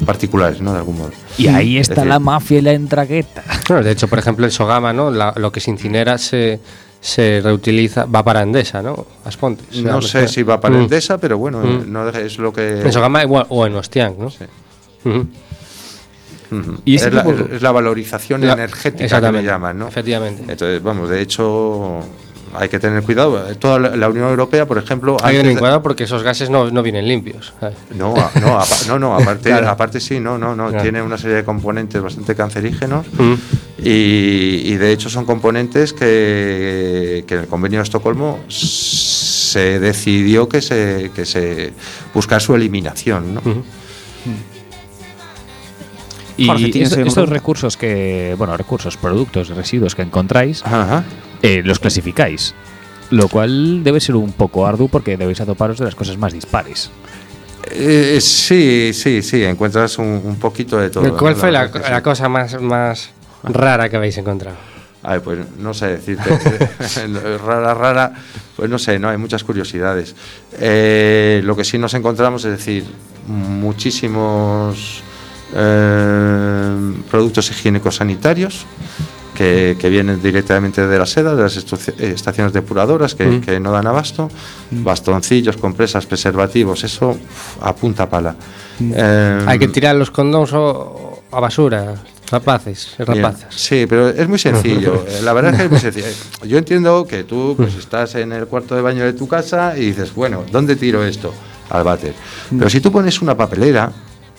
particulares, 0.07 0.61
¿no? 0.61 0.73
De 0.73 0.79
algún 0.79 0.99
modo. 0.99 1.11
Y 1.39 1.49
ahí 1.49 1.77
Es 1.79 1.83
está 1.89 2.03
decir, 2.03 2.09
la 2.11 2.19
mafia 2.19 2.59
y 2.59 2.63
la 2.63 2.73
entragueta. 2.73 3.43
Bueno, 3.69 3.83
de 3.85 3.91
hecho, 3.93 4.09
por 4.09 4.19
ejemplo, 4.19 4.45
en 4.45 4.51
Sogama, 4.53 4.93
¿no? 4.93 5.11
La- 5.11 5.33
lo 5.37 5.51
que 5.53 5.61
se 5.61 5.71
incinera 5.71 6.19
se, 6.19 6.61
se 7.01 7.41
reutiliza, 7.43 8.05
va 8.07 8.23
para 8.25 8.43
Endesa, 8.43 8.83
¿no? 8.83 9.07
Aspontes. 9.25 9.83
No 9.83 10.03
sé 10.03 10.29
si 10.29 10.43
va 10.43 10.61
para 10.61 10.77
Mm. 10.77 10.81
Endesa, 10.83 11.19
pero 11.19 11.39
bueno, 11.39 11.61
Mm. 11.61 11.91
no 11.93 12.09
es 12.09 12.39
lo 12.39 12.53
que. 12.53 12.81
En 12.83 12.93
Sogama 12.93 13.23
igual, 13.23 13.47
o 13.49 13.67
en 13.67 13.75
Ostiang, 13.77 14.15
¿no? 14.19 14.27
Ujú. 15.05 15.27
Y 16.85 16.97
es, 16.97 17.13
la, 17.13 17.23
tipo- 17.25 17.55
es 17.55 17.63
la 17.63 17.71
valorización 17.71 18.45
La- 18.45 18.55
energética 18.55 19.21
que 19.21 19.33
le 19.33 19.43
llaman, 19.45 19.79
¿no? 19.79 19.87
Efectivamente. 19.89 20.43
Entonces, 20.49 20.83
vamos, 20.83 21.09
de 21.09 21.23
hecho, 21.23 22.01
hay 22.55 22.69
que 22.69 22.79
tener 22.79 23.03
cuidado. 23.03 23.39
Toda 23.57 23.79
la, 23.79 24.09
Unión 24.09 24.29
Europea, 24.29 24.67
por 24.67 24.79
ejemplo. 24.79 25.17
Hay 25.23 25.37
que 25.37 25.43
tener 25.43 25.59
cuidado 25.59 25.83
porque 25.83 26.05
esos 26.05 26.23
gases 26.23 26.51
no, 26.51 26.71
no 26.71 26.83
vienen 26.83 27.07
limpios. 27.07 27.53
No, 27.95 28.15
a- 28.17 28.31
no, 28.41 28.59
no, 28.89 28.99
no, 28.99 29.15
aparte, 29.21 29.51
Claro. 29.51 29.69
aparte 29.69 30.01
sí, 30.01 30.19
no, 30.21 30.37
no, 30.39 30.55
no, 30.57 30.69
Claro. 30.69 30.83
tiene 30.83 31.03
una 31.03 31.17
serie 31.19 31.37
de 31.37 31.45
componentes 31.45 32.03
bastante 32.03 32.35
cancerígenos 32.35 33.07
Mm. 33.13 33.35
y, 33.85 33.89
y 34.73 34.77
de 34.77 34.93
hecho 34.93 35.09
son 35.11 35.25
componentes 35.25 35.93
que, 35.93 37.25
que 37.27 37.35
en 37.35 37.41
el 37.41 37.47
convenio 37.47 37.79
de 37.79 37.85
Estocolmo 37.85 38.41
se 38.49 39.79
decidió 39.81 40.49
que 40.49 40.61
se, 40.63 41.11
que 41.15 41.25
se 41.27 41.73
buscar 42.15 42.41
su 42.41 42.55
eliminación, 42.55 43.35
¿no? 43.35 43.43
Y 46.37 46.47
Jorge, 46.47 46.69
¿tienes 46.71 46.89
es- 46.89 46.93
alguna 46.95 47.09
estos 47.09 47.15
pregunta? 47.25 47.35
recursos 47.35 47.77
que, 47.77 48.35
bueno, 48.39 48.57
recursos, 48.57 48.97
productos, 48.97 49.49
residuos 49.49 49.95
que 49.95 50.03
encontráis, 50.03 50.63
Ajá. 50.65 51.05
Eh, 51.43 51.63
los 51.65 51.79
clasificáis. 51.79 52.55
Lo 53.11 53.29
cual 53.29 53.83
debe 53.83 54.01
ser 54.01 54.15
un 54.17 54.33
poco 54.33 54.67
arduo 54.67 54.89
porque 54.89 55.17
debéis 55.17 55.41
atoparos 55.41 55.79
de 55.79 55.85
las 55.85 55.95
cosas 55.95 56.17
más 56.17 56.33
dispares. 56.33 56.91
Eh, 57.71 58.19
sí, 58.21 58.93
sí, 58.95 59.23
sí, 59.23 59.45
encuentras 59.45 59.99
un, 59.99 60.21
un 60.25 60.37
poquito 60.37 60.79
de 60.79 60.91
todo. 60.91 61.17
¿Cuál 61.17 61.37
fue 61.37 61.51
la, 61.51 61.71
cosa 62.03 62.29
más, 62.29 62.61
más 62.61 63.11
rara 63.43 63.89
que 63.89 63.97
habéis 63.97 64.17
encontrado? 64.19 64.57
Ay, 65.03 65.21
pues 65.21 65.39
no 65.59 65.73
sé 65.73 65.89
decirte. 65.89 66.31
rara, 67.45 67.75
rara, 67.75 68.13
pues 68.57 68.69
no 68.69 68.79
sé, 68.79 68.99
no 68.99 69.09
hay 69.09 69.17
muchas 69.17 69.45
curiosidades. 69.45 70.15
Eh, 70.59 71.41
lo 71.45 71.57
que 71.57 71.65
sí 71.65 71.79
nos 71.79 71.95
encontramos 71.95 72.45
es 72.45 72.53
decir, 72.53 72.85
muchísimos 73.27 75.03
eh, 75.55 76.93
productos 77.11 77.51
higiénicos 77.51 77.97
sanitarios 77.97 78.67
que, 79.41 79.75
que 79.81 79.89
vienen 79.89 80.21
directamente 80.23 80.87
de 80.87 80.99
la 80.99 81.07
seda, 81.07 81.35
de 81.35 81.43
las 81.45 81.57
estu- 81.57 81.95
estaciones 81.99 82.53
depuradoras 82.53 83.15
que, 83.15 83.25
Mm. 83.25 83.41
que 83.41 83.59
no 83.59 83.73
dan 83.73 83.87
abasto, 83.87 84.29
bastoncillos, 84.71 85.57
compresas, 85.57 86.05
preservativos, 86.05 86.85
eso 86.85 87.11
uf, 87.13 87.57
a 87.63 87.75
punta 87.75 88.07
pala. 88.07 88.37
Eh, 88.81 89.41
Hay 89.47 89.59
que 89.59 89.69
tirar 89.69 89.97
los 89.97 90.11
condones 90.11 90.53
o- 90.53 91.23
a 91.33 91.41
basura, 91.41 91.95
rapaces, 92.31 92.97
Bien, 92.99 93.07
rapazas. 93.23 93.55
Sí, 93.55 93.87
pero 93.89 94.11
es 94.11 94.29
muy 94.29 94.39
sencillo. 94.39 95.05
eh, 95.09 95.21
La 95.23 95.33
verdad 95.33 95.53
es 95.55 95.59
que 95.59 95.65
es 95.65 95.71
muy 95.71 95.81
sencillo. 95.81 96.07
Yo 96.47 96.59
entiendo 96.59 97.07
que 97.07 97.25
tú 97.25 97.55
pues, 97.57 97.75
estás 97.77 98.15
en 98.17 98.33
el 98.33 98.47
cuarto 98.47 98.75
de 98.75 98.83
baño 98.83 99.05
de 99.05 99.15
tu 99.15 99.27
casa 99.27 99.73
y 99.75 99.87
dices, 99.87 100.15
bueno, 100.15 100.45
¿dónde 100.53 100.77
tiro 100.77 101.03
esto? 101.03 101.33
Al 101.71 101.83
váter. 101.85 102.13
Pero 102.59 102.69
si 102.69 102.81
tú 102.81 102.93
pones 102.93 103.23
una 103.23 103.35
papelera, 103.35 103.91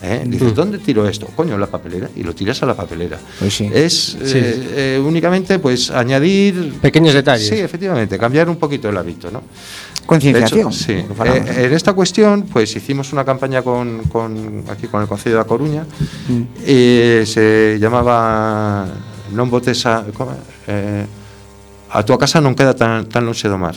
¿eh? 0.02 0.22
dices, 0.26 0.54
¿dónde 0.54 0.78
tiro 0.78 1.06
esto? 1.08 1.26
Coño, 1.34 1.56
la 1.56 1.66
papelera. 1.66 2.08
Y 2.16 2.22
lo 2.22 2.34
tiras 2.34 2.62
a 2.62 2.66
la 2.66 2.74
papelera. 2.74 3.18
Es 3.40 3.60
eh, 3.62 3.88
Sí. 3.88 4.38
eh, 4.42 5.02
únicamente 5.04 5.58
pues 5.58 5.90
añadir... 5.90 6.74
Pequeños 6.80 7.14
detalles. 7.14 7.48
Sí, 7.48 7.56
efectivamente, 7.56 8.18
cambiar 8.18 8.48
un 8.48 8.56
poquito 8.56 8.88
el 8.88 8.96
hábito, 8.96 9.30
¿no? 9.30 9.42
Concienciación, 10.06 10.72
sí. 10.72 10.92
Eh, 10.94 11.64
en 11.66 11.72
esta 11.72 11.92
cuestión, 11.92 12.42
pues 12.42 12.74
hicimos 12.74 13.12
una 13.12 13.24
campaña 13.24 13.62
con, 13.62 14.02
con- 14.10 14.64
aquí 14.68 14.88
con 14.88 15.00
el 15.02 15.06
Consejo 15.08 15.30
de 15.30 15.36
La 15.36 15.44
Coruña 15.44 15.84
Mm. 16.28 16.42
y 16.66 17.26
se 17.26 17.78
llamaba 17.80 18.86
Non 19.32 19.48
botes 19.48 19.86
a. 19.86 20.04
Eh, 20.66 21.06
a 21.92 22.00
tua 22.04 22.18
casa 22.18 22.40
non 22.40 22.52
queda 22.56 22.74
tan, 22.76 23.04
tan 23.08 23.24
longe 23.24 23.48
do 23.48 23.56
mar. 23.56 23.76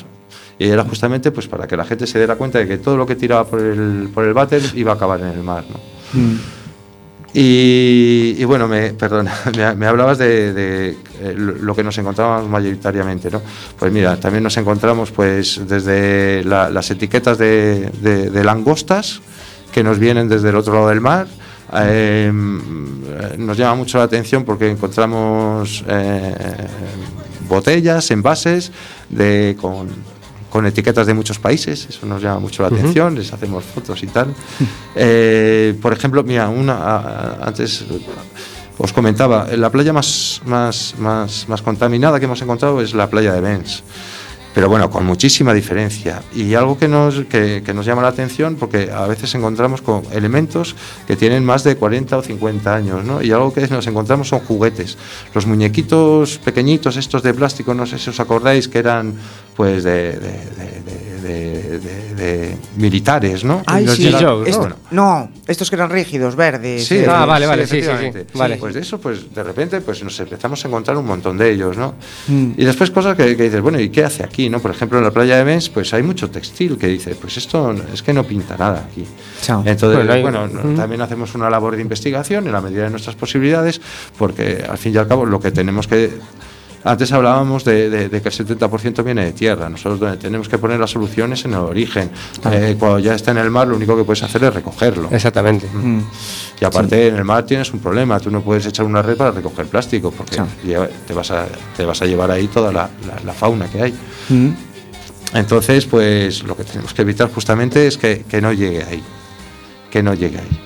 Y 0.60 0.68
era 0.68 0.84
justamente 0.84 1.32
pues 1.32 1.48
para 1.48 1.68
que 1.68 1.76
la 1.78 1.84
gente 1.86 2.08
se 2.08 2.18
diera 2.18 2.36
cuenta 2.36 2.60
de 2.60 2.68
que 2.68 2.78
todo 2.80 2.96
lo 2.98 3.06
que 3.06 3.16
tiraba 3.16 3.44
por 3.46 3.60
el, 3.60 4.08
por 4.12 4.24
el 4.26 4.34
váter 4.34 4.64
iba 4.76 4.92
a 4.92 4.96
acabar 4.96 5.20
en 5.22 5.28
el 5.36 5.44
mar. 5.44 5.64
¿no? 5.68 5.80
Y, 7.34 8.36
y 8.38 8.44
bueno, 8.46 8.66
me, 8.68 8.94
perdona, 8.94 9.34
me, 9.76 9.86
hablabas 9.86 10.18
de, 10.18 10.96
eh, 11.20 11.34
lo 11.36 11.76
que 11.76 11.84
nos 11.84 11.98
encontrábamos 11.98 12.50
mayoritariamente, 12.50 13.30
¿no? 13.30 13.42
Pues 13.78 13.92
mira, 13.92 14.18
también 14.18 14.42
nos 14.44 14.56
encontramos 14.56 15.12
pues 15.12 15.60
desde 15.68 16.44
la- 16.46 16.70
las 16.70 16.90
etiquetas 16.92 17.38
de, 17.38 18.32
langostas 18.44 19.20
que 19.74 19.84
nos 19.84 20.00
vienen 20.00 20.30
desde 20.30 20.50
el 20.50 20.56
otro 20.56 20.74
lado 20.76 20.88
del 20.88 21.02
mar. 21.02 21.28
Eh, 21.74 22.32
nos 23.38 23.58
llama 23.58 23.76
mucho 23.76 23.98
la 23.98 24.06
atención 24.06 24.46
porque 24.46 24.70
encontramos 24.72 25.84
eh, 25.90 26.36
botellas, 27.50 28.12
envases 28.12 28.72
de, 29.10 29.58
con, 29.60 29.90
con 30.56 30.66
etiquetas 30.66 31.06
de 31.06 31.14
muchos 31.14 31.38
países, 31.38 31.86
eso 31.90 32.06
nos 32.06 32.22
llama 32.22 32.40
mucho 32.40 32.64
la 32.64 32.70
Ujú. 32.70 32.78
atención, 32.78 33.14
les 33.14 33.34
hacemos 33.34 33.66
fotos 33.66 34.02
y 34.04 34.08
tal. 34.08 34.34
Eh, 34.96 35.76
por 35.82 35.92
ejemplo, 35.92 36.24
mira, 36.24 36.48
una, 36.48 37.34
antes 37.42 37.84
os 38.78 38.94
comentaba, 38.94 39.48
la 39.58 39.70
playa 39.70 39.92
más, 39.92 40.42
más, 40.46 40.96
más, 40.98 41.50
más 41.50 41.62
contaminada 41.62 42.20
que 42.20 42.26
hemos 42.26 42.42
encontrado 42.42 42.80
es 42.80 42.94
la 42.94 43.10
playa 43.10 43.34
de 43.34 43.42
Benz. 43.42 43.84
Pero 44.56 44.70
bueno, 44.70 44.90
con 44.90 45.06
muchísima 45.06 45.54
diferencia. 45.54 46.24
Y 46.34 46.54
algo 46.54 46.78
que 46.78 46.88
nos, 46.88 47.26
que, 47.26 47.62
nos 47.76 47.86
llama 47.86 48.02
la 48.02 48.08
atención, 48.08 48.56
porque 48.56 48.90
a 48.90 49.06
veces 49.06 49.36
encontramos 49.36 49.82
con 49.82 50.04
elementos 50.14 50.76
que 51.06 51.18
tienen 51.18 51.44
más 51.44 51.66
de 51.66 51.76
40 51.76 52.18
o 52.18 52.22
50 52.22 52.74
años, 52.74 53.04
¿no? 53.04 53.22
Y 53.22 53.32
algo 53.34 53.54
que 53.54 53.68
nos 53.68 53.86
encontramos 53.86 54.30
son 54.30 54.40
juguetes. 54.40 54.98
Los 55.34 55.46
muñequitos 55.46 56.38
pequeñitos, 56.38 56.96
estos 56.96 57.22
de 57.22 57.34
plástico, 57.34 57.74
no 57.74 57.86
sé 57.86 58.00
si 58.00 58.10
os 58.10 58.20
acordáis, 58.22 58.70
que 58.70 58.80
eran 58.80 59.14
pues 59.58 59.84
de- 59.84 60.18
de 62.26 62.58
militares, 62.78 63.44
¿no? 63.44 63.62
Ay, 63.66 63.86
Los 63.86 63.96
sí. 63.96 64.04
llegaron- 64.04 64.46
Esto- 64.48 64.60
bueno, 64.60 64.76
no, 64.92 65.30
estos 65.48 65.70
que 65.70 65.76
eran 65.76 65.90
rígidos, 65.90 66.36
verdes. 66.36 66.86
Sí, 66.86 66.96
eh, 66.98 67.08
Ah, 67.10 67.26
vale, 67.26 67.46
vale, 67.48 67.66
sí, 67.68 67.76
sí, 67.78 67.82
sí, 67.84 67.90
efectivamente. 67.90 68.28
vale. 68.38 68.58
Pues 68.58 68.74
de 68.74 68.80
eso, 68.82 69.00
pues 69.00 69.34
de 69.34 69.44
repente, 69.44 69.82
pues 69.82 70.04
nos 70.04 70.20
empezamos 70.20 70.64
a 70.64 70.68
encontrar 70.68 70.98
un 70.98 71.06
montón 71.06 71.38
de 71.38 71.52
ellos, 71.52 71.78
¿no? 71.78 71.96
Mm. 72.28 72.52
Y 72.58 72.66
después 72.66 72.92
cosas 72.92 73.16
que, 73.16 73.36
que 73.38 73.44
dices, 73.44 73.62
bueno, 73.62 73.80
¿y 73.80 73.90
qué 73.90 74.04
hace 74.04 74.24
aquí, 74.24 74.50
no? 74.50 74.60
Por 74.60 74.72
ejemplo, 74.72 74.98
en 74.98 75.04
la 75.04 75.12
playa 75.12 75.38
de 75.38 75.44
Benz, 75.44 75.70
pues 75.70 75.94
hay 75.94 76.04
mucho 76.04 76.30
textil 76.30 76.78
que 76.78 76.88
dice, 76.88 77.16
pues 77.16 77.38
esto 77.38 77.74
es 77.94 78.02
que 78.02 78.14
no 78.14 78.24
pinta 78.24 78.58
nada 78.58 78.88
aquí. 78.92 79.06
Chao. 79.42 79.64
Entonces, 79.66 79.98
Bueno, 79.98 80.14
hay- 80.14 80.22
bueno, 80.22 80.48
no- 80.48 80.64
Mm. 80.64 80.76
también 80.76 81.02
hacemos 81.02 81.34
una 81.36 81.50
labor 81.50 81.76
de 81.76 81.82
investigación 81.82 82.46
en 82.48 82.54
la 82.54 82.62
medida 82.62 82.84
de 82.84 82.90
nuestras 82.90 83.16
posibilidades, 83.16 83.80
porque 84.18 84.66
al 84.68 84.78
fin 84.78 84.94
y 84.94 84.98
al 84.98 85.08
cabo 85.08 85.26
lo 85.26 85.40
que 85.40 85.52
tenemos 85.52 85.88
que... 85.88 86.12
Antes 86.86 87.12
hablábamos 87.12 87.66
de, 87.66 87.90
de- 87.90 88.10
de 88.10 88.22
que 88.22 88.30
el 88.30 88.36
70% 88.36 89.04
viene 89.04 89.26
de 89.26 89.32
tierra. 89.34 89.68
Nosotros 89.70 90.00
donde 90.00 90.18
tenemos 90.18 90.48
que 90.48 90.58
poner 90.60 90.80
las 90.80 90.92
soluciones 90.92 91.44
en 91.44 91.52
el 91.54 91.58
origen. 91.60 92.12
Eh, 92.52 92.76
cuando 92.80 93.00
ya 93.00 93.16
está 93.16 93.32
en 93.32 93.38
el 93.40 93.50
mar, 93.50 93.68
lo 93.68 93.76
único 93.76 93.98
que 93.98 94.04
puedes 94.04 94.22
hacer 94.24 94.44
es 94.44 94.54
recogerlo. 94.54 95.10
Exactamente. 95.12 95.68
Mm. 95.68 96.00
Y 96.62 96.64
aparte 96.66 97.08
en 97.08 97.16
el 97.16 97.24
mar 97.26 97.44
tienes 97.46 97.74
un 97.74 97.80
problema, 97.80 98.20
tú 98.20 98.30
no 98.30 98.42
puedes 98.42 98.66
echar 98.68 98.86
una 98.86 99.02
red 99.02 99.18
para 99.18 99.32
recoger 99.32 99.66
plástico 99.66 100.12
porque 100.12 100.38
te, 101.08 101.14
vas 101.14 101.32
a, 101.32 101.48
te 101.76 101.84
vas 101.86 102.02
a 102.02 102.06
llevar 102.06 102.30
ahí 102.32 102.48
toda 102.48 102.72
la, 102.72 102.88
la- 103.08 103.20
la 103.26 103.34
fauna 103.34 103.68
que 103.68 103.82
hay. 103.82 103.94
Mm. 104.30 104.50
Entonces, 105.34 105.86
pues 105.88 106.44
lo 106.44 106.56
que 106.56 106.64
tenemos 106.64 106.94
que 106.94 107.02
evitar 107.02 107.30
justamente 107.34 107.88
es 107.88 107.98
que, 107.98 108.24
que 108.30 108.40
no 108.42 108.54
llegue 108.54 108.84
ahí, 108.84 109.04
que 109.92 110.02
no 110.04 110.14
llegue 110.14 110.38
ahí. 110.38 110.62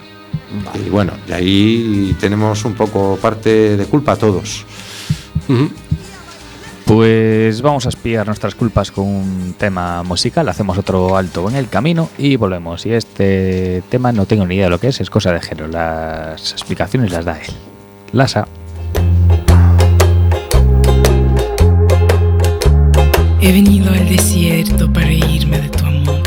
Y 0.86 0.90
bueno, 0.90 1.14
y 1.28 1.32
ahí 1.32 2.16
tenemos 2.20 2.66
un 2.66 2.74
poco 2.74 3.18
parte 3.22 3.78
de 3.78 3.86
culpa 3.86 4.16
todos. 4.18 4.66
Pues 6.90 7.62
vamos 7.62 7.86
a 7.86 7.90
espiar 7.90 8.26
nuestras 8.26 8.56
culpas 8.56 8.92
con 8.92 9.06
un 9.06 9.54
tema 9.56 10.02
musical, 10.02 10.50
hacemos 10.50 10.76
otro 10.76 11.16
alto 11.16 11.48
en 11.48 11.56
el 11.56 11.70
camino 11.70 12.10
y 12.18 12.36
volvemos. 12.36 12.84
Y 12.88 12.94
este 12.94 13.84
tema 13.90 14.12
no 14.12 14.26
tengo 14.26 14.44
ni 14.48 14.56
idea 14.56 14.64
de 14.64 14.70
lo 14.72 14.80
que 14.80 14.88
es, 14.88 15.00
es 15.00 15.12
cosa 15.12 15.32
de 15.32 15.40
género. 15.40 15.68
Las 15.68 16.52
explicaciones 16.52 17.12
las 17.12 17.26
da 17.26 17.38
él. 17.40 17.54
Lasa. 18.12 18.48
He 23.40 23.52
venido 23.52 23.94
al 23.94 24.10
desierto 24.10 24.92
para 24.92 25.06
reírme 25.06 25.60
de 25.60 25.70
tu 25.70 25.86
amor. 25.86 26.24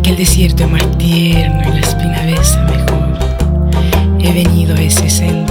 Que 0.00 0.10
el 0.10 0.16
desierto 0.16 0.62
es 0.62 0.70
más 0.70 0.96
tierno 0.96 1.60
y 1.60 1.72
la 1.72 1.80
espina 1.80 2.22
besa 2.24 2.62
mejor. 2.70 4.20
He 4.20 4.32
venido 4.32 4.76
a 4.76 4.80
ese 4.80 5.10
centro 5.10 5.43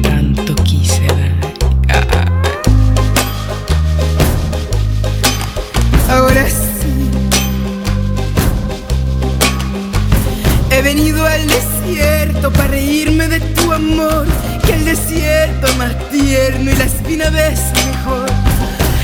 tanto 0.00 0.54
quise 0.56 1.06
dar. 1.06 1.32
Ah, 1.88 2.06
ah. 2.12 2.26
Ahora 6.12 6.48
sí. 6.48 7.10
He 10.70 10.82
venido 10.82 11.26
al 11.26 11.46
desierto 11.46 12.52
para 12.52 12.68
reírme 12.68 13.28
de 13.28 13.40
tu 13.40 13.72
amor. 13.72 14.26
Que 14.66 14.74
el 14.74 14.84
desierto 14.84 15.66
es 15.66 15.76
más 15.76 15.94
tierno 16.10 16.70
y 16.70 16.76
la 16.76 16.84
espina 16.84 17.30
besa 17.30 17.72
mejor. 17.86 18.26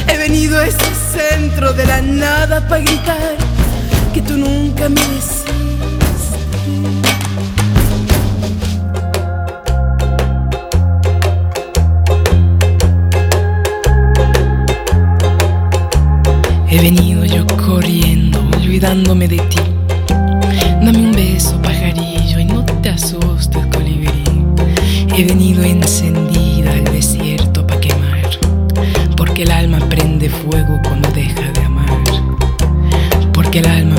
He 0.08 0.16
venido 0.16 0.58
a 0.58 0.66
ese 0.66 0.90
centro 1.12 1.72
de 1.72 1.86
la 1.86 2.00
nada 2.00 2.66
para 2.68 2.82
gritar 2.82 3.36
que 4.12 4.22
tú 4.22 4.36
nunca 4.36 4.88
mereciste. 4.88 5.39
He 5.39 5.39
de 18.90 19.38
ti. 19.38 19.58
Dame 20.82 20.98
un 20.98 21.12
beso, 21.12 21.62
pajarillo, 21.62 22.40
y 22.40 22.44
no 22.44 22.64
te 22.64 22.88
asustes, 22.88 23.64
colibrí. 23.66 24.24
He 25.16 25.24
venido 25.24 25.62
encendida 25.62 26.72
al 26.72 26.82
desierto 26.82 27.64
para 27.64 27.80
quemar, 27.80 28.28
porque 29.16 29.44
el 29.44 29.52
alma 29.52 29.78
prende 29.88 30.28
fuego 30.28 30.80
cuando 30.82 31.08
deja 31.12 31.52
de 31.52 31.60
amar. 31.60 32.02
Porque 33.32 33.60
el 33.60 33.66
alma 33.66 33.89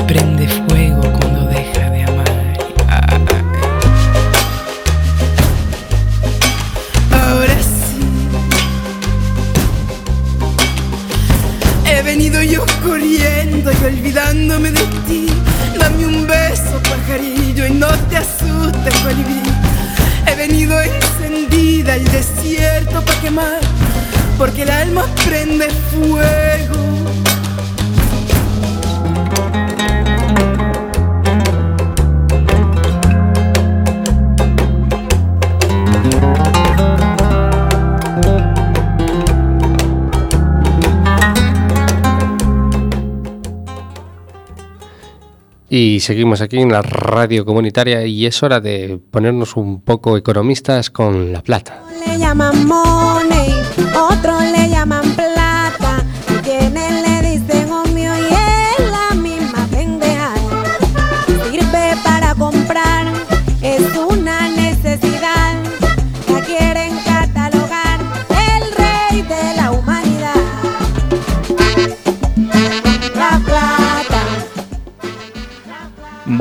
seguimos 46.02 46.40
aquí 46.40 46.58
en 46.58 46.70
la 46.70 46.82
radio 46.82 47.44
comunitaria 47.44 48.04
y 48.04 48.26
es 48.26 48.42
hora 48.42 48.60
de 48.60 49.00
ponernos 49.10 49.56
un 49.56 49.80
poco 49.80 50.16
economistas 50.16 50.90
con 50.90 51.32
la 51.32 51.42
plata. 51.42 51.82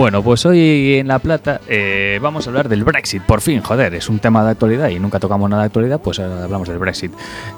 Bueno, 0.01 0.23
pues 0.23 0.47
hoy 0.47 0.95
en 0.95 1.07
La 1.07 1.19
Plata 1.19 1.61
eh, 1.67 2.17
vamos 2.19 2.47
a 2.47 2.49
hablar 2.49 2.67
del 2.69 2.83
Brexit, 2.83 3.21
por 3.21 3.39
fin, 3.39 3.61
joder, 3.61 3.93
es 3.93 4.09
un 4.09 4.17
tema 4.17 4.43
de 4.43 4.49
actualidad 4.49 4.89
y 4.89 4.97
nunca 4.97 5.19
tocamos 5.19 5.47
nada 5.47 5.61
de 5.61 5.67
actualidad, 5.67 6.01
pues 6.01 6.17
ahora 6.19 6.43
hablamos 6.43 6.67
del 6.67 6.79
Brexit. 6.79 7.11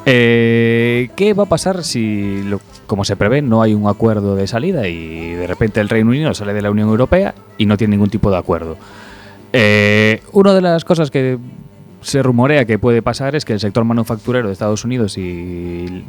Eh, 0.05 1.09
¿Qué 1.15 1.33
va 1.33 1.43
a 1.43 1.45
pasar 1.45 1.85
si, 1.85 2.43
como 2.85 3.05
se 3.05 3.15
prevé, 3.15 3.41
no 3.41 3.61
hay 3.61 3.73
un 3.73 3.87
acuerdo 3.87 4.35
de 4.35 4.45
salida 4.47 4.89
y 4.89 5.31
de 5.31 5.47
repente 5.47 5.79
el 5.79 5.87
Reino 5.87 6.09
Unido 6.09 6.33
sale 6.33 6.53
de 6.53 6.61
la 6.61 6.69
Unión 6.69 6.89
Europea 6.89 7.33
y 7.57 7.65
no 7.65 7.77
tiene 7.77 7.91
ningún 7.91 8.09
tipo 8.09 8.29
de 8.29 8.35
acuerdo? 8.35 8.75
Eh, 9.53 10.21
una 10.33 10.53
de 10.53 10.59
las 10.59 10.83
cosas 10.83 11.11
que 11.11 11.37
se 12.03 12.21
rumorea 12.21 12.65
que 12.65 12.77
puede 12.79 13.01
pasar 13.01 13.35
es 13.35 13.45
que 13.45 13.53
el 13.53 13.59
sector 13.59 13.83
manufacturero 13.85 14.47
de 14.47 14.53
Estados 14.53 14.85
Unidos 14.85 15.17
y 15.17 16.03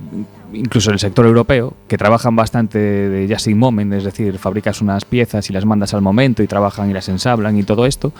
incluso 0.53 0.91
el 0.91 0.99
sector 0.99 1.27
europeo, 1.27 1.75
que 1.89 1.97
trabajan 1.97 2.37
bastante 2.37 2.79
de 2.79 3.33
just 3.33 3.47
in 3.47 3.59
moment, 3.59 3.93
es 3.93 4.05
decir, 4.05 4.39
fabricas 4.39 4.81
unas 4.81 5.05
piezas 5.05 5.49
y 5.51 5.53
las 5.53 5.65
mandas 5.65 5.95
al 5.95 6.03
momento 6.03 6.43
y 6.43 6.47
trabajan 6.47 6.91
y 6.91 6.93
las 6.93 7.09
ensamblan 7.09 7.59
y 7.59 7.63
todo 7.63 7.87
esto, 7.87 8.13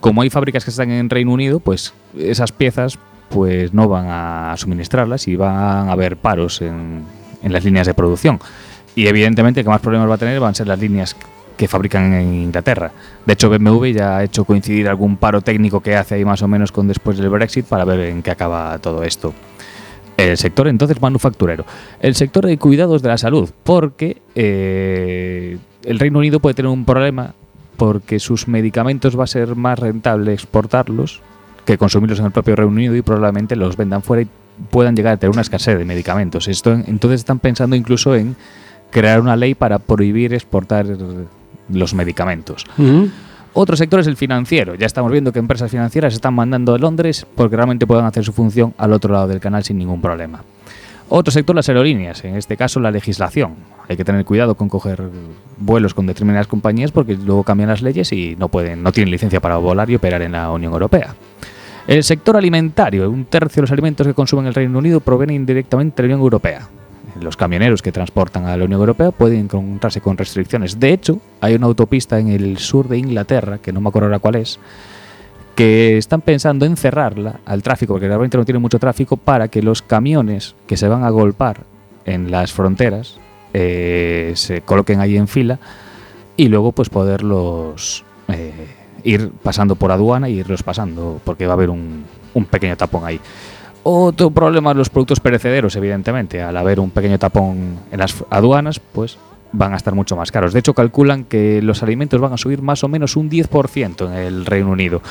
como 0.00 0.22
hay 0.22 0.30
fábricas 0.30 0.64
que 0.64 0.70
están 0.70 0.90
en 0.90 1.10
Reino 1.10 1.32
Unido, 1.32 1.60
pues 1.60 1.92
esas 2.18 2.52
piezas 2.52 2.98
pues 3.28 3.72
no 3.72 3.88
van 3.88 4.06
a 4.08 4.54
suministrarlas 4.56 5.26
y 5.28 5.36
van 5.36 5.54
a 5.54 5.92
haber 5.92 6.16
paros 6.16 6.60
en, 6.62 7.02
en 7.42 7.52
las 7.52 7.64
líneas 7.64 7.86
de 7.86 7.94
producción. 7.94 8.40
Y 8.94 9.06
evidentemente 9.06 9.60
el 9.60 9.64
que 9.64 9.70
más 9.70 9.80
problemas 9.80 10.08
va 10.08 10.16
a 10.16 10.18
tener 10.18 10.38
van 10.38 10.50
a 10.50 10.54
ser 10.54 10.68
las 10.68 10.78
líneas 10.78 11.16
que 11.62 11.68
fabrican 11.68 12.12
en 12.12 12.34
Inglaterra. 12.34 12.90
De 13.24 13.34
hecho, 13.34 13.48
BMW 13.48 13.92
ya 13.92 14.16
ha 14.16 14.24
hecho 14.24 14.44
coincidir 14.44 14.88
algún 14.88 15.16
paro 15.16 15.42
técnico 15.42 15.80
que 15.80 15.94
hace 15.94 16.16
ahí 16.16 16.24
más 16.24 16.42
o 16.42 16.48
menos 16.48 16.72
con 16.72 16.88
después 16.88 17.18
del 17.18 17.28
Brexit 17.28 17.66
para 17.66 17.84
ver 17.84 18.00
en 18.00 18.20
qué 18.20 18.32
acaba 18.32 18.76
todo 18.80 19.04
esto. 19.04 19.32
El 20.16 20.36
sector 20.36 20.66
entonces 20.66 21.00
manufacturero. 21.00 21.64
El 22.00 22.16
sector 22.16 22.46
de 22.46 22.58
cuidados 22.58 23.00
de 23.00 23.10
la 23.10 23.16
salud, 23.16 23.48
porque 23.62 24.22
eh, 24.34 25.56
el 25.84 26.00
Reino 26.00 26.18
Unido 26.18 26.40
puede 26.40 26.54
tener 26.54 26.68
un 26.68 26.84
problema 26.84 27.32
porque 27.76 28.18
sus 28.18 28.48
medicamentos 28.48 29.16
va 29.16 29.22
a 29.22 29.28
ser 29.28 29.54
más 29.54 29.78
rentable 29.78 30.32
exportarlos 30.32 31.20
que 31.64 31.78
consumirlos 31.78 32.18
en 32.18 32.24
el 32.24 32.32
propio 32.32 32.56
Reino 32.56 32.72
Unido 32.72 32.96
y 32.96 33.02
probablemente 33.02 33.54
los 33.54 33.76
vendan 33.76 34.02
fuera 34.02 34.22
y 34.22 34.28
puedan 34.68 34.96
llegar 34.96 35.12
a 35.12 35.16
tener 35.16 35.30
una 35.30 35.42
escasez 35.42 35.78
de 35.78 35.84
medicamentos. 35.84 36.48
Esto, 36.48 36.72
entonces 36.72 37.20
están 37.20 37.38
pensando 37.38 37.76
incluso 37.76 38.16
en 38.16 38.34
crear 38.90 39.20
una 39.20 39.36
ley 39.36 39.54
para 39.54 39.78
prohibir 39.78 40.34
exportar 40.34 40.86
los 41.68 41.94
medicamentos. 41.94 42.66
Otro 43.54 43.76
sector 43.76 44.00
es 44.00 44.06
el 44.06 44.16
financiero. 44.16 44.74
Ya 44.74 44.86
estamos 44.86 45.12
viendo 45.12 45.32
que 45.32 45.38
empresas 45.38 45.70
financieras 45.70 46.14
están 46.14 46.34
mandando 46.34 46.74
a 46.74 46.78
Londres 46.78 47.26
porque 47.34 47.56
realmente 47.56 47.86
puedan 47.86 48.06
hacer 48.06 48.24
su 48.24 48.32
función 48.32 48.74
al 48.78 48.92
otro 48.92 49.12
lado 49.12 49.28
del 49.28 49.40
canal 49.40 49.62
sin 49.62 49.76
ningún 49.76 50.00
problema. 50.00 50.42
Otro 51.14 51.30
sector, 51.30 51.54
las 51.54 51.68
aerolíneas, 51.68 52.24
en 52.24 52.36
este 52.36 52.56
caso 52.56 52.80
la 52.80 52.90
legislación. 52.90 53.56
Hay 53.86 53.98
que 53.98 54.04
tener 54.04 54.24
cuidado 54.24 54.54
con 54.54 54.70
coger 54.70 55.02
vuelos 55.58 55.92
con 55.92 56.06
determinadas 56.06 56.46
compañías 56.46 56.90
porque 56.90 57.14
luego 57.16 57.42
cambian 57.42 57.68
las 57.68 57.82
leyes 57.82 58.10
y 58.12 58.34
no 58.38 58.48
pueden, 58.48 58.82
no 58.82 58.92
tienen 58.92 59.10
licencia 59.10 59.38
para 59.38 59.58
volar 59.58 59.90
y 59.90 59.96
operar 59.96 60.22
en 60.22 60.32
la 60.32 60.50
Unión 60.50 60.72
Europea. 60.72 61.14
El 61.86 62.02
sector 62.04 62.38
alimentario, 62.38 63.10
un 63.10 63.26
tercio 63.26 63.60
de 63.60 63.62
los 63.64 63.72
alimentos 63.72 64.06
que 64.06 64.14
consumen 64.14 64.46
el 64.46 64.54
Reino 64.54 64.78
Unido 64.78 65.00
provienen 65.00 65.44
directamente 65.44 66.00
de 66.00 66.08
la 66.08 66.14
Unión 66.14 66.24
Europea. 66.24 66.68
Los 67.22 67.36
camioneros 67.36 67.82
que 67.82 67.92
transportan 67.92 68.46
a 68.46 68.56
la 68.56 68.64
Unión 68.64 68.80
Europea 68.80 69.10
pueden 69.10 69.40
encontrarse 69.40 70.00
con 70.00 70.16
restricciones. 70.16 70.78
De 70.78 70.92
hecho, 70.92 71.20
hay 71.40 71.54
una 71.54 71.66
autopista 71.66 72.18
en 72.18 72.28
el 72.28 72.58
sur 72.58 72.88
de 72.88 72.98
Inglaterra, 72.98 73.58
que 73.58 73.72
no 73.72 73.80
me 73.80 73.88
acuerdo 73.88 74.06
ahora 74.06 74.18
cuál 74.18 74.36
es, 74.36 74.58
que 75.54 75.98
están 75.98 76.20
pensando 76.20 76.66
en 76.66 76.76
cerrarla 76.76 77.40
al 77.44 77.62
tráfico, 77.62 77.94
porque 77.94 78.08
realmente 78.08 78.36
no 78.36 78.44
tiene 78.44 78.58
mucho 78.58 78.78
tráfico, 78.78 79.16
para 79.16 79.48
que 79.48 79.62
los 79.62 79.82
camiones 79.82 80.54
que 80.66 80.76
se 80.76 80.88
van 80.88 81.04
a 81.04 81.10
golpar 81.10 81.60
en 82.04 82.30
las 82.30 82.52
fronteras 82.52 83.18
eh, 83.54 84.32
se 84.34 84.62
coloquen 84.62 85.00
ahí 85.00 85.16
en 85.16 85.28
fila 85.28 85.58
y 86.36 86.48
luego 86.48 86.72
pues 86.72 86.88
poderlos 86.88 88.04
eh, 88.28 88.66
ir 89.04 89.30
pasando 89.42 89.76
por 89.76 89.92
aduana 89.92 90.28
y 90.28 90.38
irlos 90.38 90.62
pasando, 90.62 91.20
porque 91.24 91.46
va 91.46 91.52
a 91.52 91.56
haber 91.56 91.70
un, 91.70 92.04
un 92.34 92.44
pequeño 92.46 92.76
tapón 92.76 93.04
ahí. 93.04 93.20
Otro 93.84 94.30
problema 94.30 94.74
los 94.74 94.90
productos 94.90 95.20
perecederos, 95.20 95.74
evidentemente. 95.76 96.40
Al 96.40 96.56
haber 96.56 96.78
un 96.78 96.90
pequeño 96.90 97.18
tapón 97.18 97.78
en 97.90 97.98
las 97.98 98.24
aduanas, 98.30 98.78
pues 98.78 99.18
van 99.52 99.74
a 99.74 99.76
estar 99.76 99.94
mucho 99.94 100.16
más 100.16 100.32
caros. 100.32 100.52
De 100.52 100.60
hecho, 100.60 100.74
calculan 100.74 101.24
que 101.24 101.60
los 101.62 101.82
alimentos 101.82 102.20
van 102.20 102.32
a 102.32 102.38
subir 102.38 102.62
más 102.62 102.84
o 102.84 102.88
menos 102.88 103.16
un 103.16 103.30
10% 103.30 104.06
en 104.06 104.14
el 104.14 104.46
Reino 104.46 104.70
Unido. 104.70 105.02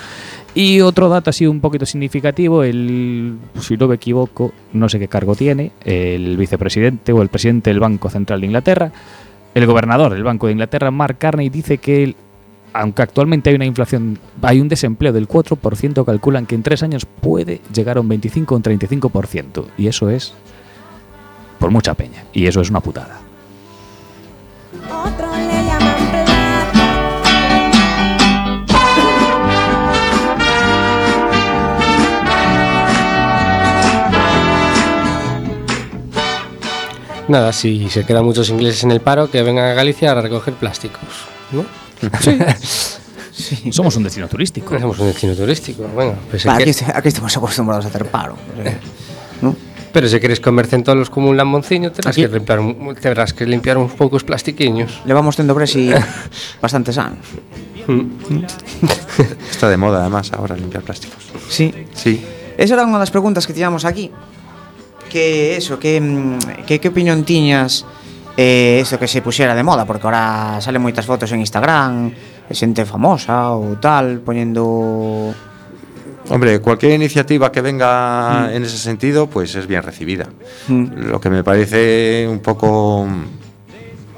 Y 0.54 0.82
otro 0.82 1.10
dato 1.10 1.30
así 1.30 1.48
un 1.48 1.62
poquito 1.62 1.86
significativo, 1.86 2.64
el, 2.64 3.38
si 3.60 3.78
no 3.78 3.88
me 3.88 3.96
equivoco, 3.96 4.52
no 4.74 4.90
sé 4.90 5.00
qué 5.00 5.08
cargo 5.08 5.36
tiene, 5.36 5.72
el 5.86 6.36
vicepresidente 6.38 7.14
o 7.14 7.22
el 7.22 7.30
presidente 7.30 7.70
del 7.70 7.80
Banco 7.80 8.10
Central 8.10 8.42
de 8.42 8.48
Inglaterra, 8.48 8.92
el 9.54 9.66
gobernador 9.66 10.14
del 10.14 10.24
Banco 10.24 10.48
de 10.48 10.54
Inglaterra, 10.54 10.92
Mark 10.92 11.18
Carney, 11.20 11.50
dice 11.50 11.78
que 11.78 12.16
aunque 12.74 13.02
actualmente 13.02 13.50
hay 13.50 13.56
una 13.56 13.66
inflación, 13.66 14.20
hay 14.42 14.62
un 14.62 14.70
desempleo 14.70 15.14
del 15.14 15.28
4%, 15.28 16.06
calculan 16.06 16.46
que 16.46 16.56
en 16.56 16.64
tres 16.64 16.84
años 16.84 17.06
puede 17.06 17.62
llegar 17.74 17.98
a 17.98 18.02
un 18.02 18.08
25 18.08 18.54
o 18.54 18.58
un 18.58 18.64
35%. 18.64 19.66
Y 19.78 19.88
eso 19.88 20.10
es 20.10 20.34
por 21.60 21.72
mucha 21.72 21.94
peña. 21.94 22.26
Y 22.34 22.48
eso 22.48 22.62
es 22.62 22.70
una 22.70 22.80
putada. 22.80 23.20
Otros 24.90 25.38
le 25.38 25.66
llaman 25.66 26.10
plata. 26.12 26.42
Nada, 37.28 37.54
si 37.54 37.90
se 37.90 38.06
quedan 38.06 38.26
muchos 38.26 38.50
ingleses 38.50 38.84
en 38.84 38.92
el 38.92 39.00
paro, 39.00 39.30
que 39.32 39.42
vengan 39.42 39.66
a 39.66 39.74
Galicia 39.74 40.12
a 40.12 40.22
recoger 40.22 40.54
plásticos, 40.56 41.28
¿no? 41.52 41.64
Somos 43.72 43.96
un 43.96 44.04
destino 44.04 44.28
turístico. 44.28 44.78
Somos 44.80 45.00
un 45.00 45.08
destino 45.08 45.34
turístico. 45.36 45.84
Bueno, 45.94 46.16
pues 46.30 46.46
aquí, 46.46 46.64
que- 46.72 46.86
aquí 46.94 47.08
estamos 47.08 47.36
acostumbrados 47.36 47.86
a 47.86 47.88
hacer 47.90 48.06
paro. 48.06 48.36
¿no? 49.42 49.56
Pero 49.92 50.08
si 50.08 50.20
quieres 50.20 50.40
comer 50.40 50.68
centolos 50.68 51.10
como 51.10 51.30
un 51.30 51.36
lambonciño, 51.38 51.92
tendrás 51.92 52.16
Aquí- 52.16 52.22
que, 52.28 52.28
limpiar, 52.34 52.60
un- 52.60 52.96
tendrás 53.00 53.34
que 53.34 53.46
limpiar 53.46 53.78
uns 53.78 53.94
poucos 53.94 54.24
plastiquiños. 54.24 55.02
Llevamos 55.06 55.36
tendo 55.36 55.56
presi 55.56 55.92
bastantes 56.62 56.98
anos. 56.98 57.26
Está 59.52 59.70
de 59.70 59.78
moda 59.78 60.02
además 60.02 60.32
ahora 60.34 60.56
limpiar 60.56 60.84
plásticos. 60.84 61.24
Sí. 61.50 61.74
Sí. 61.94 62.24
Esa 62.58 62.76
era 62.78 62.86
unha 62.86 63.00
das 63.02 63.10
preguntas 63.10 63.48
que 63.48 63.54
tiñamos 63.58 63.84
aquí. 63.88 64.12
Que 65.10 65.58
eso, 65.58 65.76
que, 65.82 66.00
mm, 66.00 66.64
que, 66.70 66.80
que 66.80 66.88
opinión 66.94 67.26
tiñas 67.26 67.84
eh, 68.38 68.80
eso 68.82 68.98
que 69.00 69.08
se 69.08 69.22
pusiera 69.22 69.56
de 69.56 69.64
moda? 69.64 69.86
Porque 69.86 70.08
ahora 70.08 70.60
salen 70.62 70.82
moitas 70.82 71.06
fotos 71.06 71.32
en 71.32 71.40
Instagram, 71.42 72.12
de 72.48 72.56
xente 72.56 72.84
famosa 72.86 73.56
ou 73.56 73.76
tal, 73.80 74.20
poñendo... 74.24 75.32
Hombre, 76.30 76.62
cualquier 76.62 76.94
iniciativa 76.94 77.52
que 77.52 77.60
venga 77.62 78.48
Mm. 78.48 78.56
en 78.56 78.62
ese 78.64 78.78
sentido, 78.78 79.28
pues 79.28 79.56
es 79.56 79.68
bien 79.68 79.84
recibida. 79.84 80.28
Mm. 80.68 81.10
Lo 81.12 81.20
que 81.20 81.30
me 81.30 81.44
parece 81.44 82.28
un 82.30 82.40
poco 82.40 83.08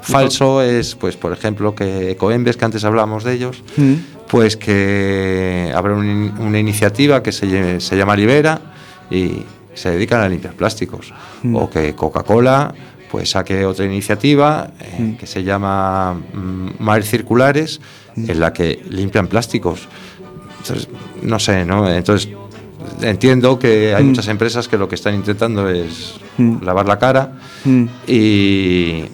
falso 0.02 0.60
es, 0.62 0.94
pues, 0.94 1.16
por 1.16 1.32
ejemplo, 1.32 1.74
que 1.74 2.10
Ecoembes, 2.12 2.56
que 2.56 2.64
antes 2.64 2.84
hablábamos 2.84 3.24
de 3.24 3.32
ellos, 3.32 3.62
Mm. 3.76 3.94
pues 4.28 4.56
que 4.56 5.72
habrá 5.74 5.94
un 5.94 6.34
una 6.38 6.58
iniciativa 6.58 7.22
que 7.22 7.32
se 7.32 7.96
llama 7.96 8.16
Libera 8.16 8.60
y 9.10 9.42
se 9.74 9.90
dedican 9.90 10.20
a 10.20 10.28
limpiar 10.28 10.54
plásticos. 10.54 11.12
Mm. 11.42 11.56
O 11.56 11.70
que 11.70 11.94
Coca-Cola 11.94 12.74
pues 13.14 13.30
saque 13.30 13.64
otra 13.64 13.84
iniciativa 13.84 14.70
eh, 14.80 14.96
Mm. 14.98 15.12
que 15.18 15.26
se 15.28 15.44
llama 15.44 16.14
mm, 16.14 16.82
Mares 16.82 17.08
Circulares, 17.08 17.80
en 18.16 18.40
la 18.40 18.52
que 18.52 18.82
limpian 18.90 19.28
plásticos. 19.28 19.86
Entonces, 20.58 20.88
no 21.22 21.38
sé, 21.38 21.64
¿no? 21.64 21.88
Entonces, 21.88 22.28
entiendo 23.02 23.56
que 23.56 23.94
hay 23.94 24.02
Mm. 24.02 24.08
muchas 24.08 24.26
empresas 24.26 24.66
que 24.66 24.76
lo 24.76 24.88
que 24.88 24.96
están 24.96 25.14
intentando 25.14 25.68
es 25.70 26.14
Mm. 26.38 26.64
lavar 26.64 26.88
la 26.88 26.98
cara 26.98 27.34
Mm. 27.64 27.84
y, 28.08 29.04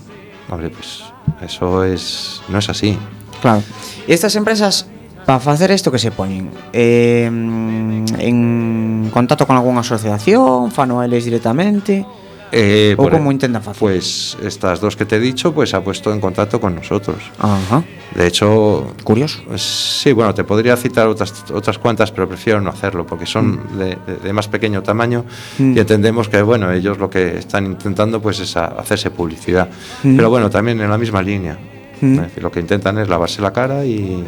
hombre, 0.48 0.70
pues 0.70 1.03
eso 1.42 1.84
es, 1.84 2.40
no 2.48 2.57
es 2.59 2.70
así. 2.70 2.96
Claro. 3.42 3.62
E 4.09 4.14
estas 4.14 4.34
empresas, 4.34 4.86
para 5.26 5.40
facer 5.40 5.70
isto 5.72 5.92
que 5.92 5.98
se 5.98 6.11
poñen? 6.11 6.48
Eh, 6.72 7.26
en 7.26 9.11
contacto 9.12 9.46
con 9.46 9.57
algunha 9.61 9.80
asociación, 9.80 10.70
fano 10.72 11.03
eles 11.03 11.26
directamente? 11.26 12.07
Eh, 12.53 12.94
¿O 12.98 13.09
cómo 13.09 13.30
intentan 13.30 13.62
hacer? 13.62 13.74
Pues 13.78 14.36
estas 14.42 14.80
dos 14.80 14.96
que 14.96 15.05
te 15.05 15.16
he 15.16 15.20
dicho, 15.20 15.53
pues 15.53 15.72
ha 15.74 15.82
puesto 15.82 16.12
en 16.12 16.20
contacto 16.20 16.61
con 16.61 16.74
nosotros. 16.74 17.18
Ajá. 17.38 17.82
De 18.14 18.26
hecho, 18.26 18.92
curioso. 19.05 19.38
Sí, 19.57 20.12
bueno, 20.12 20.34
te 20.34 20.42
podría 20.42 20.76
citar 20.76 21.07
otras 21.07 21.44
otras 21.53 21.78
cuantas, 21.78 22.11
pero 22.11 22.28
prefiero 22.28 22.61
no 22.61 22.70
hacerlo 22.70 23.07
porque 23.07 23.24
son 23.26 23.78
de, 23.78 23.96
de- 24.07 24.16
de 24.16 24.32
más 24.32 24.48
pequeño 24.48 24.82
tamaño 24.82 25.24
Mm. 25.59 25.76
y 25.76 25.80
entendemos 25.80 26.28
que 26.28 26.42
bueno, 26.42 26.72
ellos 26.72 26.98
lo 26.98 27.09
que 27.09 27.38
están 27.38 27.66
intentando 27.66 28.20
pues 28.20 28.40
es 28.40 28.57
hacerse 28.57 29.11
publicidad. 29.11 29.68
Mm. 30.03 30.16
Pero 30.16 30.28
bueno, 30.30 30.51
también 30.51 30.80
en 30.80 30.90
la 30.90 30.98
misma 30.98 31.22
línea. 31.22 31.57
Mm. 32.01 32.14
Es 32.14 32.20
decir, 32.22 32.42
lo 32.42 32.51
que 32.51 32.61
intentan 32.61 32.98
es 32.98 33.09
lavarse 33.09 33.40
la 33.42 33.53
cara 33.53 33.84
y, 33.84 34.24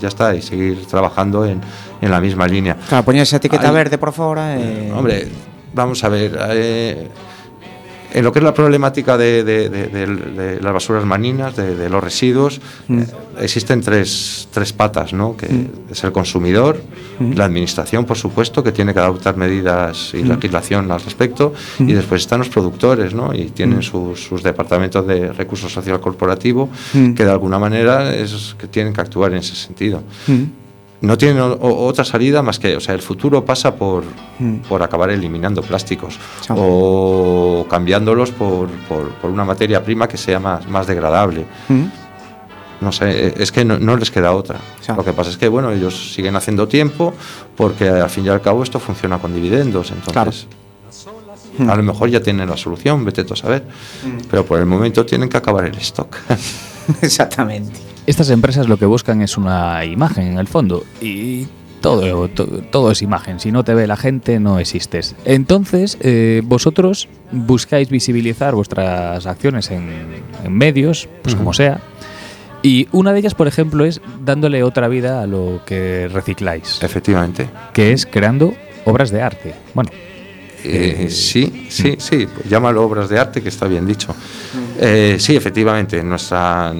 ya 0.00 0.08
está 0.08 0.34
y 0.34 0.42
seguir 0.42 0.84
trabajando 0.86 1.46
en, 1.46 1.60
en 2.02 2.10
la 2.10 2.20
misma 2.20 2.46
línea. 2.46 2.76
Claro, 2.88 3.10
esa 3.12 3.36
etiqueta 3.36 3.68
Hay- 3.68 3.74
verde 3.74 3.96
por 3.96 4.12
fora 4.12 4.58
e... 4.60 4.92
Hombre, 4.92 5.28
vamos 5.72 6.04
a 6.04 6.08
ver. 6.10 6.38
eh, 6.50 7.08
en 8.12 8.24
lo 8.24 8.32
que 8.32 8.38
es 8.38 8.44
la 8.44 8.54
problemática 8.54 9.16
de, 9.18 9.44
de- 9.44 9.68
de- 9.68 9.88
de- 9.88 10.06
de 10.06 10.60
las 10.60 10.72
basuras 10.72 11.04
marinas, 11.04 11.54
de, 11.56 11.88
los 11.90 12.02
residuos, 12.02 12.60
Mm. 12.88 12.98
eh, 13.00 13.06
existen 13.40 13.80
tres, 13.80 14.48
tres 14.52 14.72
patas, 14.72 15.12
¿no? 15.12 15.36
Que 15.36 15.48
Mm. 15.48 15.68
es 15.90 16.02
el 16.04 16.12
consumidor, 16.12 16.80
Mm. 17.18 17.32
la 17.34 17.44
administración, 17.44 18.04
por 18.04 18.16
supuesto, 18.16 18.62
que 18.62 18.72
tiene 18.72 18.92
que 18.94 19.00
adoptar 19.00 19.36
medidas 19.36 20.12
y 20.14 20.18
Mm. 20.22 20.28
legislación 20.28 20.90
al 20.90 21.00
respecto, 21.00 21.52
Mm. 21.78 21.88
y 21.88 21.92
después 21.92 22.22
están 22.22 22.38
los 22.38 22.48
productores, 22.48 23.14
¿no? 23.14 23.34
Y 23.34 23.46
tienen 23.46 23.78
Mm. 23.78 23.82
sus, 23.82 24.22
sus 24.24 24.42
departamentos 24.42 25.06
de 25.06 25.32
recursos 25.32 25.72
social 25.72 26.00
corporativo, 26.00 26.68
Mm. 26.94 27.14
que 27.14 27.24
de 27.24 27.30
alguna 27.30 27.58
manera 27.58 28.14
es 28.14 28.54
que 28.58 28.66
tienen 28.68 28.92
que 28.92 29.00
actuar 29.00 29.32
en 29.32 29.38
ese 29.38 29.54
sentido 29.54 30.02
Mm. 30.26 30.42
No 31.00 31.18
tienen 31.18 31.40
o- 31.40 31.52
o- 31.52 31.86
otra 31.86 32.04
salida 32.04 32.42
más 32.42 32.58
que, 32.58 32.76
o 32.76 32.80
sea, 32.80 32.94
el 32.94 33.02
futuro 33.02 33.44
pasa 33.44 33.74
por, 33.76 34.04
Mm. 34.38 34.56
por 34.68 34.82
acabar 34.82 35.10
eliminando 35.10 35.62
plásticos 35.62 36.18
o 36.48 37.66
cambiándolos 37.68 38.30
por, 38.32 38.68
por- 38.88 39.10
por 39.12 39.30
una 39.30 39.44
materia 39.44 39.82
prima 39.84 40.08
que 40.08 40.16
sea 40.16 40.38
más, 40.40 40.66
más 40.68 40.86
degradable. 40.86 41.44
Mm. 41.68 41.84
No 42.80 42.92
sé, 42.92 43.28
eh, 43.28 43.34
es 43.38 43.52
que 43.52 43.64
no, 43.64 43.78
no 43.78 43.96
les 43.96 44.10
queda 44.10 44.32
otra. 44.32 44.58
Lo 44.94 45.02
que 45.04 45.12
pasa 45.14 45.30
es 45.30 45.38
que, 45.38 45.48
bueno, 45.48 45.70
ellos 45.72 46.12
siguen 46.14 46.36
haciendo 46.36 46.68
tiempo 46.68 47.14
porque 47.56 47.88
al 47.88 48.10
fin 48.10 48.26
y 48.26 48.28
al 48.28 48.42
cabo 48.42 48.62
esto 48.62 48.78
funciona 48.78 49.18
con 49.18 49.34
dividendos, 49.34 49.90
entonces... 49.92 50.46
Mm. 51.58 51.70
A 51.70 51.74
lo 51.76 51.82
mejor 51.82 52.10
ya 52.10 52.20
tienen 52.20 52.50
la 52.50 52.56
solución, 52.58 53.02
vete 53.06 53.24
tú 53.24 53.32
a 53.32 53.36
saber. 53.36 53.64
Pero 54.30 54.44
por 54.44 54.58
el 54.60 54.66
momento 54.66 55.06
tienen 55.06 55.30
que 55.30 55.38
acabar 55.38 55.64
el 55.64 55.76
stock. 55.78 56.14
Exactamente. 57.00 57.80
Estas 58.06 58.30
empresas 58.30 58.68
lo 58.68 58.76
que 58.78 58.86
buscan 58.86 59.20
es 59.22 59.36
una 59.36 59.84
imagen 59.84 60.26
en 60.28 60.38
el 60.38 60.46
fondo 60.46 60.84
y 61.00 61.46
todo, 61.80 62.28
to- 62.28 62.46
todo 62.70 62.90
es 62.92 63.02
imagen. 63.02 63.40
Si 63.40 63.50
no 63.52 63.64
te 63.64 63.74
ve 63.74 63.86
la 63.86 63.96
gente, 63.96 64.38
no 64.40 64.58
existes. 64.58 65.14
Entonces, 65.24 65.98
eh, 66.00 66.42
vosotros 66.44 67.08
buscáis 67.32 67.90
visibilizar 67.90 68.54
vuestras 68.54 69.26
acciones 69.26 69.70
en, 69.70 69.90
en 70.44 70.52
medios, 70.52 71.08
pues 71.22 71.34
como 71.34 71.52
sea. 71.52 71.80
Y 72.62 72.88
una 72.92 73.12
de 73.12 73.18
ellas, 73.20 73.34
por 73.34 73.46
ejemplo, 73.48 73.84
es 73.84 74.00
dándole 74.24 74.62
otra 74.62 74.88
vida 74.88 75.20
a 75.22 75.26
lo 75.26 75.60
que 75.66 76.08
recicláis. 76.12 76.78
Efectivamente. 76.82 77.48
Que 77.72 77.92
es 77.92 78.06
creando 78.06 78.54
obras 78.84 79.10
de 79.10 79.22
arte. 79.22 79.54
Bueno, 79.74 79.90
Eh, 80.64 81.06
sí, 81.10 81.66
sí, 81.70 81.94
sí, 81.98 82.26
llámalo 82.48 82.82
obras 82.82 83.08
de 83.08 83.18
arte, 83.20 83.40
que 83.40 83.50
está 83.50 83.68
bien 83.68 83.86
dicho. 83.86 84.12
Eh, 84.80 85.16
sí, 85.20 85.36
efectivamente, 85.36 86.02
nuestra, 86.02 86.72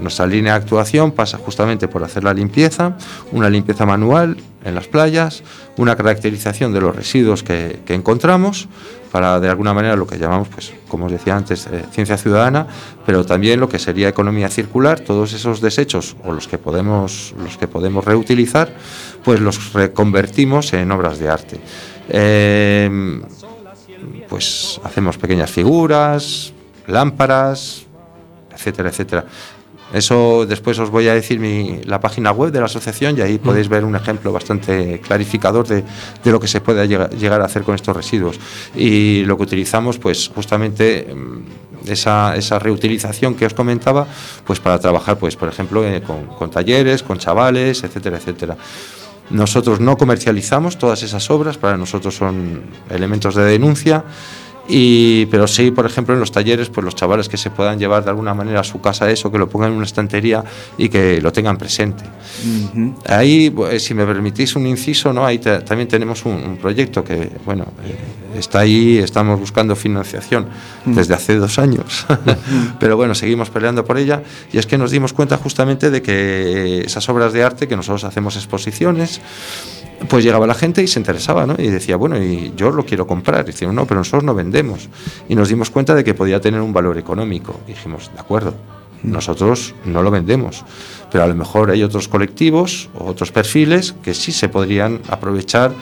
nuestra 0.00 0.26
línea 0.26 0.52
de 0.52 0.58
actuación 0.58 1.12
pasa 1.12 1.38
justamente 1.38 1.88
por 1.88 2.02
hacer 2.04 2.24
la 2.24 2.34
limpieza, 2.34 2.96
una 3.32 3.50
limpieza 3.50 3.86
manual 3.86 4.36
en 4.64 4.74
las 4.74 4.88
playas, 4.88 5.42
una 5.76 5.96
caracterización 5.96 6.72
de 6.72 6.80
los 6.80 6.94
residuos 6.94 7.42
que, 7.42 7.80
encontramos, 7.88 8.68
para 9.12 9.38
de 9.40 9.48
alguna 9.48 9.72
manera 9.72 9.96
lo 9.96 10.06
que 10.06 10.18
llamamos, 10.18 10.48
pues, 10.48 10.72
como 10.88 11.06
os 11.06 11.12
decía 11.12 11.36
antes, 11.36 11.66
eh, 11.66 11.84
ciencia 11.92 12.16
ciudadana, 12.18 12.66
pero 13.06 13.24
también 13.24 13.60
lo 13.60 13.68
que 13.68 13.78
sería 13.78 14.08
economía 14.08 14.48
circular, 14.48 15.00
todos 15.00 15.32
esos 15.32 15.60
desechos 15.60 16.16
o 16.24 16.32
los 16.32 16.48
que 16.48 16.58
podemos, 16.58 17.34
los 17.42 17.56
que 17.56 17.68
podemos 17.68 18.04
reutilizar, 18.04 18.74
pues 19.24 19.40
los 19.40 19.72
reconvertimos 19.72 20.72
en 20.72 20.90
obras 20.90 21.18
de 21.18 21.28
arte. 21.28 21.60
Eh, 22.08 23.20
pues 24.28 24.80
hacemos 24.84 25.16
pequeñas 25.18 25.50
figuras, 25.50 26.52
lámparas, 26.86 27.86
etcétera, 28.54 28.88
etcétera. 28.88 29.24
Eso 29.96 30.44
después 30.46 30.78
os 30.78 30.90
voy 30.90 31.08
a 31.08 31.14
decir 31.14 31.40
mi- 31.40 31.80
la 31.84 31.98
página 32.00 32.30
web 32.30 32.52
de 32.52 32.60
la 32.60 32.66
asociación 32.66 33.16
y 33.16 33.22
ahí 33.22 33.38
podéis 33.38 33.68
ver 33.68 33.82
un 33.82 33.96
ejemplo 33.96 34.30
bastante 34.30 35.00
clarificador 35.00 35.66
de, 35.66 35.82
de 36.22 36.30
lo 36.30 36.38
que 36.38 36.48
se 36.48 36.60
puede 36.60 36.86
llega- 36.86 37.08
llegar 37.08 37.40
a 37.40 37.46
hacer 37.46 37.62
con 37.62 37.74
estos 37.74 37.96
residuos. 37.96 38.38
Y 38.76 39.24
lo 39.24 39.38
que 39.38 39.44
utilizamos, 39.44 39.98
pues 39.98 40.28
justamente 40.34 41.06
mm, 41.14 41.88
esa, 41.90 42.36
esa 42.36 42.58
reutilización 42.58 43.34
que 43.36 43.46
os 43.46 43.54
comentaba, 43.54 44.06
pues 44.44 44.60
para 44.60 44.78
trabajar, 44.78 45.16
pues 45.18 45.34
por 45.34 45.48
ejemplo, 45.48 45.82
eh, 45.86 46.02
con, 46.02 46.26
con 46.26 46.50
talleres, 46.50 47.02
con 47.02 47.16
chavales, 47.18 47.82
etcétera, 47.82 48.18
etcétera. 48.18 48.56
Nosotros 49.30 49.80
no 49.80 49.96
comercializamos 49.96 50.76
todas 50.78 51.02
esas 51.02 51.30
obras, 51.30 51.56
para 51.58 51.76
nosotros 51.78 52.14
son 52.14 52.62
elementos 52.90 53.34
de 53.34 53.44
denuncia 53.44 54.04
Y, 54.68 55.26
pero 55.26 55.46
sí, 55.46 55.70
por 55.70 55.86
ejemplo, 55.86 56.12
en 56.14 56.20
los 56.20 56.32
talleres, 56.32 56.68
pues 56.70 56.84
los 56.84 56.94
chavales 56.94 57.28
que 57.28 57.36
se 57.36 57.50
puedan 57.50 57.78
llevar 57.78 58.02
de 58.04 58.10
alguna 58.10 58.34
manera 58.34 58.60
a 58.60 58.64
su 58.64 58.80
casa 58.80 59.08
eso, 59.10 59.30
que 59.30 59.38
lo 59.38 59.48
pongan 59.48 59.70
en 59.70 59.76
una 59.76 59.86
estantería 59.86 60.44
y 60.76 60.88
que 60.88 61.20
lo 61.20 61.32
tengan 61.32 61.56
presente. 61.56 62.04
Ahí, 63.06 63.50
pues, 63.50 63.84
si 63.84 63.94
me 63.94 64.04
permitís 64.04 64.56
un 64.56 64.66
inciso, 64.66 65.12
¿no? 65.12 65.24
ahí 65.24 65.38
te- 65.38 65.60
también 65.60 65.88
tenemos 65.88 66.24
un, 66.24 66.32
un 66.34 66.56
proyecto 66.56 67.04
que, 67.04 67.30
bueno, 67.44 67.64
eh, 67.84 68.38
está 68.38 68.60
ahí, 68.60 68.98
estamos 68.98 69.38
buscando 69.38 69.76
financiación 69.76 70.46
desde 70.84 71.14
hace 71.14 71.36
dos 71.36 71.58
años, 71.58 72.04
pero 72.80 72.96
bueno, 72.96 73.14
seguimos 73.14 73.50
peleando 73.50 73.84
por 73.84 73.98
ella 73.98 74.22
y 74.52 74.58
es 74.58 74.66
que 74.66 74.76
nos 74.78 74.90
dimos 74.90 75.12
cuenta 75.12 75.36
justamente 75.36 75.90
de 75.90 76.02
que 76.02 76.80
esas 76.80 77.08
obras 77.08 77.32
de 77.32 77.42
arte, 77.44 77.68
que 77.68 77.76
nosotros 77.76 78.04
hacemos 78.04 78.36
exposiciones, 78.36 79.20
pues 80.08 80.24
llegaba 80.24 80.46
la 80.46 80.54
gente 80.54 80.82
y 80.82 80.86
se 80.86 80.98
interesaba, 81.00 81.46
¿no? 81.46 81.54
Y 81.58 81.68
decía, 81.68 81.96
bueno, 81.96 82.22
y 82.22 82.52
yo 82.56 82.70
lo 82.70 82.84
quiero 82.84 83.06
comprar. 83.06 83.44
Y 83.44 83.52
decían, 83.52 83.74
no, 83.74 83.86
pero 83.86 84.00
nosotros 84.00 84.24
no 84.24 84.34
vendemos. 84.34 84.88
Y 85.28 85.34
nos 85.34 85.48
dimos 85.48 85.70
cuenta 85.70 85.94
de 85.94 86.04
que 86.04 86.14
podía 86.14 86.40
tener 86.40 86.60
un 86.60 86.72
valor 86.72 86.98
económico. 86.98 87.58
Y 87.66 87.72
dijimos, 87.72 88.10
de 88.14 88.20
acuerdo, 88.20 88.54
nosotros 89.02 89.74
no 89.84 90.02
lo 90.02 90.10
vendemos. 90.10 90.64
Pero 91.10 91.24
a 91.24 91.26
lo 91.26 91.34
mejor 91.34 91.70
hay 91.70 91.82
otros 91.82 92.08
colectivos 92.08 92.88
o 92.98 93.04
otros 93.06 93.32
perfiles 93.32 93.94
que 94.02 94.12
sí 94.14 94.32
se 94.32 94.48
podrían 94.48 95.00
aprovechar 95.08 95.72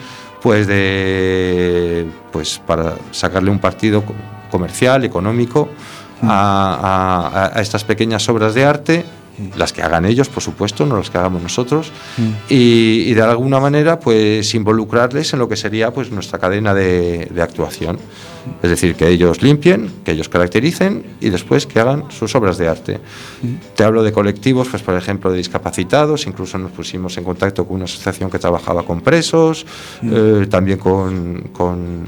pues 0.41 0.67
de 0.67 2.05
pues 2.31 2.61
para 2.67 2.93
sacarle 3.11 3.49
un 3.49 3.57
partido 3.59 4.03
co- 4.05 4.13
comercial, 4.51 5.03
económico 5.03 5.69
a, 6.21 7.49
a- 7.51 7.57
a 7.57 7.61
estas 7.61 7.83
pequeñas 7.83 8.29
obras 8.29 8.53
de 8.53 8.63
arte, 8.63 9.05
las 9.57 9.73
que 9.73 9.81
hagan 9.81 10.05
ellos, 10.05 10.29
por 10.29 10.41
supuesto, 10.43 10.85
no 10.85 10.97
las 10.97 11.09
que 11.09 11.17
hagamos 11.17 11.41
nosotros, 11.41 11.91
y, 12.49 13.03
y 13.07 13.13
de 13.13 13.21
alguna 13.21 13.59
manera 13.59 13.99
pues 13.99 14.53
involucrarles 14.55 15.33
en 15.33 15.39
lo 15.39 15.49
que 15.49 15.55
sería 15.55 15.91
pues 15.93 16.11
nuestra 16.11 16.39
cadena 16.39 16.73
de, 16.73 17.25
de 17.33 17.41
actuación. 17.41 17.97
Es 18.61 18.69
decir, 18.69 18.93
que 18.95 19.07
ellos 19.07 19.41
limpien, 19.41 19.91
que 20.03 20.11
ellos 20.11 20.29
caractericen 20.29 21.03
y 21.19 21.29
después 21.31 21.65
que 21.65 21.79
hagan 21.79 22.05
sus 22.11 22.35
obras 22.35 22.59
de 22.59 22.67
arte. 22.67 22.99
Te 23.75 23.83
hablo 23.83 24.03
de 24.03 24.11
colectivos, 24.11 24.67
pues 24.69 24.83
por 24.83 24.93
ejemplo 24.95 25.31
de 25.31 25.37
discapacitados, 25.39 26.27
incluso 26.27 26.57
nos 26.59 26.69
pusimos 26.71 27.17
en 27.17 27.23
contacto 27.23 27.65
con 27.65 27.77
una 27.77 27.85
asociación 27.85 28.29
que 28.29 28.37
trabajaba 28.37 28.83
con 28.83 29.01
presos, 29.01 29.65
eh, 30.03 30.45
también 30.49 30.77
con, 30.77 31.49
con, 31.51 32.05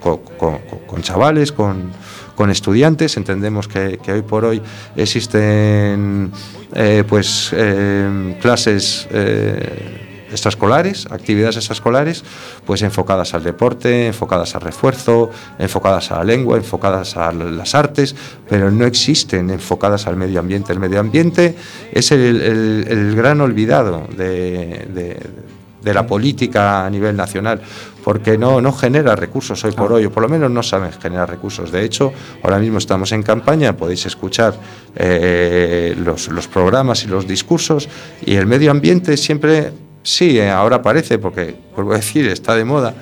con- 0.00 0.20
con- 0.38 0.58
con 0.86 1.02
chavales, 1.02 1.50
con, 1.52 1.92
con 2.38 2.50
estudiantes. 2.50 3.16
Entendemos 3.16 3.66
que, 3.66 3.98
hoy 4.12 4.22
por 4.22 4.44
hoy 4.44 4.62
existen 4.94 6.30
eh, 6.72 7.02
pues 7.08 7.50
eh, 7.52 8.38
clases 8.40 9.08
eh, 9.10 10.26
extraescolares, 10.30 11.06
actividades 11.10 11.56
extraescolares, 11.56 12.22
pues 12.64 12.82
enfocadas 12.82 13.34
al 13.34 13.42
deporte, 13.42 14.06
enfocadas 14.06 14.54
al 14.54 14.60
refuerzo, 14.60 15.30
enfocadas 15.58 16.12
a 16.12 16.18
la 16.18 16.24
lengua, 16.24 16.56
enfocadas 16.58 17.16
a 17.16 17.32
las 17.32 17.74
artes, 17.74 18.14
pero 18.48 18.70
no 18.70 18.86
existen 18.86 19.50
enfocadas 19.50 20.06
al 20.06 20.16
medio 20.16 20.38
ambiente. 20.38 20.72
El 20.72 20.78
medio 20.78 21.00
ambiente 21.00 21.56
es 21.92 22.12
el 22.12 23.14
gran 23.16 23.40
olvidado 23.40 24.06
de, 24.16 24.86
de- 24.94 25.57
de 25.82 25.94
la 25.94 26.06
política 26.06 26.84
a 26.84 26.90
nivel 26.90 27.16
nacional, 27.16 27.60
porque 28.04 28.38
no, 28.38 28.60
no 28.60 28.72
genera 28.72 29.14
recursos 29.16 29.62
hoy 29.64 29.72
por 29.72 29.92
hoy, 29.92 30.06
o 30.06 30.10
por 30.10 30.22
lo 30.22 30.28
menos 30.28 30.50
no 30.50 30.62
saben 30.62 30.92
generar 30.92 31.28
recursos. 31.28 31.70
De 31.70 31.84
hecho, 31.84 32.12
ahora 32.42 32.58
mismo 32.58 32.78
estamos 32.78 33.12
en 33.12 33.22
campaña, 33.22 33.76
podéis 33.76 34.06
escuchar 34.06 34.54
eh, 34.96 35.94
los, 36.02 36.28
los 36.28 36.48
programas 36.48 37.04
y 37.04 37.06
los 37.06 37.26
discursos, 37.26 37.88
y 38.24 38.34
el 38.34 38.46
medio 38.46 38.70
ambiente 38.70 39.16
siempre, 39.16 39.72
sí, 40.02 40.38
eh, 40.38 40.50
ahora 40.50 40.76
aparece, 40.76 41.18
porque, 41.18 41.54
vuelvo 41.74 41.92
a 41.92 41.96
decir, 41.96 42.26
está 42.28 42.54
de 42.54 42.64
moda, 42.64 42.94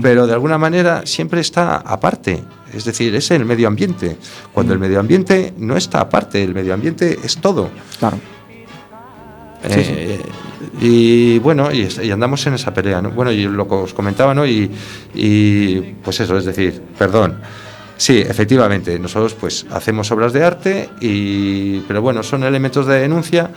pero 0.00 0.28
de 0.28 0.32
alguna 0.32 0.58
manera 0.58 1.02
siempre 1.04 1.40
está 1.40 1.76
aparte. 1.76 2.40
Es 2.72 2.84
decir, 2.84 3.14
es 3.14 3.30
el 3.32 3.44
medio 3.44 3.66
ambiente. 3.66 4.16
Cuando 4.52 4.72
el 4.72 4.78
medio 4.78 5.00
ambiente 5.00 5.52
no 5.58 5.76
está 5.76 6.00
aparte, 6.00 6.42
el 6.42 6.54
medio 6.54 6.72
ambiente 6.72 7.18
es 7.22 7.36
todo. 7.38 7.68
Claro. 7.98 8.16
Eh, 9.64 10.20
Y 10.80 11.38
bueno, 11.38 11.70
y, 11.72 12.10
andamos 12.10 12.46
en 12.46 12.54
esa 12.54 12.72
pelea. 12.72 13.02
¿no? 13.02 13.10
Bueno, 13.10 13.32
y 13.32 13.44
lo 13.44 13.68
que 13.68 13.74
os 13.74 13.94
comentaba, 13.94 14.34
¿no? 14.34 14.46
Y, 14.46 14.70
y, 15.14 15.80
pues 16.02 16.20
eso, 16.20 16.36
es 16.36 16.44
decir, 16.44 16.80
perdón. 16.98 17.38
Sí, 17.96 18.18
efectivamente, 18.18 18.98
nosotros 18.98 19.34
pues 19.34 19.64
hacemos 19.70 20.10
obras 20.10 20.32
de 20.32 20.42
arte, 20.42 20.88
y, 21.00 21.80
pero 21.80 22.02
bueno, 22.02 22.24
son 22.24 22.42
elementos 22.42 22.86
de 22.86 22.98
denuncia 22.98 23.50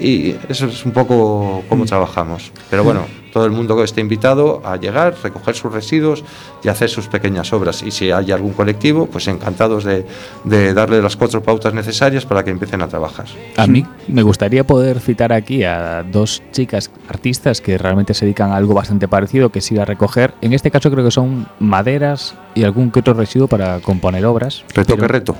y 0.00 0.38
eso 0.48 0.66
es 0.66 0.84
un 0.84 0.92
poco 0.92 1.62
cómo 1.68 1.84
trabajamos. 1.84 2.52
Pero 2.70 2.84
bueno, 2.84 3.06
todo 3.32 3.44
el 3.44 3.52
mundo 3.52 3.82
esté 3.82 4.00
invitado 4.00 4.62
a 4.64 4.76
llegar, 4.76 5.14
recoger 5.22 5.54
sus 5.54 5.72
residuos 5.72 6.24
y 6.62 6.68
hacer 6.68 6.88
sus 6.88 7.08
pequeñas 7.08 7.52
obras. 7.52 7.82
Y 7.82 7.90
si 7.90 8.10
hay 8.10 8.32
algún 8.32 8.52
colectivo, 8.52 9.06
pues 9.06 9.28
encantados 9.28 9.84
de, 9.84 10.06
de 10.44 10.74
darle 10.74 11.00
las 11.00 11.16
cuatro 11.16 11.42
pautas 11.42 11.74
necesarias 11.74 12.26
para 12.26 12.44
que 12.44 12.50
empiecen 12.50 12.82
a 12.82 12.88
trabajar. 12.88 13.26
A 13.56 13.66
mí 13.66 13.84
me 14.08 14.22
gustaría 14.22 14.66
poder 14.66 15.00
citar 15.00 15.32
aquí 15.32 15.64
a 15.64 16.02
dos 16.02 16.42
chicas 16.52 16.90
artistas 17.08 17.60
que 17.60 17.78
realmente 17.78 18.14
se 18.14 18.24
dedican 18.24 18.50
a 18.50 18.56
algo 18.56 18.74
bastante 18.74 19.08
parecido, 19.08 19.50
que 19.50 19.60
ir 19.70 19.80
a 19.80 19.84
recoger. 19.84 20.34
En 20.40 20.52
este 20.52 20.70
caso 20.70 20.90
creo 20.90 21.04
que 21.04 21.10
son 21.10 21.46
maderas 21.58 22.34
y 22.54 22.64
algún 22.64 22.90
que 22.90 23.00
otro 23.00 23.14
residuo 23.14 23.46
para 23.46 23.80
componer 23.80 24.24
obras. 24.26 24.64
Reto 24.74 24.96
que 24.96 25.06
reto. 25.06 25.36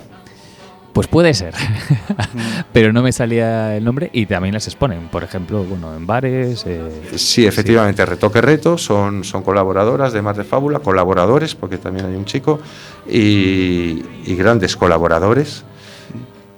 Pues 0.93 1.07
puede 1.07 1.35
ser, 1.35 1.55
pero 2.73 2.93
no 2.93 3.01
me 3.03 3.13
salía 3.13 3.77
el 3.77 3.85
nombre 3.85 4.11
y 4.13 4.27
también 4.27 4.55
las 4.55 4.67
exponen, 4.67 5.09
por 5.09 5.23
ejemplo, 5.23 5.63
bueno, 5.63 5.95
en 5.95 6.05
bares. 6.07 6.65
eh, 6.67 6.81
Sí, 7.15 7.47
efectivamente, 7.47 8.05
Retoque 8.05 8.41
Reto 8.41 8.77
son, 8.77 9.23
son 9.23 9.43
colaboradoras 9.43 10.13
de 10.13 10.21
Mar 10.21 10.37
de 10.37 10.43
Fábula, 10.45 10.81
colaboradores, 10.81 11.55
porque 11.55 11.79
también 11.79 12.07
hay 12.07 12.17
un 12.17 12.25
chico, 12.25 12.59
y, 13.09 14.03
y 14.27 14.35
grandes 14.37 14.77
colaboradores. 14.77 15.65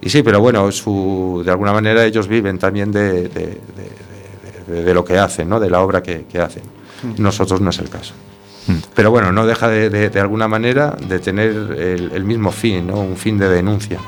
Y 0.01 0.09
sí, 0.09 0.23
pero 0.23 0.41
bueno, 0.41 0.73
su, 0.73 1.43
de 1.45 1.51
alguna 1.51 1.73
manera 1.73 2.05
ellos 2.05 2.27
viven 2.27 2.59
también 2.59 2.91
de, 2.91 3.29
de- 3.29 3.29
de- 3.29 4.73
de- 4.75 4.83
de 4.83 4.95
lo 4.95 5.05
que 5.05 5.19
hacen, 5.19 5.49
¿no? 5.49 5.61
de 5.61 5.69
la 5.69 5.81
obra 5.83 6.03
que, 6.03 6.25
que 6.25 6.39
hacen. 6.41 6.63
Nosotros 7.19 7.61
no 7.61 7.69
es 7.71 7.79
el 7.81 7.91
caso. 7.91 8.15
Pero 8.95 9.11
bueno, 9.11 9.31
no 9.33 9.45
deja 9.45 9.69
de, 9.69 9.91
de- 9.91 10.09
de 10.09 10.21
alguna 10.21 10.49
manera 10.49 10.97
de 11.07 11.19
tener 11.19 11.51
el, 11.51 12.13
el 12.15 12.25
mismo 12.25 12.51
fin, 12.53 12.87
¿no? 12.87 13.01
un 13.01 13.17
fin 13.17 13.37
de 13.39 13.49
denuncia. 13.49 13.99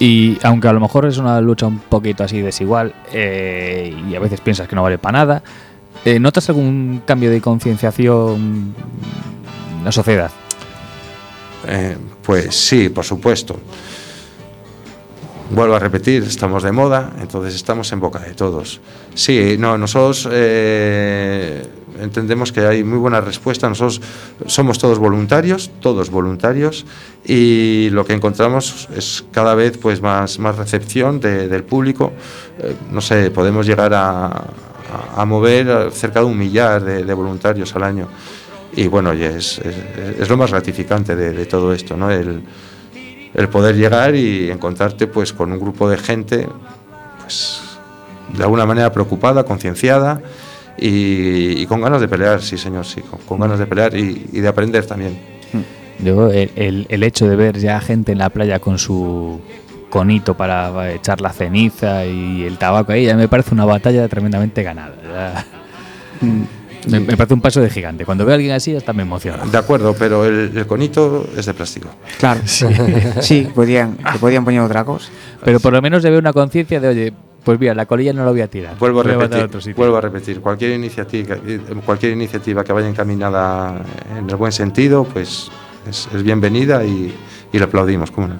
Y 0.00 0.38
aunque 0.42 0.68
a 0.68 0.72
lo 0.72 0.80
mejor 0.80 1.06
es 1.06 1.18
una 1.18 1.40
lucha 1.40 1.66
un 1.66 1.78
poquito 1.78 2.22
así 2.22 2.40
desigual 2.40 2.94
eh, 3.12 3.94
y 4.08 4.14
a 4.14 4.20
veces 4.20 4.40
piensas 4.40 4.68
que 4.68 4.76
no 4.76 4.82
vale 4.82 4.98
para 4.98 5.18
nada, 5.18 5.42
eh, 6.04 6.20
¿notas 6.20 6.48
algún 6.48 7.02
cambio 7.04 7.30
de 7.30 7.40
concienciación 7.40 8.74
en 9.78 9.84
la 9.84 9.90
sociedad? 9.90 10.30
Eh, 11.66 11.96
pues 12.22 12.54
sí, 12.54 12.88
por 12.88 13.04
supuesto. 13.04 13.58
Vuelvo 15.50 15.74
a 15.76 15.78
repetir, 15.78 16.22
estamos 16.24 16.62
de 16.62 16.72
moda, 16.72 17.10
entonces 17.22 17.54
estamos 17.54 17.90
en 17.92 18.00
boca 18.00 18.18
de 18.18 18.34
todos. 18.34 18.80
Sí, 19.14 19.56
no, 19.58 19.78
nosotros 19.78 20.28
eh, 20.30 21.62
entendemos 22.02 22.52
que 22.52 22.60
hay 22.66 22.84
muy 22.84 22.98
buena 22.98 23.22
respuesta. 23.22 23.66
Nosotros 23.66 24.02
somos 24.44 24.78
todos 24.78 24.98
voluntarios, 24.98 25.70
todos 25.80 26.10
voluntarios, 26.10 26.84
y 27.24 27.88
lo 27.92 28.04
que 28.04 28.12
encontramos 28.12 28.88
es 28.94 29.24
cada 29.32 29.54
vez 29.54 29.78
pues 29.78 30.02
más, 30.02 30.38
más 30.38 30.56
recepción 30.58 31.18
de- 31.18 31.48
del 31.48 31.64
público. 31.64 32.12
Eh, 32.58 32.74
no 32.92 33.00
sé, 33.00 33.30
podemos 33.30 33.66
llegar 33.66 33.94
a, 33.94 34.26
a- 35.16 35.24
mover 35.24 35.90
cerca 35.92 36.20
de 36.20 36.26
un 36.26 36.36
millar 36.36 36.84
de, 36.84 37.04
de 37.04 37.14
voluntarios 37.14 37.74
al 37.74 37.84
año. 37.84 38.06
Y 38.76 38.86
bueno, 38.86 39.14
y 39.14 39.22
es, 39.22 39.58
es, 39.60 39.74
es 40.20 40.28
lo 40.28 40.36
más 40.36 40.50
gratificante 40.50 41.16
de, 41.16 41.32
de 41.32 41.46
todo 41.46 41.72
esto, 41.72 41.96
¿no? 41.96 42.10
El, 42.10 42.42
el 43.34 43.48
poder 43.48 43.76
llegar 43.76 44.14
y 44.14 44.50
encontrarte 44.50 45.06
pues 45.06 45.32
con 45.32 45.52
un 45.52 45.58
grupo 45.60 45.88
de 45.88 45.98
gente 45.98 46.48
pues 47.22 47.60
de 48.36 48.42
alguna 48.42 48.66
manera 48.66 48.92
preocupada, 48.92 49.44
concienciada 49.44 50.20
y, 50.78 51.60
y 51.62 51.66
con 51.66 51.80
ganas 51.80 52.00
de 52.00 52.08
pelear, 52.08 52.40
sí 52.42 52.56
señor, 52.58 52.84
sí, 52.86 53.00
con, 53.02 53.18
con 53.20 53.40
ganas 53.40 53.58
de 53.58 53.66
pelear 53.66 53.96
y, 53.96 54.26
y 54.32 54.40
de 54.40 54.48
aprender 54.48 54.84
también. 54.86 55.18
Yo, 56.04 56.30
el, 56.30 56.50
el- 56.56 56.86
el 56.88 57.02
hecho 57.02 57.28
de 57.28 57.34
ver 57.36 57.58
ya 57.58 57.80
gente 57.80 58.12
en 58.12 58.18
la 58.18 58.30
playa 58.30 58.60
con 58.60 58.78
su 58.78 59.40
conito 59.90 60.36
para 60.36 60.92
echar 60.92 61.20
la 61.20 61.32
ceniza 61.32 62.04
y 62.06 62.42
el 62.44 62.58
tabaco 62.58 62.92
ahí, 62.92 63.06
ya 63.06 63.16
me 63.16 63.26
parece 63.28 63.54
una 63.54 63.64
batalla 63.64 64.06
tremendamente 64.08 64.62
ganada. 64.62 64.94
Me, 66.86 67.00
me 67.00 67.16
parece 67.16 67.34
un 67.34 67.40
paso 67.40 67.60
de 67.60 67.68
gigante. 67.70 68.04
Cuando 68.04 68.24
veo 68.24 68.32
a 68.32 68.36
alguien 68.36 68.52
así, 68.52 68.74
hasta 68.74 68.92
me 68.92 69.02
emociona. 69.02 69.44
De 69.44 69.58
acuerdo, 69.58 69.94
pero 69.98 70.24
el, 70.24 70.52
el 70.56 70.66
conito 70.66 71.26
es 71.36 71.46
de 71.46 71.54
plástico. 71.54 71.88
Claro, 72.18 72.40
Sí. 72.44 72.66
sí, 73.20 73.48
podían, 73.54 73.96
poner 74.44 74.60
otra 74.60 74.84
cosa. 74.84 75.10
Pero 75.44 75.60
por 75.60 75.72
lo 75.72 75.82
menos 75.82 76.02
se 76.02 76.10
ve 76.10 76.18
una 76.18 76.32
conciencia 76.32 76.80
de, 76.80 76.88
oye, 76.88 77.12
pues 77.44 77.58
mira, 77.58 77.74
la 77.74 77.86
colilla 77.86 78.12
no 78.12 78.24
la 78.24 78.30
voy 78.30 78.40
a 78.40 78.48
tirar. 78.48 78.76
Vuelvo 78.78 79.00
a 79.00 79.04
repetir, 79.04 79.42
otro 79.44 79.60
sitio. 79.60 79.76
vuelvo 79.76 79.96
a 79.96 80.00
repetir, 80.00 80.40
cualquier 80.40 80.72
iniciativa, 80.72 81.36
cualquier 81.84 82.12
iniciativa 82.12 82.62
que 82.64 82.72
vaya 82.72 82.88
encaminada 82.88 83.82
en 84.16 84.28
el 84.28 84.36
buen 84.36 84.52
sentido, 84.52 85.04
pues 85.04 85.50
es, 85.88 86.08
es 86.14 86.22
bienvenida 86.22 86.84
y, 86.84 87.14
y 87.52 87.58
la 87.58 87.64
aplaudimos, 87.66 88.10
¿cómo 88.10 88.28
no? 88.28 88.34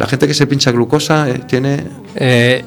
La 0.00 0.06
gente 0.06 0.26
que 0.26 0.32
se 0.32 0.46
pincha 0.46 0.72
glucosa 0.72 1.28
eh, 1.28 1.42
tiene 1.46 1.84
Eh, 2.16 2.64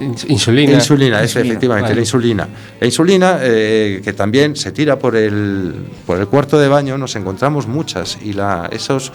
ins- 0.00 0.26
insulina. 0.28 0.74
Insulina, 0.74 1.22
es 1.22 1.34
efectivamente, 1.36 1.84
Vale. 1.88 1.94
la 1.94 2.00
insulina. 2.02 2.48
La 2.78 2.86
insulina, 2.86 3.38
eh, 3.40 4.02
que 4.04 4.12
también 4.12 4.54
se 4.54 4.70
tira 4.70 4.98
por 4.98 5.16
el, 5.16 5.74
por 6.06 6.18
el 6.18 6.28
cuarto 6.28 6.58
de 6.58 6.68
baño, 6.68 6.98
nos 6.98 7.16
encontramos 7.16 7.66
muchas 7.66 8.18
y 8.22 8.34
la, 8.34 8.68
esos 8.70 9.10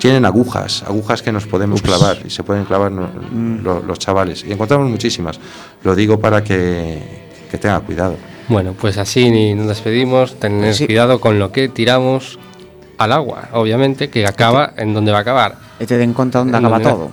tienen 0.00 0.24
agujas, 0.24 0.82
agujas 0.82 1.22
que 1.22 1.30
nos 1.30 1.46
podemos 1.46 1.80
clavar 1.80 2.18
y 2.26 2.30
se 2.30 2.42
pueden 2.42 2.64
clavar 2.64 2.90
no- 2.90 3.08
lo- 3.62 3.80
los 3.82 3.98
chavales. 4.00 4.44
Y 4.46 4.50
encontramos 4.52 4.90
muchísimas. 4.90 5.38
Lo 5.84 5.94
digo 5.94 6.18
para 6.18 6.42
que, 6.42 6.98
que 7.50 7.56
tenga 7.56 7.78
cuidado. 7.80 8.16
Bueno, 8.48 8.74
pues 8.78 8.98
así 8.98 9.54
nos 9.54 9.68
despedimos. 9.68 10.40
Tener 10.40 10.74
Sí. 10.74 10.86
cuidado 10.86 11.20
con 11.20 11.38
lo 11.38 11.52
que 11.52 11.68
tiramos 11.68 12.38
al 12.98 13.12
agua, 13.12 13.48
obviamente, 13.52 14.10
que 14.10 14.26
acaba 14.26 14.72
en 14.76 14.92
donde 14.92 15.12
va 15.12 15.18
a 15.18 15.20
acabar. 15.22 15.56
e 15.78 15.86
te 15.86 15.98
den 15.98 16.12
conta 16.12 16.40
onde 16.42 16.56
acaba 16.56 16.80
todo. 16.80 17.10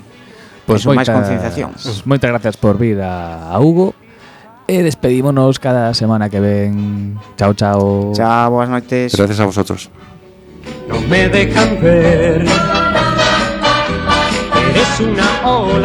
Pois 0.65 0.85
pues 0.85 0.85
moita, 0.85 1.01
máis 1.01 1.09
concienciación. 1.09 1.69
Moitas 2.05 2.29
gracias 2.29 2.55
por 2.55 2.77
vir 2.77 3.01
a, 3.01 3.49
a 3.49 3.59
Hugo. 3.59 3.93
E 4.69 4.85
despedímonos 4.85 5.59
cada 5.59 5.91
semana 5.91 6.29
que 6.29 6.39
ven. 6.39 7.19
Chao, 7.35 7.53
chao. 7.53 8.13
Chao, 8.15 8.51
boas 8.51 8.69
noites. 8.69 9.11
Gracias 9.17 9.39
a 9.39 9.45
vosotros. 9.45 9.89
No 10.87 11.01
me 11.09 11.27
dejan 11.27 11.81
ver. 11.81 12.45